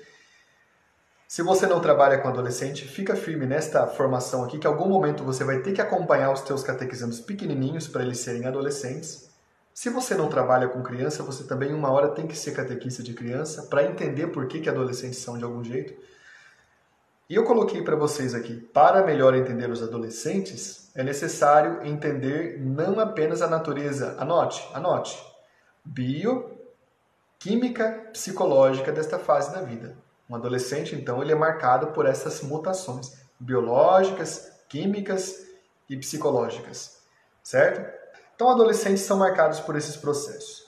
se 1.29 1.43
você 1.43 1.67
não 1.67 1.79
trabalha 1.79 2.17
com 2.17 2.29
adolescente, 2.29 2.89
fica 2.89 3.15
firme 3.15 3.45
nesta 3.45 3.87
formação 3.87 4.43
aqui, 4.43 4.59
que 4.59 4.67
em 4.67 4.71
algum 4.71 4.89
momento 4.89 5.23
você 5.23 5.45
vai 5.45 5.59
ter 5.61 5.75
que 5.75 5.81
acompanhar 5.83 6.33
os 6.33 6.41
teus 6.41 6.63
catequizandos 6.63 7.21
pequenininhos 7.21 7.87
para 7.87 8.03
eles 8.03 8.19
serem 8.21 8.47
adolescentes. 8.47 9.29
Se 9.75 9.91
você 9.91 10.15
não 10.15 10.31
trabalha 10.31 10.69
com 10.69 10.83
criança, 10.83 11.23
você 11.23 11.45
também 11.45 11.75
uma 11.75 11.91
hora 11.91 12.09
tem 12.09 12.27
que 12.27 12.35
ser 12.35 12.53
catequista 12.53 13.03
de 13.03 13.13
criança 13.13 13.65
para 13.65 13.85
entender 13.85 14.29
por 14.29 14.49
que, 14.49 14.59
que 14.59 14.71
adolescentes 14.71 15.19
são 15.19 15.37
de 15.37 15.45
algum 15.45 15.63
jeito. 15.63 15.93
E 17.29 17.35
eu 17.35 17.45
coloquei 17.45 17.83
para 17.83 17.95
vocês 17.95 18.35
aqui, 18.35 18.55
para 18.55 19.05
melhor 19.05 19.35
entender 19.35 19.69
os 19.69 19.83
adolescentes, 19.83 20.88
é 20.99 21.05
necessário 21.05 21.87
entender 21.87 22.59
não 22.59 22.99
apenas 22.99 23.41
a 23.41 23.47
natureza, 23.47 24.17
anote, 24.19 24.69
anote, 24.75 25.17
bio, 25.85 26.59
química, 27.39 28.09
psicológica 28.13 28.91
desta 28.91 29.17
fase 29.17 29.53
da 29.53 29.63
vida. 29.63 29.97
Um 30.29 30.35
adolescente, 30.35 30.97
então, 30.97 31.23
ele 31.23 31.31
é 31.31 31.37
marcado 31.37 31.93
por 31.93 32.05
essas 32.05 32.43
mutações 32.43 33.17
biológicas, 33.39 34.51
químicas 34.69 35.47
e 35.89 35.97
psicológicas, 35.97 36.99
certo? 37.45 37.97
Então, 38.35 38.51
adolescentes 38.51 39.05
são 39.05 39.19
marcados 39.19 39.61
por 39.61 39.77
esses 39.77 39.97
processos. 39.97 40.67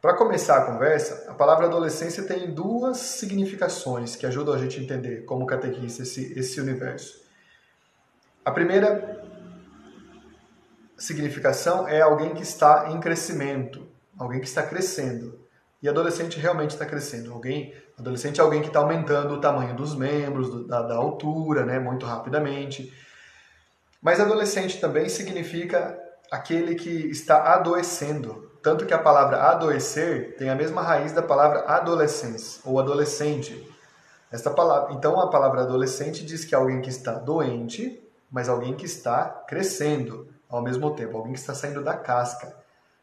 Para 0.00 0.14
começar 0.14 0.58
a 0.58 0.66
conversa, 0.66 1.28
a 1.28 1.34
palavra 1.34 1.66
adolescência 1.66 2.22
tem 2.22 2.54
duas 2.54 2.98
significações 2.98 4.14
que 4.14 4.24
ajudam 4.24 4.54
a 4.54 4.58
gente 4.58 4.78
a 4.78 4.82
entender 4.84 5.24
como 5.24 5.44
catequista 5.46 6.04
esse, 6.04 6.38
esse 6.38 6.60
universo. 6.60 7.26
A 8.44 8.52
primeira 8.52 9.26
significação 10.98 11.86
é 11.86 12.00
alguém 12.00 12.34
que 12.34 12.42
está 12.42 12.90
em 12.90 13.00
crescimento, 13.00 13.86
alguém 14.18 14.40
que 14.40 14.48
está 14.48 14.62
crescendo. 14.62 15.38
E 15.80 15.88
adolescente 15.88 16.40
realmente 16.40 16.70
está 16.70 16.84
crescendo. 16.84 17.32
Alguém, 17.32 17.72
adolescente 17.96 18.40
é 18.40 18.42
alguém 18.42 18.60
que 18.60 18.66
está 18.66 18.80
aumentando 18.80 19.34
o 19.34 19.40
tamanho 19.40 19.76
dos 19.76 19.94
membros, 19.94 20.50
do, 20.50 20.66
da, 20.66 20.82
da 20.82 20.96
altura, 20.96 21.64
né, 21.64 21.78
muito 21.78 22.04
rapidamente. 22.04 22.92
Mas 24.02 24.18
adolescente 24.18 24.80
também 24.80 25.08
significa 25.08 25.96
aquele 26.30 26.74
que 26.74 26.90
está 27.08 27.54
adoecendo. 27.54 28.50
Tanto 28.60 28.84
que 28.86 28.92
a 28.92 28.98
palavra 28.98 29.40
adoecer 29.42 30.36
tem 30.36 30.50
a 30.50 30.54
mesma 30.56 30.82
raiz 30.82 31.12
da 31.12 31.22
palavra 31.22 31.60
adolescência 31.60 32.60
ou 32.64 32.80
adolescente. 32.80 33.66
Esta 34.32 34.50
palavra, 34.50 34.94
então 34.94 35.18
a 35.18 35.30
palavra 35.30 35.62
adolescente 35.62 36.24
diz 36.24 36.44
que 36.44 36.54
é 36.54 36.58
alguém 36.58 36.82
que 36.82 36.90
está 36.90 37.12
doente, 37.14 38.02
mas 38.30 38.48
alguém 38.48 38.74
que 38.74 38.84
está 38.84 39.24
crescendo 39.46 40.28
ao 40.48 40.62
mesmo 40.62 40.94
tempo, 40.94 41.16
alguém 41.16 41.32
que 41.32 41.38
está 41.38 41.54
saindo 41.54 41.82
da 41.82 41.96
casca, 41.96 42.54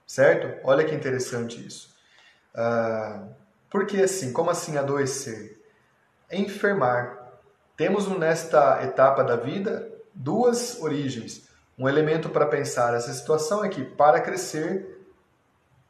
certo? 0.05 0.59
Olha 0.63 0.83
que 0.83 0.95
interessante 0.95 1.65
isso. 1.65 1.95
Ah, 2.53 3.27
porque 3.69 3.97
assim, 3.97 4.31
como 4.33 4.49
assim 4.49 4.77
adoecer? 4.77 5.61
Enfermar. 6.31 7.23
Temos 7.77 8.07
nesta 8.07 8.83
etapa 8.83 9.23
da 9.23 9.35
vida 9.35 9.91
duas 10.13 10.81
origens. 10.81 11.47
Um 11.77 11.89
elemento 11.89 12.29
para 12.29 12.45
pensar 12.45 12.93
essa 12.93 13.11
situação 13.13 13.63
é 13.63 13.69
que 13.69 13.83
para 13.83 14.21
crescer 14.21 14.95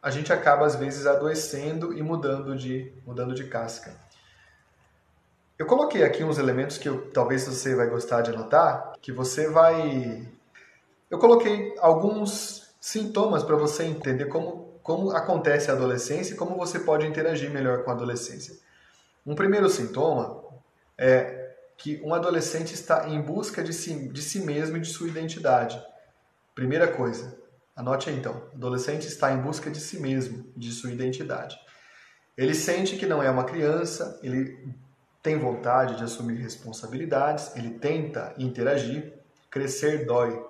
a 0.01 0.09
gente 0.09 0.33
acaba 0.33 0.65
às 0.65 0.75
vezes 0.75 1.05
adoecendo 1.05 1.93
e 1.93 2.01
mudando 2.01 2.55
de 2.55 2.91
mudando 3.05 3.33
de 3.33 3.45
casca. 3.45 3.93
Eu 5.57 5.65
coloquei 5.65 6.03
aqui 6.03 6.23
uns 6.23 6.37
elementos 6.37 6.77
que 6.77 6.89
eu, 6.89 7.09
talvez 7.11 7.47
você 7.47 7.75
vai 7.75 7.87
gostar 7.87 8.21
de 8.21 8.31
anotar, 8.31 8.93
que 9.01 9.11
você 9.11 9.49
vai 9.49 10.27
Eu 11.09 11.19
coloquei 11.19 11.75
alguns 11.79 12.73
sintomas 12.79 13.43
para 13.43 13.55
você 13.55 13.83
entender 13.83 14.25
como 14.25 14.65
como 14.85 15.09
acontece 15.09 15.71
a 15.71 15.73
adolescência 15.73 16.35
e 16.35 16.37
como 16.37 16.55
você 16.55 16.77
pode 16.77 17.07
interagir 17.07 17.49
melhor 17.49 17.83
com 17.83 17.89
a 17.89 17.93
adolescência. 17.95 18.55
Um 19.25 19.33
primeiro 19.33 19.67
sintoma 19.67 20.43
é 20.95 21.55
que 21.75 21.99
um 22.03 22.13
adolescente 22.13 22.75
está 22.75 23.09
em 23.09 23.19
busca 23.19 23.63
de 23.63 23.73
si, 23.73 24.07
de 24.09 24.21
si 24.21 24.41
mesmo 24.41 24.77
e 24.77 24.79
de 24.79 24.87
sua 24.87 25.07
identidade. 25.07 25.83
Primeira 26.53 26.87
coisa, 26.87 27.35
anote 27.75 28.11
aí 28.11 28.15
então: 28.15 28.43
adolescente 28.53 29.07
está 29.07 29.33
em 29.33 29.41
busca 29.41 29.71
de 29.71 29.79
si 29.79 29.99
mesmo, 29.99 30.45
de 30.55 30.71
sua 30.71 30.91
identidade. 30.91 31.57
Ele 32.37 32.53
sente 32.53 32.95
que 32.95 33.07
não 33.07 33.23
é 33.23 33.29
uma 33.31 33.45
criança, 33.45 34.19
ele 34.21 34.69
tem 35.23 35.39
vontade 35.39 35.97
de 35.97 36.03
assumir 36.03 36.35
responsabilidades, 36.35 37.55
ele 37.55 37.71
tenta 37.79 38.35
interagir, 38.37 39.13
crescer 39.49 40.05
dói. 40.05 40.45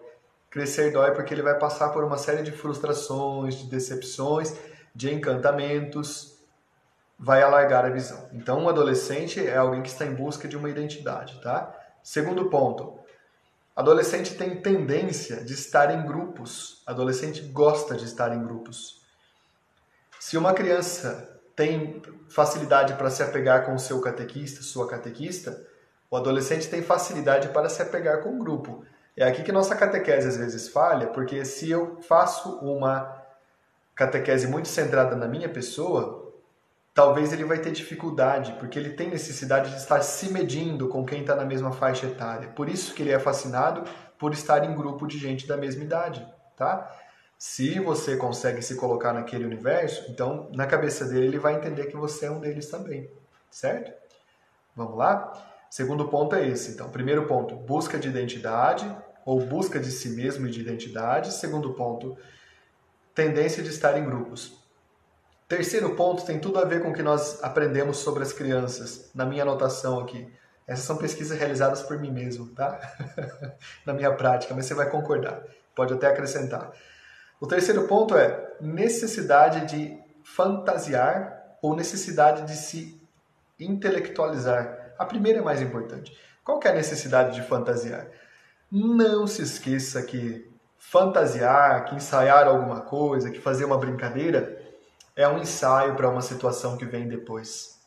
Crescer 0.55 0.89
dói 0.89 1.11
porque 1.11 1.33
ele 1.33 1.41
vai 1.41 1.59
passar 1.59 1.89
por 1.89 2.01
uma 2.01 2.17
série 2.17 2.41
de 2.41 2.49
frustrações, 2.49 3.55
de 3.55 3.65
decepções, 3.65 4.55
de 4.95 5.13
encantamentos, 5.13 6.37
vai 7.19 7.43
alargar 7.43 7.83
a 7.83 7.89
visão. 7.89 8.29
Então, 8.31 8.61
um 8.61 8.69
adolescente 8.69 9.45
é 9.45 9.57
alguém 9.57 9.81
que 9.81 9.89
está 9.89 10.05
em 10.05 10.15
busca 10.15 10.47
de 10.47 10.55
uma 10.55 10.69
identidade, 10.69 11.41
tá? 11.41 11.75
Segundo 12.01 12.49
ponto, 12.49 12.97
adolescente 13.75 14.35
tem 14.35 14.61
tendência 14.61 15.43
de 15.43 15.51
estar 15.51 15.93
em 15.93 16.07
grupos. 16.07 16.81
Adolescente 16.85 17.41
gosta 17.41 17.93
de 17.93 18.05
estar 18.05 18.33
em 18.33 18.41
grupos. 18.41 19.01
Se 20.21 20.37
uma 20.37 20.53
criança 20.53 21.37
tem 21.53 22.01
facilidade 22.29 22.93
para 22.93 23.09
se 23.09 23.21
apegar 23.21 23.65
com 23.65 23.75
o 23.75 23.79
seu 23.79 23.99
catequista, 23.99 24.61
sua 24.61 24.87
catequista, 24.87 25.61
o 26.09 26.15
adolescente 26.15 26.69
tem 26.69 26.81
facilidade 26.81 27.49
para 27.49 27.67
se 27.67 27.81
apegar 27.81 28.23
com 28.23 28.37
o 28.37 28.39
grupo. 28.39 28.85
É 29.17 29.23
aqui 29.23 29.43
que 29.43 29.51
nossa 29.51 29.75
catequese 29.75 30.27
às 30.27 30.37
vezes 30.37 30.67
falha, 30.67 31.07
porque 31.07 31.45
se 31.45 31.71
eu 31.71 32.01
faço 32.01 32.59
uma 32.59 33.23
catequese 33.95 34.45
muito 34.47 34.67
centrada 34.67 35.15
na 35.15 35.25
minha 35.25 35.47
pessoa, 35.47 36.33
talvez 36.93 37.31
ele 37.31 37.45
vai 37.45 37.59
ter 37.59 37.71
dificuldade, 37.71 38.53
porque 38.59 38.77
ele 38.77 38.91
tem 38.91 39.09
necessidade 39.09 39.69
de 39.69 39.77
estar 39.77 40.01
se 40.01 40.31
medindo 40.33 40.89
com 40.89 41.05
quem 41.05 41.21
está 41.21 41.33
na 41.33 41.45
mesma 41.45 41.71
faixa 41.71 42.07
etária. 42.07 42.49
Por 42.49 42.67
isso 42.67 42.93
que 42.93 43.03
ele 43.03 43.11
é 43.11 43.19
fascinado 43.19 43.83
por 44.19 44.33
estar 44.33 44.65
em 44.65 44.75
grupo 44.75 45.07
de 45.07 45.17
gente 45.17 45.47
da 45.47 45.55
mesma 45.55 45.83
idade, 45.83 46.27
tá? 46.57 46.91
Se 47.37 47.79
você 47.79 48.17
consegue 48.17 48.61
se 48.61 48.75
colocar 48.75 49.13
naquele 49.13 49.45
universo, 49.45 50.09
então 50.09 50.49
na 50.53 50.65
cabeça 50.65 51.05
dele 51.05 51.27
ele 51.27 51.39
vai 51.39 51.55
entender 51.55 51.85
que 51.85 51.95
você 51.95 52.25
é 52.25 52.31
um 52.31 52.39
deles 52.39 52.69
também, 52.69 53.09
certo? 53.49 53.93
Vamos 54.75 54.97
lá? 54.97 55.31
Segundo 55.69 56.07
ponto 56.07 56.35
é 56.35 56.47
esse. 56.47 56.71
Então, 56.71 56.89
primeiro 56.89 57.27
ponto, 57.27 57.55
busca 57.55 57.97
de 57.97 58.07
identidade 58.07 58.89
ou 59.25 59.43
busca 59.43 59.79
de 59.79 59.91
si 59.91 60.09
mesmo 60.09 60.45
e 60.47 60.51
de 60.51 60.61
identidade. 60.61 61.33
Segundo 61.33 61.73
ponto, 61.73 62.15
tendência 63.13 63.63
de 63.63 63.69
estar 63.69 63.97
em 63.97 64.05
grupos. 64.05 64.63
Terceiro 65.47 65.95
ponto 65.95 66.25
tem 66.25 66.39
tudo 66.39 66.59
a 66.59 66.65
ver 66.65 66.81
com 66.81 66.89
o 66.89 66.93
que 66.93 67.03
nós 67.03 67.43
aprendemos 67.43 67.97
sobre 67.97 68.23
as 68.23 68.31
crianças, 68.31 69.09
na 69.13 69.25
minha 69.25 69.43
anotação 69.43 69.99
aqui. 69.99 70.31
Essas 70.67 70.85
são 70.85 70.97
pesquisas 70.97 71.37
realizadas 71.37 71.83
por 71.83 71.99
mim 71.99 72.11
mesmo, 72.11 72.47
tá? 72.47 72.79
na 73.85 73.93
minha 73.93 74.11
prática, 74.13 74.53
mas 74.55 74.65
você 74.65 74.73
vai 74.73 74.89
concordar. 74.89 75.43
Pode 75.75 75.93
até 75.93 76.07
acrescentar. 76.07 76.71
O 77.39 77.45
terceiro 77.45 77.87
ponto 77.87 78.17
é 78.17 78.55
necessidade 78.59 79.67
de 79.67 79.99
fantasiar 80.23 81.57
ou 81.61 81.75
necessidade 81.75 82.47
de 82.47 82.55
se 82.55 82.99
intelectualizar. 83.59 84.93
A 84.97 85.05
primeira 85.05 85.39
é 85.39 85.41
mais 85.41 85.61
importante. 85.61 86.17
Qual 86.43 86.59
é 86.63 86.69
a 86.69 86.73
necessidade 86.73 87.35
de 87.35 87.47
fantasiar? 87.47 88.07
Não 88.71 89.27
se 89.27 89.41
esqueça 89.41 90.01
que 90.01 90.49
fantasiar, 90.77 91.85
que 91.85 91.95
ensaiar 91.95 92.47
alguma 92.47 92.81
coisa, 92.81 93.31
que 93.31 93.39
fazer 93.39 93.65
uma 93.65 93.77
brincadeira 93.77 94.61
é 95.15 95.27
um 95.27 95.39
ensaio 95.39 95.95
para 95.95 96.09
uma 96.09 96.21
situação 96.21 96.77
que 96.77 96.85
vem 96.85 97.07
depois. 97.07 97.79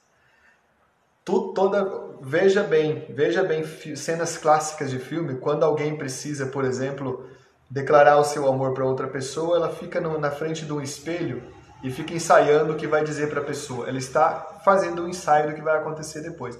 Tu, 1.25 1.53
toda 1.53 1.85
veja 2.23 2.63
bem, 2.63 3.07
veja 3.11 3.45
bem 3.45 3.65
cenas 3.95 4.39
clássicas 4.39 4.91
de 4.91 4.99
filme, 4.99 5.35
quando 5.35 5.63
alguém 5.63 5.97
precisa, 5.97 6.47
por 6.47 6.65
exemplo, 6.65 7.29
declarar 7.69 8.17
o 8.17 8.25
seu 8.25 8.49
amor 8.49 8.73
para 8.73 8.87
outra 8.87 9.07
pessoa, 9.09 9.57
ela 9.57 9.71
fica 9.71 10.01
no, 10.01 10.19
na 10.19 10.31
frente 10.31 10.65
de 10.65 10.73
um 10.73 10.81
espelho 10.81 11.43
e 11.83 11.91
fica 11.91 12.15
ensaiando 12.15 12.73
o 12.73 12.77
que 12.77 12.87
vai 12.87 13.05
dizer 13.05 13.29
para 13.29 13.41
a 13.41 13.45
pessoa. 13.45 13.89
Ela 13.89 13.99
está 13.99 14.61
fazendo 14.65 15.05
um 15.05 15.09
ensaio 15.09 15.51
do 15.51 15.55
que 15.55 15.61
vai 15.61 15.77
acontecer 15.77 16.23
depois. 16.23 16.59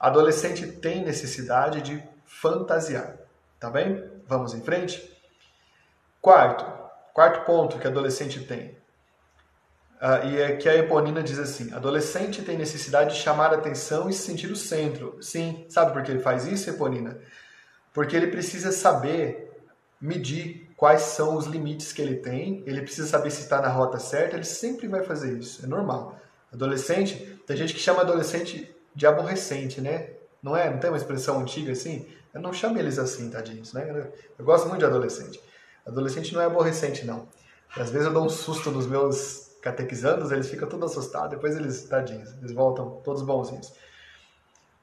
Adolescente 0.00 0.66
tem 0.66 1.04
necessidade 1.04 1.82
de 1.82 2.02
fantasiar. 2.24 3.27
Tá 3.58 3.70
bem? 3.70 4.04
Vamos 4.26 4.54
em 4.54 4.60
frente? 4.60 5.16
Quarto, 6.20 6.64
quarto 7.12 7.44
ponto 7.44 7.78
que 7.78 7.86
adolescente 7.86 8.44
tem. 8.44 8.76
Uh, 10.00 10.26
e 10.26 10.40
é 10.40 10.56
que 10.56 10.68
a 10.68 10.76
Eponina 10.76 11.22
diz 11.22 11.38
assim: 11.38 11.72
adolescente 11.72 12.42
tem 12.42 12.56
necessidade 12.56 13.14
de 13.14 13.20
chamar 13.20 13.52
atenção 13.52 14.08
e 14.08 14.12
se 14.12 14.22
sentir 14.22 14.50
o 14.50 14.56
centro. 14.56 15.20
Sim, 15.20 15.66
sabe 15.68 15.92
por 15.92 16.02
que 16.04 16.12
ele 16.12 16.20
faz 16.20 16.46
isso, 16.46 16.70
Eponina? 16.70 17.18
Porque 17.92 18.16
ele 18.16 18.28
precisa 18.28 18.70
saber 18.70 19.50
medir 20.00 20.70
quais 20.76 21.02
são 21.02 21.36
os 21.36 21.46
limites 21.46 21.92
que 21.92 22.00
ele 22.00 22.16
tem, 22.16 22.62
ele 22.64 22.82
precisa 22.82 23.08
saber 23.08 23.32
se 23.32 23.40
está 23.40 23.60
na 23.60 23.68
rota 23.68 23.98
certa, 23.98 24.36
ele 24.36 24.44
sempre 24.44 24.86
vai 24.86 25.02
fazer 25.02 25.36
isso, 25.36 25.64
é 25.64 25.66
normal. 25.66 26.16
Adolescente, 26.52 27.40
tem 27.44 27.56
gente 27.56 27.74
que 27.74 27.80
chama 27.80 28.02
adolescente 28.02 28.72
de 28.94 29.06
aborrecente, 29.06 29.80
né? 29.80 30.10
Não 30.40 30.56
é? 30.56 30.70
Não 30.70 30.78
tem 30.78 30.90
uma 30.90 30.96
expressão 30.96 31.40
antiga 31.40 31.72
assim? 31.72 32.06
Eu 32.32 32.40
não 32.40 32.52
chamo 32.52 32.78
eles 32.78 32.98
assim, 32.98 33.30
tadinhos, 33.30 33.72
né? 33.72 34.10
Eu 34.38 34.44
gosto 34.44 34.68
muito 34.68 34.80
de 34.80 34.84
adolescente. 34.86 35.40
Adolescente 35.86 36.34
não 36.34 36.40
é 36.40 36.44
aborrecente, 36.44 37.06
não. 37.06 37.28
Às 37.76 37.90
vezes 37.90 38.06
eu 38.06 38.12
dou 38.12 38.24
um 38.24 38.28
susto 38.28 38.70
nos 38.70 38.86
meus 38.86 39.48
catequizandos, 39.62 40.30
eles 40.30 40.48
ficam 40.48 40.68
todos 40.68 40.90
assustados, 40.92 41.30
depois 41.30 41.56
eles, 41.56 41.84
tadinhos, 41.84 42.32
eles 42.38 42.52
voltam 42.52 43.00
todos 43.04 43.22
bonzinhos. 43.22 43.72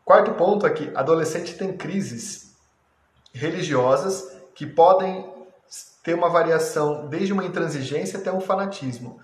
Quarto 0.03 0.33
ponto 0.33 0.65
aqui, 0.65 0.91
adolescente 0.95 1.57
tem 1.57 1.75
crises 1.75 2.53
religiosas 3.33 4.31
que 4.53 4.65
podem 4.65 5.33
ter 6.03 6.13
uma 6.13 6.29
variação 6.29 7.07
desde 7.07 7.33
uma 7.33 7.43
intransigência 7.43 8.19
até 8.19 8.31
um 8.31 8.39
fanatismo. 8.39 9.19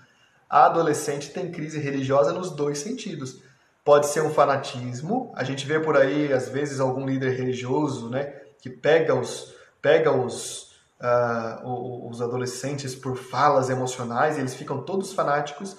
A 0.50 0.66
adolescente 0.66 1.30
tem 1.30 1.50
crise 1.50 1.78
religiosa 1.78 2.32
nos 2.32 2.50
dois 2.50 2.78
sentidos. 2.78 3.40
Pode 3.84 4.06
ser 4.06 4.22
um 4.22 4.30
fanatismo, 4.30 5.32
a 5.34 5.42
gente 5.42 5.66
vê 5.66 5.80
por 5.80 5.96
aí 5.96 6.32
às 6.32 6.48
vezes 6.48 6.78
algum 6.78 7.04
líder 7.04 7.36
religioso, 7.36 8.08
né, 8.08 8.32
que 8.60 8.70
pega 8.70 9.14
os 9.14 9.54
pega 9.80 10.12
os 10.12 10.76
uh, 11.00 12.08
os 12.08 12.22
adolescentes 12.22 12.94
por 12.94 13.16
falas 13.16 13.70
emocionais, 13.70 14.38
eles 14.38 14.54
ficam 14.54 14.82
todos 14.82 15.12
fanáticos. 15.12 15.76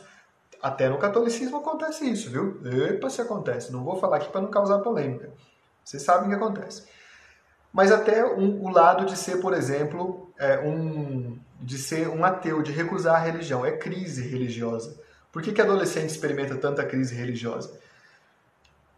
Até 0.61 0.87
no 0.87 0.97
catolicismo 0.97 1.57
acontece 1.57 2.09
isso, 2.09 2.29
viu? 2.29 2.61
Epa, 2.87 3.09
se 3.09 3.21
acontece. 3.21 3.71
Não 3.71 3.83
vou 3.83 3.97
falar 3.97 4.17
aqui 4.17 4.29
para 4.29 4.39
não 4.39 4.49
causar 4.49 4.79
polêmica. 4.79 5.29
Vocês 5.83 6.03
sabem 6.03 6.27
o 6.27 6.29
que 6.29 6.35
acontece 6.35 6.83
mas 7.73 7.91
até 7.91 8.23
um, 8.23 8.63
o 8.63 8.69
lado 8.69 9.07
de 9.07 9.17
ser, 9.17 9.37
por 9.41 9.51
exemplo, 9.51 10.31
é, 10.37 10.59
um, 10.59 11.39
de 11.59 11.79
ser 11.79 12.07
um 12.07 12.23
ateu, 12.23 12.61
de 12.61 12.71
recusar 12.71 13.15
a 13.15 13.25
religião. 13.25 13.65
É 13.65 13.71
crise 13.71 14.21
religiosa. 14.21 14.95
Por 15.31 15.41
que, 15.41 15.51
que 15.51 15.59
adolescente 15.59 16.09
experimenta 16.09 16.55
tanta 16.55 16.85
crise 16.85 17.15
religiosa? 17.15 17.79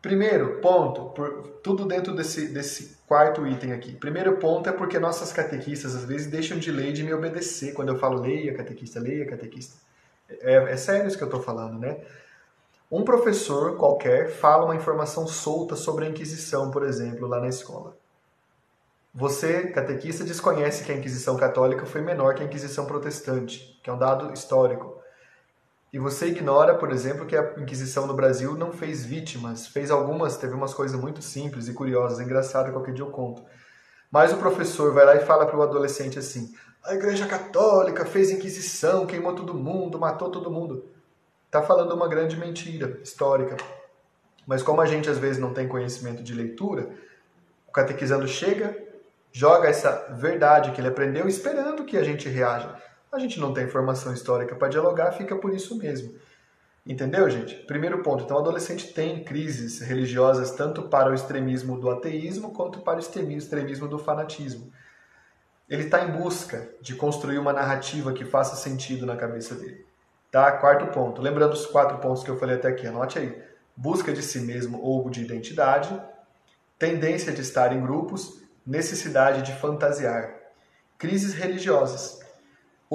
Primeiro 0.06 0.62
ponto, 0.62 1.06
por, 1.16 1.58
tudo 1.64 1.84
dentro 1.84 2.14
desse, 2.14 2.50
desse 2.50 2.96
quarto 3.08 3.48
item 3.48 3.74
aqui. 3.74 3.92
Primeiro 3.94 4.38
ponto 4.38 4.70
é 4.70 4.72
porque 4.72 5.00
nossas 5.00 5.34
catequistas 5.34 5.96
às 5.96 6.06
vezes 6.06 6.28
deixam 6.28 6.60
de 6.60 6.72
ler 6.72 6.90
e 6.90 6.94
de 6.94 7.02
me 7.02 7.12
obedecer 7.12 7.74
quando 7.74 7.90
eu 7.90 7.98
falo 7.98 8.22
leia, 8.22 8.54
catequista, 8.54 9.00
leia, 9.00 9.26
catequista. 9.26 9.78
É, 10.30 10.58
é 10.74 10.78
sério 10.78 11.08
isso 11.08 11.18
que 11.18 11.24
eu 11.24 11.28
estou 11.28 11.42
falando, 11.42 11.80
né? 11.80 11.98
Um 12.92 13.04
professor 13.04 13.78
qualquer 13.78 14.30
fala 14.30 14.66
uma 14.66 14.76
informação 14.76 15.26
solta 15.26 15.76
sobre 15.76 16.06
a 16.06 16.10
Inquisição, 16.10 16.70
por 16.70 16.84
exemplo, 16.84 17.28
lá 17.28 17.40
na 17.40 17.48
escola. 17.48 17.98
Você, 19.12 19.70
catequista, 19.70 20.24
desconhece 20.24 20.84
que 20.84 20.92
a 20.92 20.96
Inquisição 20.96 21.36
Católica 21.36 21.84
foi 21.84 22.02
menor 22.02 22.36
que 22.36 22.44
a 22.44 22.46
Inquisição 22.46 22.86
Protestante, 22.86 23.80
que 23.82 23.90
é 23.90 23.94
um 23.94 23.98
dado 23.98 24.32
histórico. 24.32 24.95
E 25.96 25.98
você 25.98 26.26
ignora, 26.26 26.76
por 26.76 26.92
exemplo, 26.92 27.26
que 27.26 27.38
a 27.38 27.54
Inquisição 27.58 28.06
no 28.06 28.14
Brasil 28.14 28.54
não 28.54 28.74
fez 28.74 29.06
vítimas, 29.06 29.66
fez 29.66 29.90
algumas, 29.90 30.36
teve 30.36 30.54
umas 30.54 30.74
coisas 30.74 31.00
muito 31.00 31.22
simples 31.22 31.70
e 31.70 31.74
curiosas, 31.74 32.20
engraçadas, 32.20 32.74
qualquer 32.74 32.94
dia 32.94 33.06
eu 33.06 33.10
conto. 33.10 33.42
Mas 34.12 34.34
o 34.34 34.36
professor 34.36 34.94
vai 34.94 35.06
lá 35.06 35.16
e 35.16 35.26
fala 35.26 35.46
para 35.46 35.58
o 35.58 35.62
adolescente 35.62 36.20
assim: 36.20 36.54
a 36.84 36.94
Igreja 36.96 37.26
Católica 37.26 38.06
fez 38.06 38.30
Inquisição, 38.30 39.06
queimou 39.06 39.34
todo 39.36 39.54
mundo, 39.54 39.98
matou 39.98 40.30
todo 40.30 40.52
mundo. 40.52 40.84
Está 41.46 41.62
falando 41.62 41.94
uma 41.94 42.10
grande 42.10 42.36
mentira 42.36 43.00
histórica. 43.02 43.56
Mas 44.46 44.62
como 44.62 44.82
a 44.82 44.86
gente 44.86 45.10
às 45.10 45.18
vezes 45.18 45.42
não 45.42 45.54
tem 45.54 45.66
conhecimento 45.66 46.22
de 46.22 46.34
leitura, 46.34 46.90
o 47.70 47.72
catequizando 47.72 48.28
chega, 48.28 48.78
joga 49.32 49.70
essa 49.70 50.14
verdade 50.20 50.72
que 50.72 50.82
ele 50.82 50.90
aprendeu 50.90 51.26
esperando 51.26 51.86
que 51.86 51.96
a 51.96 52.04
gente 52.04 52.28
reaja. 52.28 52.76
A 53.16 53.20
gente 53.20 53.40
não 53.40 53.54
tem 53.54 53.68
formação 53.68 54.14
histórica 54.14 54.56
para 54.56 54.68
dialogar, 54.68 55.14
fica 55.14 55.36
por 55.36 55.54
isso 55.54 55.78
mesmo. 55.78 56.16
Entendeu, 56.86 57.30
gente? 57.30 57.56
Primeiro 57.66 58.04
ponto. 58.04 58.24
Então, 58.24 58.38
o 58.38 58.40
adolescente 58.40 58.94
tem 58.94 59.24
crises 59.24 59.80
religiosas 59.80 60.52
tanto 60.52 60.84
para 60.84 61.10
o 61.10 61.14
extremismo 61.14 61.80
do 61.80 61.90
ateísmo 61.90 62.52
quanto 62.52 62.82
para 62.82 62.98
o 62.98 63.00
extremismo 63.00 63.88
do 63.88 63.98
fanatismo. 63.98 64.72
Ele 65.70 65.84
está 65.84 66.04
em 66.04 66.12
busca 66.12 66.70
de 66.82 66.94
construir 66.94 67.40
uma 67.40 67.54
narrativa 67.54 68.14
que 68.14 68.26
faça 68.26 68.56
sentido 68.56 69.06
na 69.06 69.16
cabeça 69.16 69.56
dele. 69.56 69.86
Tá? 70.30 70.52
Quarto 70.52 70.88
ponto. 70.88 71.22
Lembrando 71.22 71.54
os 71.54 71.66
quatro 71.66 71.98
pontos 72.00 72.22
que 72.22 72.30
eu 72.30 72.38
falei 72.38 72.58
até 72.58 72.68
aqui, 72.68 72.86
anote 72.86 73.18
aí. 73.18 73.42
Busca 73.76 74.14
de 74.14 74.22
si 74.22 74.42
mesmo 74.42 74.80
ou 74.82 75.10
de 75.10 75.24
identidade, 75.24 76.00
tendência 76.78 77.32
de 77.32 77.42
estar 77.42 77.74
em 77.74 77.82
grupos 77.82 78.46
necessidade 78.66 79.44
de 79.44 79.54
fantasiar, 79.54 80.34
crises 80.98 81.34
religiosas. 81.34 82.25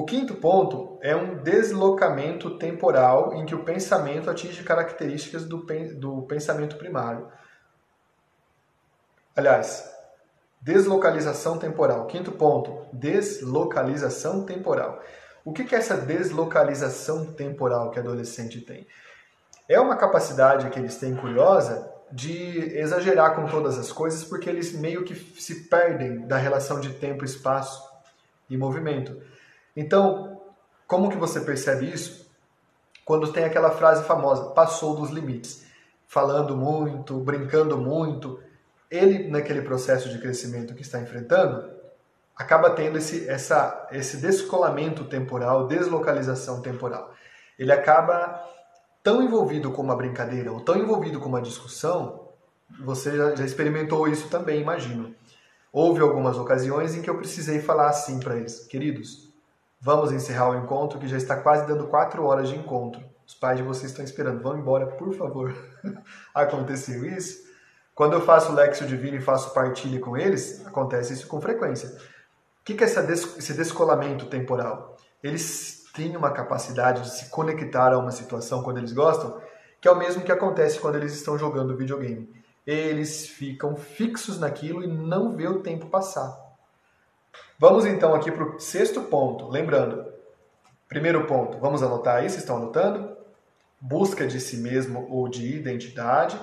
O 0.01 0.07
quinto 0.07 0.35
ponto 0.37 0.99
é 1.03 1.15
um 1.15 1.43
deslocamento 1.43 2.57
temporal 2.57 3.35
em 3.35 3.45
que 3.45 3.55
o 3.55 3.65
pensamento 3.65 4.31
atinge 4.31 4.63
características 4.63 5.45
do, 5.45 5.59
do 5.99 6.23
pensamento 6.23 6.77
primário. 6.77 7.29
Aliás, 9.37 9.95
deslocalização 10.59 11.59
temporal. 11.59 12.07
Quinto 12.07 12.33
ponto, 12.33 12.87
deslocalização 12.95 14.47
temporal. 14.47 15.03
O 15.45 15.53
que 15.53 15.75
é 15.75 15.79
essa 15.79 15.99
deslocalização 15.99 17.35
temporal 17.35 17.91
que 17.91 17.99
a 17.99 18.03
adolescente 18.03 18.59
tem? 18.63 18.87
É 19.69 19.79
uma 19.79 19.97
capacidade 19.97 20.71
que 20.71 20.79
eles 20.79 20.97
têm 20.97 21.15
curiosa 21.15 21.93
de 22.11 22.75
exagerar 22.75 23.35
com 23.35 23.45
todas 23.45 23.77
as 23.77 23.93
coisas, 23.93 24.25
porque 24.25 24.49
eles 24.49 24.73
meio 24.73 25.05
que 25.05 25.15
se 25.15 25.69
perdem 25.69 26.27
da 26.27 26.39
relação 26.39 26.81
de 26.81 26.89
tempo, 26.95 27.23
espaço 27.23 27.87
e 28.49 28.57
movimento. 28.57 29.29
Então, 29.77 30.41
como 30.87 31.09
que 31.09 31.17
você 31.17 31.41
percebe 31.41 31.87
isso? 31.87 32.29
Quando 33.05 33.33
tem 33.33 33.45
aquela 33.45 33.71
frase 33.71 34.05
famosa, 34.05 34.51
passou 34.51 34.95
dos 34.95 35.11
limites, 35.11 35.67
falando 36.07 36.57
muito, 36.57 37.19
brincando 37.21 37.77
muito, 37.77 38.41
ele 38.91 39.29
naquele 39.29 39.63
processo 39.63 40.09
de 40.09 40.19
crescimento 40.19 40.75
que 40.75 40.83
está 40.83 41.01
enfrentando, 41.01 41.71
acaba 42.37 42.71
tendo 42.71 42.99
esse, 42.99 43.29
essa, 43.29 43.89
esse 43.93 44.17
descolamento 44.17 45.05
temporal, 45.05 45.67
deslocalização 45.67 46.61
temporal. 46.61 47.13
Ele 47.59 47.73
acaba 47.73 48.43
tão 49.03 49.23
envolvido 49.23 49.71
com 49.71 49.83
uma 49.83 49.97
brincadeira 49.97 50.53
ou 50.53 50.61
tão 50.61 50.77
envolvido 50.77 51.21
com 51.21 51.29
uma 51.29 51.43
discussão, 51.43 52.29
você 52.83 53.17
já, 53.17 53.35
já 53.35 53.45
experimentou 53.45 54.09
isso 54.09 54.29
também, 54.29 54.61
imagino. 54.61 55.15
Houve 55.73 56.01
algumas 56.01 56.37
ocasiões 56.37 56.95
em 56.95 57.03
que 57.03 57.11
eu 57.11 57.17
precisei 57.17 57.61
falar 57.61 57.89
assim 57.89 58.19
para 58.19 58.37
eles: 58.37 58.67
queridos, 58.67 59.30
vamos 59.81 60.13
encerrar 60.13 60.51
o 60.51 60.57
encontro 60.57 60.99
que 60.99 61.09
já 61.09 61.17
está 61.17 61.37
quase 61.37 61.67
dando 61.67 61.87
quatro 61.87 62.25
horas 62.25 62.49
de 62.49 62.57
encontro. 62.57 63.03
Os 63.27 63.35
pais 63.35 63.57
de 63.57 63.63
vocês 63.63 63.91
estão 63.91 64.05
esperando, 64.05 64.43
vão 64.43 64.59
embora, 64.59 64.87
por 64.87 65.15
favor. 65.15 65.55
Aconteceu 66.35 67.05
isso? 67.05 67.49
Quando 67.95 68.15
eu 68.15 68.21
faço 68.21 68.53
Lexio 68.53 68.87
Divino 68.87 69.17
e 69.17 69.21
faço 69.21 69.55
partilha 69.55 70.01
com 70.01 70.17
eles, 70.17 70.67
acontece 70.67 71.13
isso 71.13 71.27
com 71.27 71.41
frequência. 71.41 71.89
O 72.61 72.65
que 72.65 72.83
é 72.83 72.87
esse 72.87 73.55
descolamento 73.55 74.27
temporal? 74.27 74.97
Eles 75.23 75.85
têm 75.95 76.17
uma 76.17 76.31
capacidade 76.31 77.03
de 77.03 77.11
se 77.11 77.31
conectar 77.31 77.93
a 77.93 77.99
uma 77.99 78.11
situação 78.11 78.63
quando 78.63 78.79
eles 78.79 78.93
gostam, 78.93 79.41
que 79.81 79.89
é 79.89 79.91
o 79.91 79.99
mesmo 79.99 80.23
que 80.23 80.33
acontece 80.33 80.79
quando 80.79 80.97
eles 80.97 81.13
estão 81.13 81.39
jogando 81.39 81.77
videogame. 81.77 82.29
Eles 82.67 83.27
ficam 83.27 83.77
fixos 83.77 84.39
naquilo 84.39 84.83
e 84.83 84.87
não 84.87 85.37
vê 85.37 85.49
o 85.49 85.61
tempo 85.61 85.87
passar. 85.87 86.50
Vamos 87.59 87.85
então 87.85 88.15
aqui 88.15 88.33
para 88.33 88.45
o 88.45 88.59
sexto 88.59 89.03
ponto. 89.03 89.49
Lembrando, 89.49 90.11
primeiro 90.89 91.27
ponto, 91.27 91.59
vamos 91.59 91.83
anotar 91.83 92.17
aí, 92.17 92.29
vocês 92.29 92.43
estão 92.43 92.57
anotando? 92.57 93.17
Busca 93.81 94.27
de 94.27 94.41
si 94.41 94.57
mesmo 94.57 95.07
ou 95.11 95.29
de 95.29 95.57
identidade. 95.57 96.41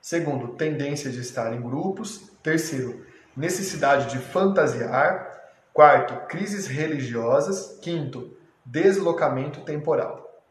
Segundo, 0.00 0.48
tendência 0.48 1.10
de 1.10 1.20
estar 1.20 1.52
em 1.52 1.60
grupos. 1.60 2.30
Terceiro, 2.42 3.04
necessidade 3.36 4.10
de 4.10 4.18
fantasiar. 4.18 5.38
Quarto, 5.72 6.26
crises 6.28 6.66
religiosas. 6.66 7.78
Quinto, 7.82 8.36
deslocamento 8.64 9.60
temporal. 9.60 10.42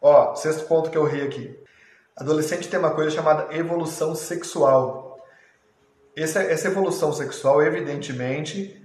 Ó, 0.00 0.34
sexto 0.34 0.66
ponto 0.66 0.90
que 0.90 0.98
eu 0.98 1.04
ri 1.04 1.22
aqui. 1.22 1.58
Adolescente 2.16 2.68
tem 2.68 2.78
uma 2.78 2.94
coisa 2.94 3.10
chamada 3.10 3.54
evolução 3.54 4.14
sexual. 4.14 5.18
Essa, 6.14 6.42
essa 6.42 6.68
evolução 6.68 7.12
sexual, 7.12 7.62
evidentemente, 7.62 8.81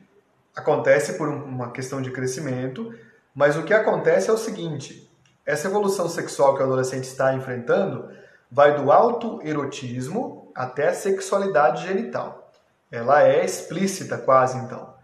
acontece 0.57 1.13
por 1.13 1.29
uma 1.29 1.71
questão 1.71 2.01
de 2.01 2.09
crescimento, 2.09 2.91
mas 3.33 3.55
o 3.55 3.63
que 3.63 3.73
acontece 3.73 4.29
é 4.29 4.33
o 4.33 4.37
seguinte: 4.37 5.07
essa 5.45 5.67
evolução 5.67 6.09
sexual 6.09 6.55
que 6.55 6.61
o 6.61 6.65
adolescente 6.65 7.03
está 7.03 7.33
enfrentando 7.35 8.09
vai 8.51 8.75
do 8.75 8.91
autoerotismo 8.91 10.51
até 10.55 10.87
a 10.87 10.93
sexualidade 10.93 11.85
genital. 11.85 12.51
Ela 12.91 13.23
é 13.23 13.45
explícita 13.45 14.17
quase 14.17 14.57
então. 14.57 14.95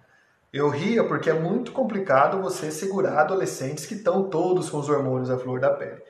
Eu 0.51 0.70
ria 0.70 1.04
porque 1.04 1.30
é 1.30 1.34
muito 1.34 1.72
complicado 1.72 2.41
você 2.41 2.72
segurar 2.72 3.20
adolescentes 3.20 3.86
que 3.86 3.95
estão 3.95 4.30
todos 4.30 4.70
com 4.70 4.78
os 4.78 4.89
hormônios 4.89 5.30
à 5.30 5.38
flor 5.38 5.60
da 5.60 5.70
pele. 5.70 6.01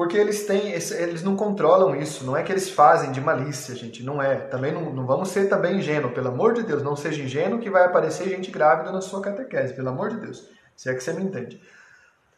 Porque 0.00 0.16
eles 0.16 0.46
têm, 0.46 0.72
eles 0.72 1.22
não 1.22 1.36
controlam 1.36 1.94
isso, 1.94 2.24
não 2.24 2.34
é 2.34 2.42
que 2.42 2.50
eles 2.50 2.70
fazem 2.70 3.12
de 3.12 3.20
malícia, 3.20 3.74
gente, 3.74 4.02
não 4.02 4.22
é. 4.22 4.34
Também 4.34 4.72
não, 4.72 4.94
não 4.94 5.04
vamos 5.06 5.28
ser 5.28 5.46
também 5.46 5.76
ingênuo, 5.76 6.12
pelo 6.12 6.28
amor 6.28 6.54
de 6.54 6.62
Deus, 6.62 6.82
não 6.82 6.96
seja 6.96 7.22
ingênuo 7.22 7.60
que 7.60 7.68
vai 7.68 7.84
aparecer 7.84 8.26
gente 8.26 8.50
grávida 8.50 8.90
na 8.90 9.02
sua 9.02 9.20
catequese, 9.20 9.74
pelo 9.74 9.90
amor 9.90 10.08
de 10.08 10.20
Deus, 10.20 10.48
se 10.74 10.88
é 10.88 10.94
que 10.94 11.04
você 11.04 11.12
me 11.12 11.22
entende. 11.22 11.60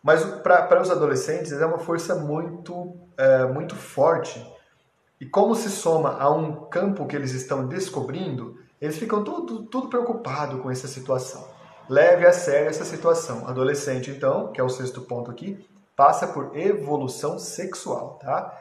Mas 0.02 0.24
para 0.24 0.82
os 0.82 0.90
adolescentes 0.90 1.52
é 1.52 1.64
uma 1.64 1.78
força 1.78 2.16
muito, 2.16 2.96
é, 3.16 3.44
muito 3.44 3.76
forte. 3.76 4.44
E 5.20 5.24
como 5.24 5.54
se 5.54 5.70
soma 5.70 6.16
a 6.18 6.28
um 6.28 6.68
campo 6.68 7.06
que 7.06 7.14
eles 7.14 7.32
estão 7.32 7.68
descobrindo, 7.68 8.58
eles 8.80 8.98
ficam 8.98 9.22
tudo, 9.22 9.62
tudo 9.66 9.88
preocupados 9.88 10.60
com 10.60 10.68
essa 10.68 10.88
situação. 10.88 11.48
Leve 11.88 12.26
a 12.26 12.32
sério 12.32 12.68
essa 12.68 12.84
situação. 12.84 13.46
Adolescente, 13.46 14.10
então, 14.10 14.50
que 14.50 14.60
é 14.60 14.64
o 14.64 14.68
sexto 14.68 15.02
ponto 15.02 15.30
aqui, 15.30 15.64
passa 15.96 16.26
por 16.26 16.56
evolução 16.56 17.38
sexual, 17.38 18.18
tá? 18.20 18.58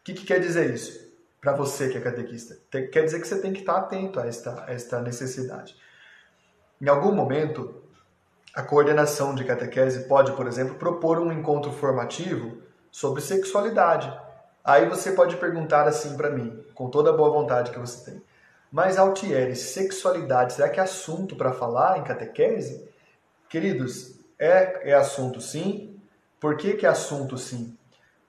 O 0.00 0.04
que, 0.04 0.14
que 0.14 0.24
quer 0.24 0.40
dizer 0.40 0.72
isso? 0.72 1.06
Para 1.40 1.52
você 1.52 1.88
que 1.88 1.98
é 1.98 2.00
catequista, 2.00 2.56
quer 2.70 3.04
dizer 3.04 3.20
que 3.20 3.28
você 3.28 3.40
tem 3.40 3.52
que 3.52 3.60
estar 3.60 3.76
atento 3.76 4.18
a 4.18 4.26
esta, 4.26 4.64
a 4.66 4.72
esta 4.72 5.00
necessidade. 5.00 5.76
Em 6.80 6.88
algum 6.88 7.12
momento, 7.12 7.82
a 8.54 8.62
coordenação 8.62 9.34
de 9.34 9.44
catequese 9.44 10.08
pode, 10.08 10.32
por 10.32 10.46
exemplo, 10.46 10.76
propor 10.76 11.18
um 11.18 11.30
encontro 11.30 11.72
formativo 11.72 12.62
sobre 12.90 13.20
sexualidade. 13.20 14.12
Aí 14.64 14.88
você 14.88 15.12
pode 15.12 15.36
perguntar 15.36 15.86
assim 15.86 16.16
para 16.16 16.30
mim, 16.30 16.64
com 16.74 16.90
toda 16.90 17.10
a 17.10 17.12
boa 17.12 17.30
vontade 17.30 17.70
que 17.70 17.78
você 17.78 18.10
tem. 18.10 18.22
Mas 18.72 18.98
Altieri, 18.98 19.54
sexualidade, 19.54 20.54
será 20.54 20.68
que 20.68 20.80
é 20.80 20.82
assunto 20.82 21.36
para 21.36 21.52
falar 21.52 21.98
em 21.98 22.04
catequese? 22.04 22.88
Queridos, 23.48 24.18
é, 24.38 24.90
é 24.90 24.94
assunto 24.94 25.40
sim. 25.40 25.95
Por 26.38 26.56
que, 26.56 26.74
que 26.74 26.84
é 26.84 26.88
assunto 26.88 27.38
sim? 27.38 27.76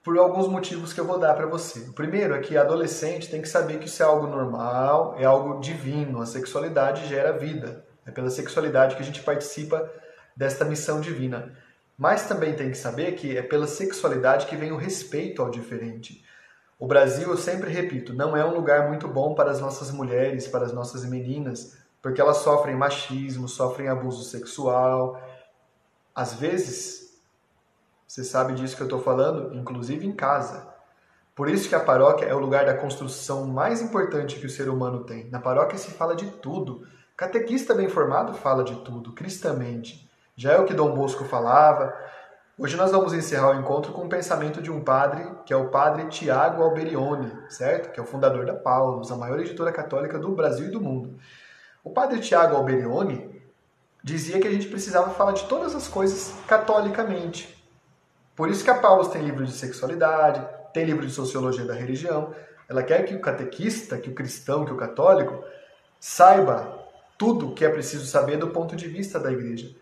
Por 0.04 0.18
alguns 0.18 0.48
motivos 0.48 0.94
que 0.94 1.00
eu 1.00 1.06
vou 1.06 1.20
dar 1.20 1.34
para 1.34 1.46
você. 1.46 1.80
O 1.82 1.94
primeiro 1.94 2.34
é 2.34 2.40
que 2.40 2.58
adolescente 2.58 3.30
tem 3.30 3.42
que 3.42 3.50
saber 3.50 3.80
que 3.80 3.88
isso 3.88 4.02
é 4.02 4.06
algo 4.06 4.28
normal, 4.28 5.16
é 5.18 5.26
algo 5.26 5.60
divino. 5.60 6.22
A 6.22 6.26
sexualidade 6.26 7.08
gera 7.08 7.38
vida. 7.38 7.86
É 8.06 8.12
pela 8.12 8.30
sexualidade 8.30 8.96
que 8.96 9.02
a 9.02 9.06
gente 9.06 9.22
participa 9.22 9.92
desta 10.36 10.64
missão 10.64 11.02
divina. 11.02 11.54
Mas 11.98 12.28
também 12.28 12.56
tem 12.56 12.72
que 12.72 12.78
saber 12.78 13.14
que 13.14 13.38
é 13.38 13.42
pela 13.42 13.68
sexualidade 13.68 14.46
que 14.46 14.56
vem 14.56 14.72
o 14.72 14.78
respeito 14.78 15.42
ao 15.42 15.50
diferente. 15.50 16.24
O 16.80 16.88
Brasil, 16.88 17.30
eu 17.30 17.38
sempre 17.38 17.72
repito, 17.72 18.14
não 18.14 18.38
é 18.38 18.46
um 18.46 18.54
lugar 18.54 18.88
muito 18.88 19.08
bom 19.08 19.34
para 19.34 19.52
as 19.52 19.60
nossas 19.60 19.92
mulheres, 19.92 20.48
para 20.48 20.64
as 20.64 20.72
nossas 20.72 21.04
meninas, 21.04 21.76
porque 22.02 22.22
elas 22.22 22.38
sofrem 22.38 22.76
machismo, 22.76 23.50
sofrem 23.50 23.90
abuso 23.90 24.24
sexual. 24.24 25.20
Às 26.14 26.36
vezes, 26.36 27.07
você 28.08 28.24
sabe 28.24 28.54
disso 28.54 28.76
que 28.76 28.82
eu 28.82 28.88
estou 28.88 29.02
falando, 29.02 29.54
inclusive 29.54 30.08
em 30.08 30.14
casa. 30.14 30.66
Por 31.36 31.50
isso 31.50 31.68
que 31.68 31.76
a 31.76 31.80
paróquia 31.80 32.26
é 32.26 32.34
o 32.34 32.40
lugar 32.40 32.66
da 32.66 32.74
construção 32.74 33.46
mais 33.46 33.82
importante 33.82 34.40
que 34.40 34.46
o 34.46 34.50
ser 34.50 34.70
humano 34.70 35.04
tem. 35.04 35.30
Na 35.30 35.40
paróquia 35.40 35.78
se 35.78 35.92
fala 35.92 36.16
de 36.16 36.26
tudo. 36.26 36.88
Catequista 37.18 37.76
bem 37.76 37.90
formado 37.90 38.34
fala 38.34 38.64
de 38.64 38.76
tudo, 38.78 39.12
cristamente. 39.12 40.10
Já 40.38 40.54
é 40.54 40.60
o 40.60 40.66
que 40.66 40.74
Dom 40.74 40.96
Bosco 40.96 41.26
falava. 41.26 41.94
Hoje 42.58 42.78
nós 42.78 42.92
vamos 42.92 43.14
encerrar 43.14 43.52
o 43.52 43.60
encontro 43.60 43.92
com 43.92 44.06
o 44.06 44.10
pensamento 44.10 44.62
de 44.62 44.72
um 44.72 44.82
padre, 44.82 45.30
que 45.46 45.54
é 45.54 45.58
o 45.58 45.68
padre 45.68 46.08
Tiago 46.08 46.64
Alberione, 46.64 47.32
certo? 47.50 47.92
Que 47.92 48.00
é 48.00 48.04
o 48.04 48.08
fundador 48.08 48.46
da 48.46 48.56
Paulus, 48.56 49.12
a 49.12 49.18
maior 49.18 49.40
editora 49.40 49.72
católica 49.72 50.18
do 50.18 50.30
Brasil 50.30 50.68
e 50.68 50.72
do 50.72 50.82
mundo. 50.82 51.20
O 51.84 51.90
padre 51.90 52.20
Tiago 52.20 52.56
Alberione 52.56 53.44
dizia 54.02 54.40
que 54.40 54.48
a 54.48 54.52
gente 54.52 54.68
precisava 54.68 55.12
falar 55.12 55.34
de 55.34 55.44
todas 55.44 55.76
as 55.76 55.88
coisas 55.88 56.34
catolicamente. 56.48 57.57
Por 58.38 58.50
isso 58.50 58.64
que 58.64 58.70
a 58.70 58.76
Paulus 58.76 59.08
tem 59.08 59.24
livro 59.24 59.44
de 59.44 59.52
sexualidade, 59.52 60.48
tem 60.72 60.86
livro 60.86 61.04
de 61.04 61.12
sociologia 61.12 61.66
da 61.66 61.74
religião. 61.74 62.36
Ela 62.70 62.84
quer 62.84 63.04
que 63.04 63.16
o 63.16 63.20
catequista, 63.20 63.98
que 63.98 64.12
o 64.12 64.14
cristão, 64.14 64.64
que 64.64 64.72
o 64.72 64.78
católico 64.78 65.44
saiba 66.00 66.78
tudo 67.18 67.48
o 67.48 67.54
que 67.56 67.66
é 67.66 67.70
preciso 67.70 68.06
saber 68.06 68.38
do 68.38 68.50
ponto 68.50 68.76
de 68.76 68.88
vista 68.88 69.20
da 69.20 69.32
igreja. 69.32 69.76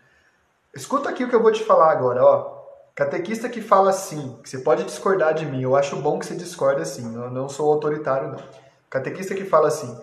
Escuta 0.74 1.10
aqui 1.10 1.22
o 1.22 1.28
que 1.28 1.34
eu 1.36 1.42
vou 1.42 1.52
te 1.52 1.62
falar 1.64 1.92
agora, 1.92 2.24
ó. 2.24 2.56
Catequista 2.94 3.46
que 3.46 3.60
fala 3.60 3.90
assim, 3.90 4.38
que 4.42 4.48
você 4.48 4.58
pode 4.60 4.84
discordar 4.84 5.34
de 5.34 5.44
mim, 5.44 5.62
eu 5.62 5.76
acho 5.76 5.94
bom 5.96 6.18
que 6.18 6.24
você 6.24 6.34
discorde 6.34 6.80
assim, 6.80 7.14
eu 7.14 7.30
não 7.30 7.50
sou 7.50 7.70
autoritário 7.70 8.32
não. 8.32 8.42
Catequista 8.88 9.34
que 9.34 9.44
fala 9.44 9.68
assim, 9.68 10.00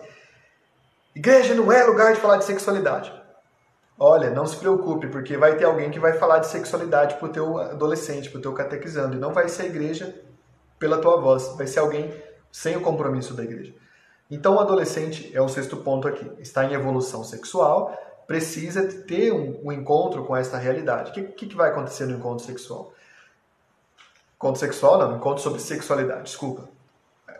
igreja 1.12 1.56
não 1.56 1.72
é 1.72 1.82
lugar 1.82 2.14
de 2.14 2.20
falar 2.20 2.36
de 2.36 2.44
sexualidade. 2.44 3.12
Olha, 3.98 4.30
não 4.30 4.46
se 4.46 4.56
preocupe, 4.56 5.06
porque 5.06 5.36
vai 5.36 5.56
ter 5.56 5.64
alguém 5.64 5.90
que 5.90 6.00
vai 6.00 6.14
falar 6.14 6.38
de 6.38 6.48
sexualidade 6.48 7.14
pro 7.16 7.28
teu 7.28 7.58
adolescente, 7.58 8.28
pro 8.28 8.40
teu 8.40 8.52
catequizando, 8.52 9.16
e 9.16 9.20
não 9.20 9.32
vai 9.32 9.48
ser 9.48 9.62
a 9.62 9.66
igreja 9.66 10.14
pela 10.78 10.98
tua 10.98 11.20
voz, 11.20 11.54
vai 11.56 11.66
ser 11.66 11.78
alguém 11.78 12.12
sem 12.50 12.76
o 12.76 12.80
compromisso 12.80 13.34
da 13.34 13.44
igreja. 13.44 13.72
Então 14.30 14.56
o 14.56 14.60
adolescente 14.60 15.30
é 15.34 15.40
o 15.40 15.48
sexto 15.48 15.76
ponto 15.76 16.08
aqui, 16.08 16.28
está 16.40 16.64
em 16.64 16.72
evolução 16.72 17.22
sexual, 17.22 17.96
precisa 18.26 18.82
ter 18.82 19.32
um, 19.32 19.60
um 19.64 19.72
encontro 19.72 20.24
com 20.24 20.36
essa 20.36 20.56
realidade. 20.56 21.10
O 21.10 21.14
que, 21.14 21.22
que, 21.22 21.46
que, 21.46 21.56
vai 21.56 21.70
acontecer 21.70 22.06
no 22.06 22.16
encontro 22.16 22.44
sexual? 22.44 22.92
Encontro 24.36 24.58
sexual, 24.58 24.98
não, 24.98 25.16
encontro 25.16 25.42
sobre 25.42 25.60
sexualidade, 25.60 26.24
desculpa. 26.24 26.68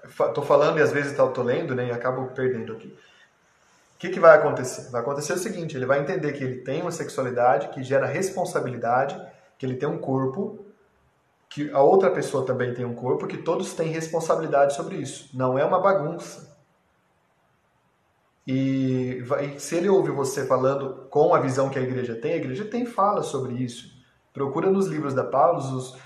Estou 0.04 0.44
falando 0.44 0.78
e 0.78 0.82
às 0.82 0.92
vezes 0.92 1.12
estou 1.12 1.42
lendo 1.42 1.74
né, 1.74 1.88
e 1.88 1.90
acabo 1.90 2.26
perdendo 2.28 2.72
aqui. 2.74 2.96
Que, 4.04 4.10
que 4.10 4.20
vai 4.20 4.36
acontecer? 4.36 4.90
Vai 4.90 5.00
acontecer 5.00 5.32
o 5.32 5.38
seguinte: 5.38 5.74
ele 5.74 5.86
vai 5.86 5.98
entender 5.98 6.32
que 6.34 6.44
ele 6.44 6.56
tem 6.56 6.82
uma 6.82 6.90
sexualidade 6.90 7.68
que 7.68 7.82
gera 7.82 8.04
responsabilidade, 8.04 9.18
que 9.56 9.64
ele 9.64 9.76
tem 9.76 9.88
um 9.88 9.96
corpo, 9.96 10.62
que 11.48 11.70
a 11.70 11.80
outra 11.80 12.10
pessoa 12.10 12.44
também 12.44 12.74
tem 12.74 12.84
um 12.84 12.94
corpo, 12.94 13.26
que 13.26 13.38
todos 13.38 13.72
têm 13.72 13.88
responsabilidade 13.88 14.74
sobre 14.74 14.96
isso. 14.96 15.30
Não 15.32 15.58
é 15.58 15.64
uma 15.64 15.80
bagunça. 15.80 16.54
E, 18.46 19.24
se 19.56 19.76
ele 19.76 19.88
ouve 19.88 20.10
você 20.10 20.46
falando 20.46 21.06
com 21.08 21.34
a 21.34 21.40
visão 21.40 21.70
que 21.70 21.78
a 21.78 21.82
igreja 21.82 22.14
tem, 22.14 22.34
a 22.34 22.36
igreja 22.36 22.66
tem 22.66 22.84
fala 22.84 23.22
sobre 23.22 23.54
isso. 23.54 23.90
Procura 24.34 24.68
nos 24.70 24.86
livros 24.86 25.14
da 25.14 25.24
Paulus, 25.24 25.72
os, 25.72 25.98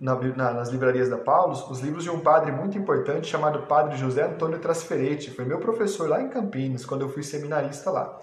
na, 0.00 0.14
na, 0.14 0.52
nas 0.54 0.70
livrarias 0.70 1.10
da 1.10 1.18
Paulus, 1.18 1.62
os 1.68 1.80
livros 1.80 2.04
de 2.04 2.10
um 2.10 2.20
padre 2.20 2.50
muito 2.50 2.78
importante 2.78 3.28
chamado 3.28 3.66
Padre 3.66 3.98
José 3.98 4.24
Antônio 4.24 4.58
Trasferete. 4.58 5.30
Foi 5.30 5.44
meu 5.44 5.58
professor 5.58 6.08
lá 6.08 6.22
em 6.22 6.30
Campinas, 6.30 6.86
quando 6.86 7.02
eu 7.02 7.10
fui 7.10 7.22
seminarista 7.22 7.90
lá. 7.90 8.18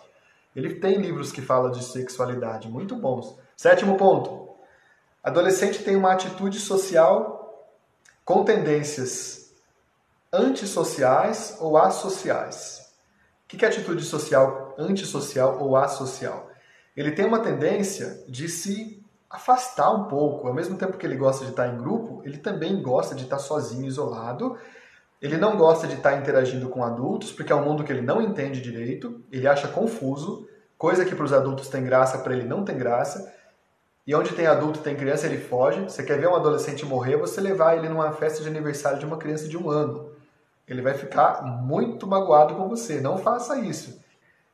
Ele 0.55 0.73
tem 0.75 0.97
livros 0.97 1.31
que 1.31 1.39
falam 1.39 1.69
de 1.69 1.83
sexualidade, 1.83 2.67
muito 2.67 2.95
bons. 2.95 3.37
Sétimo 3.55 3.95
ponto. 3.95 4.49
Adolescente 5.23 5.83
tem 5.83 5.95
uma 5.95 6.13
atitude 6.13 6.59
social 6.59 7.37
com 8.25 8.43
tendências 8.43 9.53
antissociais 10.33 11.57
ou 11.59 11.77
associais. 11.77 12.91
O 13.43 13.47
que 13.47 13.63
é 13.63 13.67
atitude 13.67 14.03
social, 14.03 14.73
antissocial 14.79 15.61
ou 15.61 15.75
asocial? 15.75 16.49
Ele 16.95 17.11
tem 17.11 17.25
uma 17.25 17.39
tendência 17.39 18.23
de 18.27 18.49
se 18.49 19.05
afastar 19.29 19.91
um 19.91 20.05
pouco. 20.05 20.47
Ao 20.47 20.53
mesmo 20.53 20.77
tempo 20.77 20.97
que 20.97 21.05
ele 21.05 21.15
gosta 21.15 21.45
de 21.45 21.51
estar 21.51 21.67
em 21.67 21.77
grupo, 21.77 22.21
ele 22.23 22.37
também 22.37 22.81
gosta 22.81 23.15
de 23.15 23.23
estar 23.23 23.39
sozinho, 23.39 23.85
isolado. 23.85 24.57
Ele 25.21 25.37
não 25.37 25.57
gosta 25.57 25.87
de 25.87 25.95
estar 25.95 26.17
interagindo 26.17 26.69
com 26.69 26.83
adultos, 26.83 27.31
porque 27.31 27.51
é 27.51 27.55
um 27.55 27.63
mundo 27.63 27.83
que 27.83 27.91
ele 27.91 28.01
não 28.01 28.21
entende 28.21 28.61
direito, 28.61 29.21
ele 29.31 29.47
acha 29.47 29.67
confuso, 29.67 30.47
coisa 30.77 31.03
que 31.03 31.15
para 31.15 31.25
os 31.25 31.33
adultos 31.33 31.69
tem 31.69 31.83
graça, 31.83 32.19
para 32.19 32.33
ele 32.33 32.47
não 32.47 32.63
tem 32.63 32.77
graça. 32.77 33.33
E 34.05 34.15
onde 34.15 34.33
tem 34.33 34.47
adulto 34.47 34.79
tem 34.79 34.95
criança, 34.95 35.25
ele 35.25 35.37
foge. 35.37 35.81
Você 35.81 36.03
quer 36.03 36.19
ver 36.19 36.29
um 36.29 36.35
adolescente 36.35 36.85
morrer, 36.85 37.17
você 37.17 37.41
levar 37.41 37.77
ele 37.77 37.89
numa 37.89 38.11
festa 38.13 38.41
de 38.41 38.47
aniversário 38.47 38.99
de 38.99 39.05
uma 39.05 39.17
criança 39.17 39.47
de 39.47 39.57
um 39.57 39.69
ano 39.69 40.17
ele 40.67 40.81
vai 40.81 40.93
ficar 40.93 41.41
muito 41.43 42.05
magoado 42.05 42.55
com 42.55 42.67
você. 42.67 42.99
Não 42.99 43.17
faça 43.17 43.57
isso. 43.59 43.99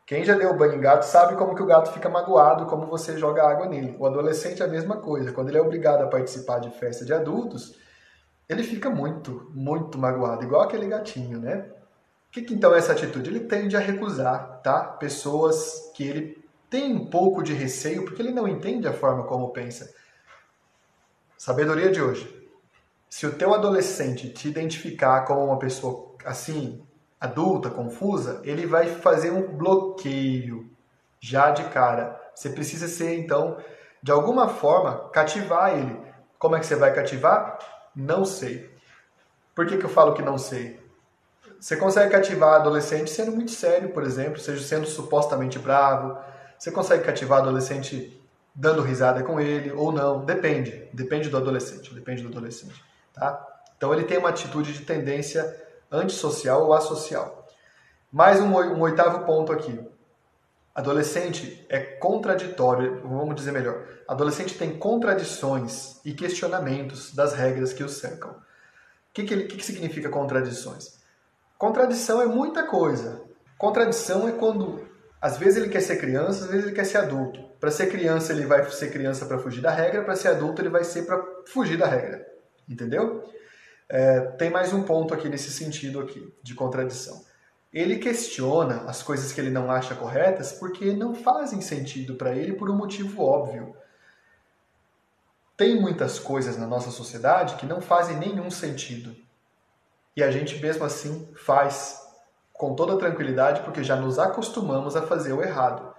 Quem 0.06 0.26
já 0.26 0.36
deu 0.36 0.56
banho 0.56 0.76
em 0.76 0.82
gato 0.82 1.04
sabe 1.04 1.38
como 1.38 1.56
que 1.56 1.64
o 1.64 1.66
gato 1.66 1.94
fica 1.94 2.10
magoado, 2.10 2.66
como 2.66 2.86
você 2.86 3.18
joga 3.18 3.48
água 3.48 3.68
nele. 3.68 3.96
O 3.98 4.06
adolescente 4.06 4.62
é 4.62 4.66
a 4.66 4.70
mesma 4.70 4.98
coisa. 4.98 5.32
Quando 5.32 5.50
ele 5.50 5.58
é 5.58 5.62
obrigado 5.62 6.02
a 6.02 6.08
participar 6.08 6.60
de 6.60 6.70
festa 6.72 7.06
de 7.06 7.14
adultos, 7.14 7.78
ele 8.50 8.64
fica 8.64 8.90
muito, 8.90 9.50
muito 9.54 9.98
magoado, 9.98 10.44
igual 10.44 10.64
aquele 10.64 10.88
gatinho, 10.88 11.40
né? 11.40 11.70
O 12.28 12.32
que, 12.34 12.42
que 12.42 12.54
então 12.54 12.74
é 12.74 12.80
essa 12.80 12.92
atitude? 12.92 13.30
Ele 13.30 13.42
tende 13.42 13.78
a 13.78 13.80
recusar, 13.80 14.62
tá? 14.62 14.84
Pessoas 14.84 15.92
que 15.96 16.04
ele 16.04 16.44
tem 16.70 16.94
um 16.94 17.06
pouco 17.06 17.42
de 17.42 17.54
receio, 17.54 18.04
porque 18.04 18.22
ele 18.22 18.32
não 18.32 18.48
entende 18.48 18.88
a 18.88 18.94
forma 18.94 19.24
como 19.24 19.54
pensa. 19.54 19.94
Sabedoria 21.38 21.92
de 21.92 22.02
hoje. 22.02 22.50
Se 23.08 23.28
o 23.28 23.34
teu 23.34 23.54
adolescente 23.54 24.30
te 24.30 24.48
identificar 24.48 25.22
como 25.22 25.46
uma 25.46 25.60
pessoa 25.60 26.16
assim, 26.26 26.84
adulta, 27.24 27.70
confusa, 27.70 28.42
ele 28.44 28.66
vai 28.66 28.86
fazer 28.86 29.32
um 29.32 29.56
bloqueio 29.56 30.70
já 31.22 31.52
de 31.52 31.64
cara. 31.70 32.20
Você 32.36 32.50
precisa 32.50 32.86
ser, 32.86 33.18
então, 33.18 33.56
de 34.02 34.12
alguma 34.12 34.50
forma, 34.50 35.08
cativar 35.08 35.74
ele. 35.74 35.98
Como 36.38 36.58
é 36.58 36.60
que 36.60 36.66
você 36.66 36.76
vai 36.76 36.94
cativar? 36.94 37.60
Não 37.96 38.26
sei. 38.26 38.70
Por 39.56 39.66
que, 39.66 39.78
que 39.78 39.86
eu 39.86 39.90
falo 39.90 40.14
que 40.14 40.22
não 40.22 40.38
sei? 40.38 40.78
Você 41.58 41.78
consegue 41.78 42.12
cativar 42.12 42.56
adolescente 42.56 43.10
sendo 43.10 43.32
muito 43.32 43.52
sério, 43.52 43.94
por 43.94 44.04
exemplo, 44.04 44.38
seja 44.38 44.62
sendo 44.62 44.86
supostamente 44.86 45.58
bravo. 45.58 46.18
Você 46.60 46.72
consegue 46.72 47.06
cativar 47.06 47.40
adolescente 47.40 48.22
dando 48.54 48.82
risada 48.82 49.24
com 49.24 49.40
ele 49.40 49.72
ou 49.72 49.94
não. 49.94 50.26
Depende. 50.26 50.90
Depende 50.92 51.30
do 51.30 51.38
adolescente. 51.38 51.94
Depende 51.94 52.22
do 52.22 52.28
adolescente. 52.28 52.84
Tá? 53.14 53.42
Então 53.78 53.94
ele 53.94 54.04
tem 54.04 54.18
uma 54.18 54.28
atitude 54.28 54.74
de 54.74 54.82
tendência 54.82 55.63
antissocial 55.94 56.66
ou 56.66 56.74
asocial. 56.74 57.48
Mais 58.12 58.42
um, 58.42 58.48
um 58.48 58.82
oitavo 58.82 59.26
ponto 59.26 59.52
aqui. 59.52 59.80
Adolescente 60.74 61.64
é 61.70 61.80
contraditório, 61.80 63.00
vamos 63.04 63.36
dizer 63.36 63.52
melhor. 63.52 63.86
Adolescente 64.08 64.58
tem 64.58 64.76
contradições 64.78 66.02
e 66.04 66.14
questionamentos 66.14 67.14
das 67.14 67.34
regras 67.34 67.72
que 67.72 67.84
o 67.84 67.90
cercam. 67.90 68.32
O 68.32 68.36
que, 69.14 69.24
que, 69.24 69.44
que, 69.44 69.58
que 69.58 69.66
significa 69.66 70.10
contradições? 70.10 70.98
Contradição 71.60 72.20
é 72.20 72.26
muita 72.26 72.64
coisa. 72.64 73.22
Contradição 73.56 74.28
é 74.28 74.32
quando, 74.32 74.88
às 75.22 75.38
vezes, 75.38 75.58
ele 75.58 75.70
quer 75.70 75.82
ser 75.82 75.98
criança, 75.98 76.46
às 76.46 76.50
vezes, 76.50 76.66
ele 76.66 76.76
quer 76.76 76.86
ser 76.86 76.98
adulto. 76.98 77.40
Para 77.60 77.70
ser 77.70 77.88
criança, 77.88 78.34
ele 78.34 78.48
vai 78.48 78.70
ser 78.72 78.92
criança 78.92 79.28
para 79.28 79.38
fugir 79.38 79.62
da 79.62 79.70
regra, 79.70 80.04
para 80.04 80.16
ser 80.16 80.30
adulto, 80.30 80.62
ele 80.62 80.70
vai 80.70 80.84
ser 80.84 81.04
para 81.04 81.24
fugir 81.46 81.78
da 81.78 81.86
regra. 81.86 82.28
Entendeu? 82.68 83.24
É, 83.96 84.22
tem 84.22 84.50
mais 84.50 84.74
um 84.74 84.82
ponto 84.82 85.14
aqui 85.14 85.30
nesse 85.30 85.52
sentido 85.52 86.00
aqui, 86.00 86.34
de 86.42 86.56
contradição. 86.56 87.24
Ele 87.72 88.00
questiona 88.00 88.90
as 88.90 89.04
coisas 89.04 89.32
que 89.32 89.40
ele 89.40 89.52
não 89.52 89.70
acha 89.70 89.94
corretas 89.94 90.52
porque 90.52 90.94
não 90.94 91.14
fazem 91.14 91.62
sentido 91.62 92.16
para 92.16 92.36
ele 92.36 92.54
por 92.54 92.72
um 92.72 92.76
motivo 92.76 93.22
óbvio. 93.22 93.78
Tem 95.56 95.80
muitas 95.80 96.18
coisas 96.18 96.58
na 96.58 96.66
nossa 96.66 96.90
sociedade 96.90 97.54
que 97.58 97.68
não 97.68 97.82
fazem 97.82 98.18
nenhum 98.18 98.50
sentido. 98.50 99.16
E 100.16 100.24
a 100.24 100.32
gente 100.32 100.60
mesmo 100.60 100.84
assim 100.84 101.32
faz 101.36 102.02
com 102.52 102.74
toda 102.74 102.98
tranquilidade 102.98 103.62
porque 103.62 103.84
já 103.84 103.96
nos 103.96 104.18
acostumamos 104.18 104.96
a 104.96 105.04
fazer 105.04 105.34
o 105.34 105.44
errado. 105.44 105.94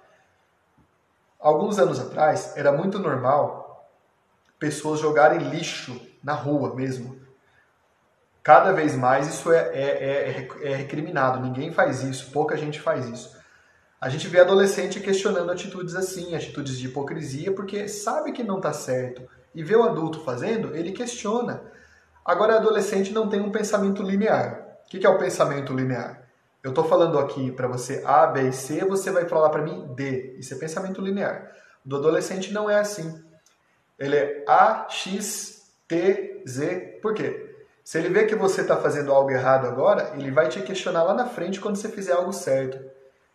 Alguns 1.39 1.79
anos 1.79 2.01
atrás 2.01 2.57
era 2.57 2.73
muito 2.73 2.99
normal 2.99 3.89
pessoas 4.59 4.99
jogarem 4.99 5.49
lixo 5.49 6.05
na 6.25 6.33
rua 6.33 6.75
mesmo. 6.75 7.23
Cada 8.45 8.73
vez 8.73 8.95
mais 8.95 9.27
isso 9.27 9.51
é, 9.51 9.71
é, 9.73 10.49
é, 10.63 10.73
é 10.73 10.77
recriminado. 10.77 11.41
Ninguém 11.41 11.73
faz 11.73 12.03
isso, 12.03 12.31
pouca 12.31 12.59
gente 12.59 12.79
faz 12.79 13.09
isso. 13.09 13.35
A 13.99 14.11
gente 14.11 14.29
vê 14.29 14.39
adolescente 14.39 15.01
questionando 15.01 15.51
atitudes 15.51 15.95
assim, 15.95 16.37
atitudes 16.37 16.79
de 16.79 16.89
hipocrisia, 16.89 17.53
porque 17.53 17.89
sabe 17.89 18.33
que 18.33 18.43
não 18.43 18.59
está 18.59 18.71
certo. 18.71 19.23
E 19.55 19.65
vê 19.65 19.75
o 19.75 19.83
adulto 19.83 20.21
fazendo, 20.21 20.77
ele 20.77 20.93
questiona. 20.93 21.63
Agora, 22.23 22.57
adolescente 22.57 23.15
não 23.15 23.31
tem 23.31 23.41
um 23.41 23.51
pensamento 23.51 24.03
linear. 24.03 24.77
O 24.85 24.91
que 24.91 25.07
é 25.07 25.09
o 25.09 25.19
pensamento 25.19 25.73
linear? 25.73 26.29
Eu 26.63 26.69
estou 26.69 26.85
falando 26.85 27.19
aqui 27.19 27.51
para 27.51 27.67
você 27.67 28.03
A, 28.05 28.27
B 28.27 28.49
e 28.49 28.53
C, 28.53 28.85
você 28.85 29.11
vai 29.11 29.27
falar 29.27 29.49
para 29.49 29.63
mim 29.63 29.87
D. 29.95 30.37
Isso 30.39 30.53
é 30.53 30.59
pensamento 30.59 31.01
linear. 31.01 31.51
Do 31.83 31.97
adolescente 31.97 32.53
não 32.53 32.69
é 32.69 32.79
assim. 32.79 33.25
Ele 33.99 34.17
é 34.17 34.45
A, 34.47 34.87
X, 34.91 35.63
T, 35.89 36.43
Z. 36.47 36.99
Por 37.01 37.15
quê? 37.15 37.44
Se 37.85 37.99
ele 37.99 38.09
vê 38.09 38.25
que 38.25 38.35
você 38.35 38.63
está 38.63 38.79
fazendo 38.79 39.13
algo 39.13 39.31
errado 39.31 39.67
agora, 39.67 40.15
ele 40.15 40.31
vai 40.31 40.49
te 40.49 40.63
questionar 40.63 41.03
lá 41.03 41.13
na 41.13 41.27
frente 41.27 41.61
quando 41.61 41.77
você 41.77 41.91
fizer 41.91 42.15
algo 42.15 42.33
certo. 42.33 42.83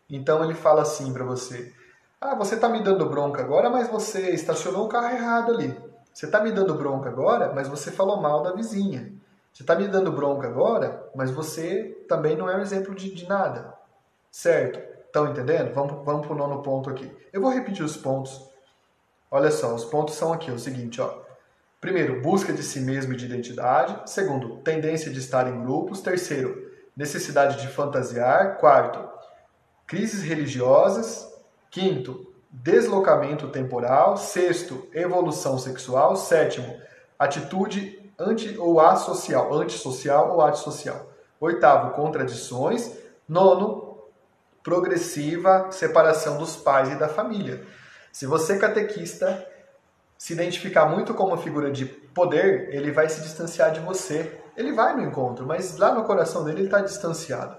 Então 0.10 0.44
ele 0.44 0.56
fala 0.56 0.82
assim 0.82 1.14
para 1.14 1.24
você: 1.24 1.72
Ah, 2.20 2.34
você 2.34 2.56
está 2.56 2.68
me 2.68 2.82
dando 2.82 3.08
bronca 3.08 3.44
agora, 3.44 3.70
mas 3.70 3.88
você 3.88 4.32
estacionou 4.32 4.88
o 4.88 4.90
carro 4.90 5.16
errado 5.16 5.52
ali. 5.54 5.80
Você 6.12 6.26
está 6.26 6.42
me 6.42 6.52
dando 6.52 6.74
bronca 6.74 7.10
agora, 7.10 7.54
mas 7.54 7.68
você 7.68 7.92
falou 7.92 8.20
mal 8.20 8.42
da 8.42 8.52
vizinha. 8.52 9.14
Você 9.54 9.62
está 9.62 9.76
me 9.76 9.88
dando 9.88 10.12
bronca 10.12 10.48
agora, 10.48 11.08
mas 11.16 11.30
você 11.30 12.04
também 12.08 12.36
não 12.36 12.50
é 12.50 12.58
um 12.58 12.62
exemplo 12.62 12.96
de, 12.96 13.14
de 13.14 13.30
nada. 13.30 13.74
Certo? 14.32 14.80
Estão 15.06 15.28
entendendo? 15.28 15.74
Vamos, 15.76 16.04
vamos 16.04 16.26
para 16.26 16.36
o 16.36 16.38
nono 16.38 16.64
ponto 16.64 16.90
aqui. 16.90 17.16
Eu 17.32 17.42
vou 17.42 17.52
repetir 17.52 17.86
os 17.86 17.96
pontos. 17.96 18.50
Olha 19.30 19.52
só, 19.52 19.76
os 19.76 19.86
pontos 19.86 20.16
são 20.16 20.34
aqui, 20.34 20.50
o 20.50 20.58
seguinte, 20.58 21.00
ó. 21.00 21.29
Primeiro, 21.80 22.22
busca 22.22 22.52
de 22.52 22.62
si 22.62 22.82
mesmo 22.82 23.14
e 23.14 23.16
de 23.16 23.26
identidade. 23.26 24.12
Segundo, 24.12 24.58
tendência 24.58 25.10
de 25.10 25.20
estar 25.20 25.48
em 25.48 25.62
grupos. 25.62 26.02
Terceiro, 26.02 26.70
necessidade 26.96 27.62
de 27.62 27.68
fantasiar. 27.68 28.58
Quarto, 28.58 29.00
crises 29.88 30.22
religiosas. 30.22 31.26
Quinto, 31.72 32.34
deslocamento 32.50 33.48
temporal. 33.48 34.18
Sexto, 34.18 34.90
evolução 34.94 35.58
sexual. 35.58 36.18
Sétimo, 36.18 36.80
atitude 37.18 38.12
anti 38.20 38.58
ou 38.58 38.82
asocial, 38.82 39.54
antissocial 39.54 40.34
ou 40.34 40.42
antissocial. 40.42 41.10
Oitavo, 41.40 41.94
contradições. 41.94 42.92
Nono, 43.28 43.90
progressiva 44.62 45.72
separação 45.72 46.38
dos 46.38 46.58
pais 46.58 46.92
e 46.92 46.96
da 46.96 47.08
família. 47.08 47.64
Se 48.12 48.26
você 48.26 48.54
é 48.54 48.58
catequista, 48.58 49.48
se 50.20 50.34
identificar 50.34 50.86
muito 50.86 51.14
como 51.14 51.30
uma 51.30 51.38
figura 51.38 51.72
de 51.72 51.86
poder, 51.86 52.76
ele 52.76 52.92
vai 52.92 53.08
se 53.08 53.22
distanciar 53.22 53.72
de 53.72 53.80
você. 53.80 54.38
Ele 54.58 54.74
vai 54.74 54.94
no 54.94 55.02
encontro, 55.02 55.48
mas 55.48 55.78
lá 55.78 55.94
no 55.94 56.04
coração 56.04 56.44
dele 56.44 56.58
ele 56.58 56.66
está 56.66 56.82
distanciado. 56.82 57.56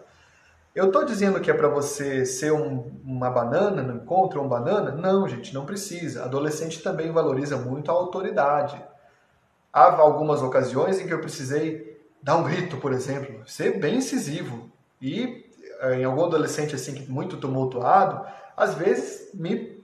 Eu 0.75 0.89
estou 0.89 1.03
dizendo 1.07 1.41
que 1.41 1.51
é 1.51 1.55
para 1.55 1.69
você 1.69 2.27
ser 2.27 2.53
um, 2.53 3.01
uma 3.03 3.31
banana 3.31 3.83
no 3.83 3.95
encontro, 3.95 4.43
um 4.43 4.47
banana? 4.47 4.91
Não, 4.91 5.27
gente, 5.27 5.55
não 5.55 5.65
precisa. 5.65 6.25
Adolescente 6.25 6.83
também 6.83 7.11
valoriza 7.11 7.57
muito 7.57 7.91
a 7.91 7.95
autoridade. 7.95 8.81
Há 9.73 9.97
algumas 9.97 10.43
ocasiões 10.43 11.01
em 11.01 11.07
que 11.07 11.15
eu 11.15 11.21
precisei 11.21 11.99
dar 12.23 12.37
um 12.37 12.45
grito, 12.45 12.77
por 12.77 12.93
exemplo, 12.93 13.43
ser 13.47 13.81
bem 13.81 13.97
incisivo. 13.97 14.71
E 15.01 15.51
eh, 15.81 16.01
em 16.01 16.05
algum 16.05 16.27
adolescente 16.27 16.75
assim 16.75 17.07
muito 17.09 17.39
tumultuado, 17.39 18.23
às 18.55 18.75
vezes 18.75 19.31
me 19.33 19.80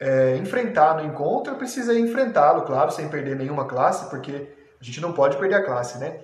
é, 0.00 0.36
enfrentar 0.36 0.96
no 0.96 1.04
encontro, 1.04 1.52
eu 1.52 1.58
precisei 1.58 1.98
enfrentá-lo, 1.98 2.62
claro, 2.62 2.90
sem 2.90 3.08
perder 3.08 3.36
nenhuma 3.36 3.66
classe, 3.66 4.08
porque 4.08 4.54
a 4.80 4.84
gente 4.84 5.00
não 5.00 5.12
pode 5.12 5.36
perder 5.36 5.56
a 5.56 5.64
classe, 5.64 5.98
né? 5.98 6.20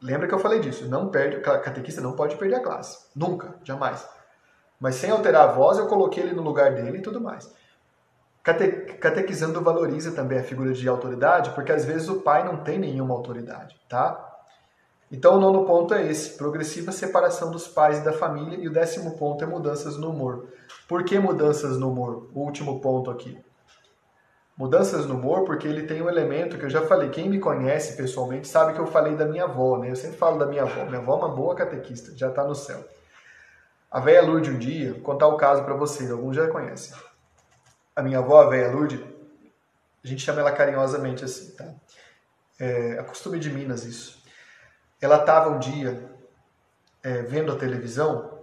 Lembra 0.00 0.28
que 0.28 0.34
eu 0.34 0.38
falei 0.38 0.60
disso? 0.60 0.88
Não 0.88 1.08
perde, 1.08 1.40
catequista 1.40 2.00
não 2.00 2.12
pode 2.12 2.36
perder 2.36 2.56
a 2.56 2.62
classe. 2.62 2.98
Nunca, 3.14 3.54
jamais. 3.64 4.08
Mas 4.80 4.94
sem 4.94 5.10
alterar 5.10 5.48
a 5.48 5.52
voz, 5.52 5.76
eu 5.76 5.88
coloquei 5.88 6.22
ele 6.22 6.34
no 6.34 6.42
lugar 6.42 6.72
dele 6.74 6.98
e 6.98 7.02
tudo 7.02 7.20
mais. 7.20 7.52
Cate, 8.42 8.68
catequizando 9.00 9.60
valoriza 9.60 10.12
também 10.12 10.38
a 10.38 10.44
figura 10.44 10.72
de 10.72 10.88
autoridade, 10.88 11.50
porque 11.50 11.72
às 11.72 11.84
vezes 11.84 12.08
o 12.08 12.20
pai 12.20 12.44
não 12.44 12.58
tem 12.58 12.78
nenhuma 12.78 13.14
autoridade, 13.14 13.78
tá? 13.88 14.27
Então 15.10 15.36
o 15.36 15.40
nono 15.40 15.64
ponto 15.64 15.94
é 15.94 16.06
esse, 16.06 16.36
progressiva 16.36 16.92
separação 16.92 17.50
dos 17.50 17.66
pais 17.66 17.98
e 17.98 18.04
da 18.04 18.12
família, 18.12 18.58
e 18.58 18.68
o 18.68 18.72
décimo 18.72 19.16
ponto 19.16 19.42
é 19.42 19.46
mudanças 19.46 19.96
no 19.96 20.10
humor. 20.10 20.48
Por 20.86 21.02
que 21.04 21.18
mudanças 21.18 21.78
no 21.78 21.90
humor? 21.90 22.28
O 22.34 22.40
último 22.40 22.80
ponto 22.80 23.10
aqui. 23.10 23.38
Mudanças 24.56 25.06
no 25.06 25.14
humor, 25.14 25.44
porque 25.44 25.68
ele 25.68 25.86
tem 25.86 26.02
um 26.02 26.08
elemento 26.08 26.58
que 26.58 26.64
eu 26.64 26.70
já 26.70 26.84
falei. 26.84 27.10
Quem 27.10 27.28
me 27.28 27.38
conhece 27.38 27.96
pessoalmente 27.96 28.48
sabe 28.48 28.74
que 28.74 28.80
eu 28.80 28.86
falei 28.86 29.14
da 29.14 29.24
minha 29.24 29.44
avó, 29.44 29.78
né? 29.78 29.90
Eu 29.90 29.96
sempre 29.96 30.16
falo 30.16 30.36
da 30.36 30.46
minha 30.46 30.62
avó. 30.62 30.84
Minha 30.84 30.98
avó 30.98 31.12
é 31.12 31.16
uma 31.16 31.28
boa 31.28 31.54
catequista, 31.54 32.16
já 32.16 32.28
está 32.28 32.42
no 32.42 32.56
céu. 32.56 32.84
A 33.90 34.00
velha 34.00 34.20
Lourdes, 34.20 34.52
um 34.52 34.58
dia, 34.58 34.92
vou 34.94 35.02
contar 35.02 35.28
o 35.28 35.36
caso 35.36 35.62
para 35.62 35.74
vocês, 35.74 36.10
alguns 36.10 36.36
já 36.36 36.48
conhecem. 36.48 36.94
A 37.94 38.02
minha 38.02 38.18
avó, 38.18 38.40
a 38.42 38.48
velha 38.48 38.70
Lourdes, 38.70 39.00
a 40.04 40.06
gente 40.06 40.22
chama 40.22 40.40
ela 40.40 40.52
carinhosamente 40.52 41.24
assim, 41.24 41.52
tá? 41.52 41.72
É, 42.58 42.96
é 42.98 43.02
costume 43.04 43.38
de 43.38 43.50
Minas 43.50 43.84
isso. 43.84 44.17
Ela 45.00 45.18
estava 45.18 45.50
um 45.50 45.58
dia 45.58 46.10
é, 47.02 47.22
vendo 47.22 47.52
a 47.52 47.56
televisão 47.56 48.38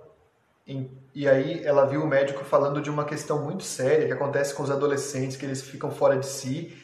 em 0.65 0.89
e 1.15 1.29
aí 1.29 1.63
ela 1.63 1.85
viu 1.85 2.03
o 2.03 2.07
médico 2.07 2.43
falando 2.43 2.81
de 2.81 2.89
uma 2.89 3.05
questão 3.05 3.41
muito 3.41 3.63
séria 3.63 4.05
que 4.05 4.11
acontece 4.11 4.53
com 4.53 4.61
os 4.61 4.69
adolescentes, 4.69 5.37
que 5.37 5.45
eles 5.45 5.61
ficam 5.61 5.89
fora 5.89 6.17
de 6.17 6.25
si, 6.25 6.77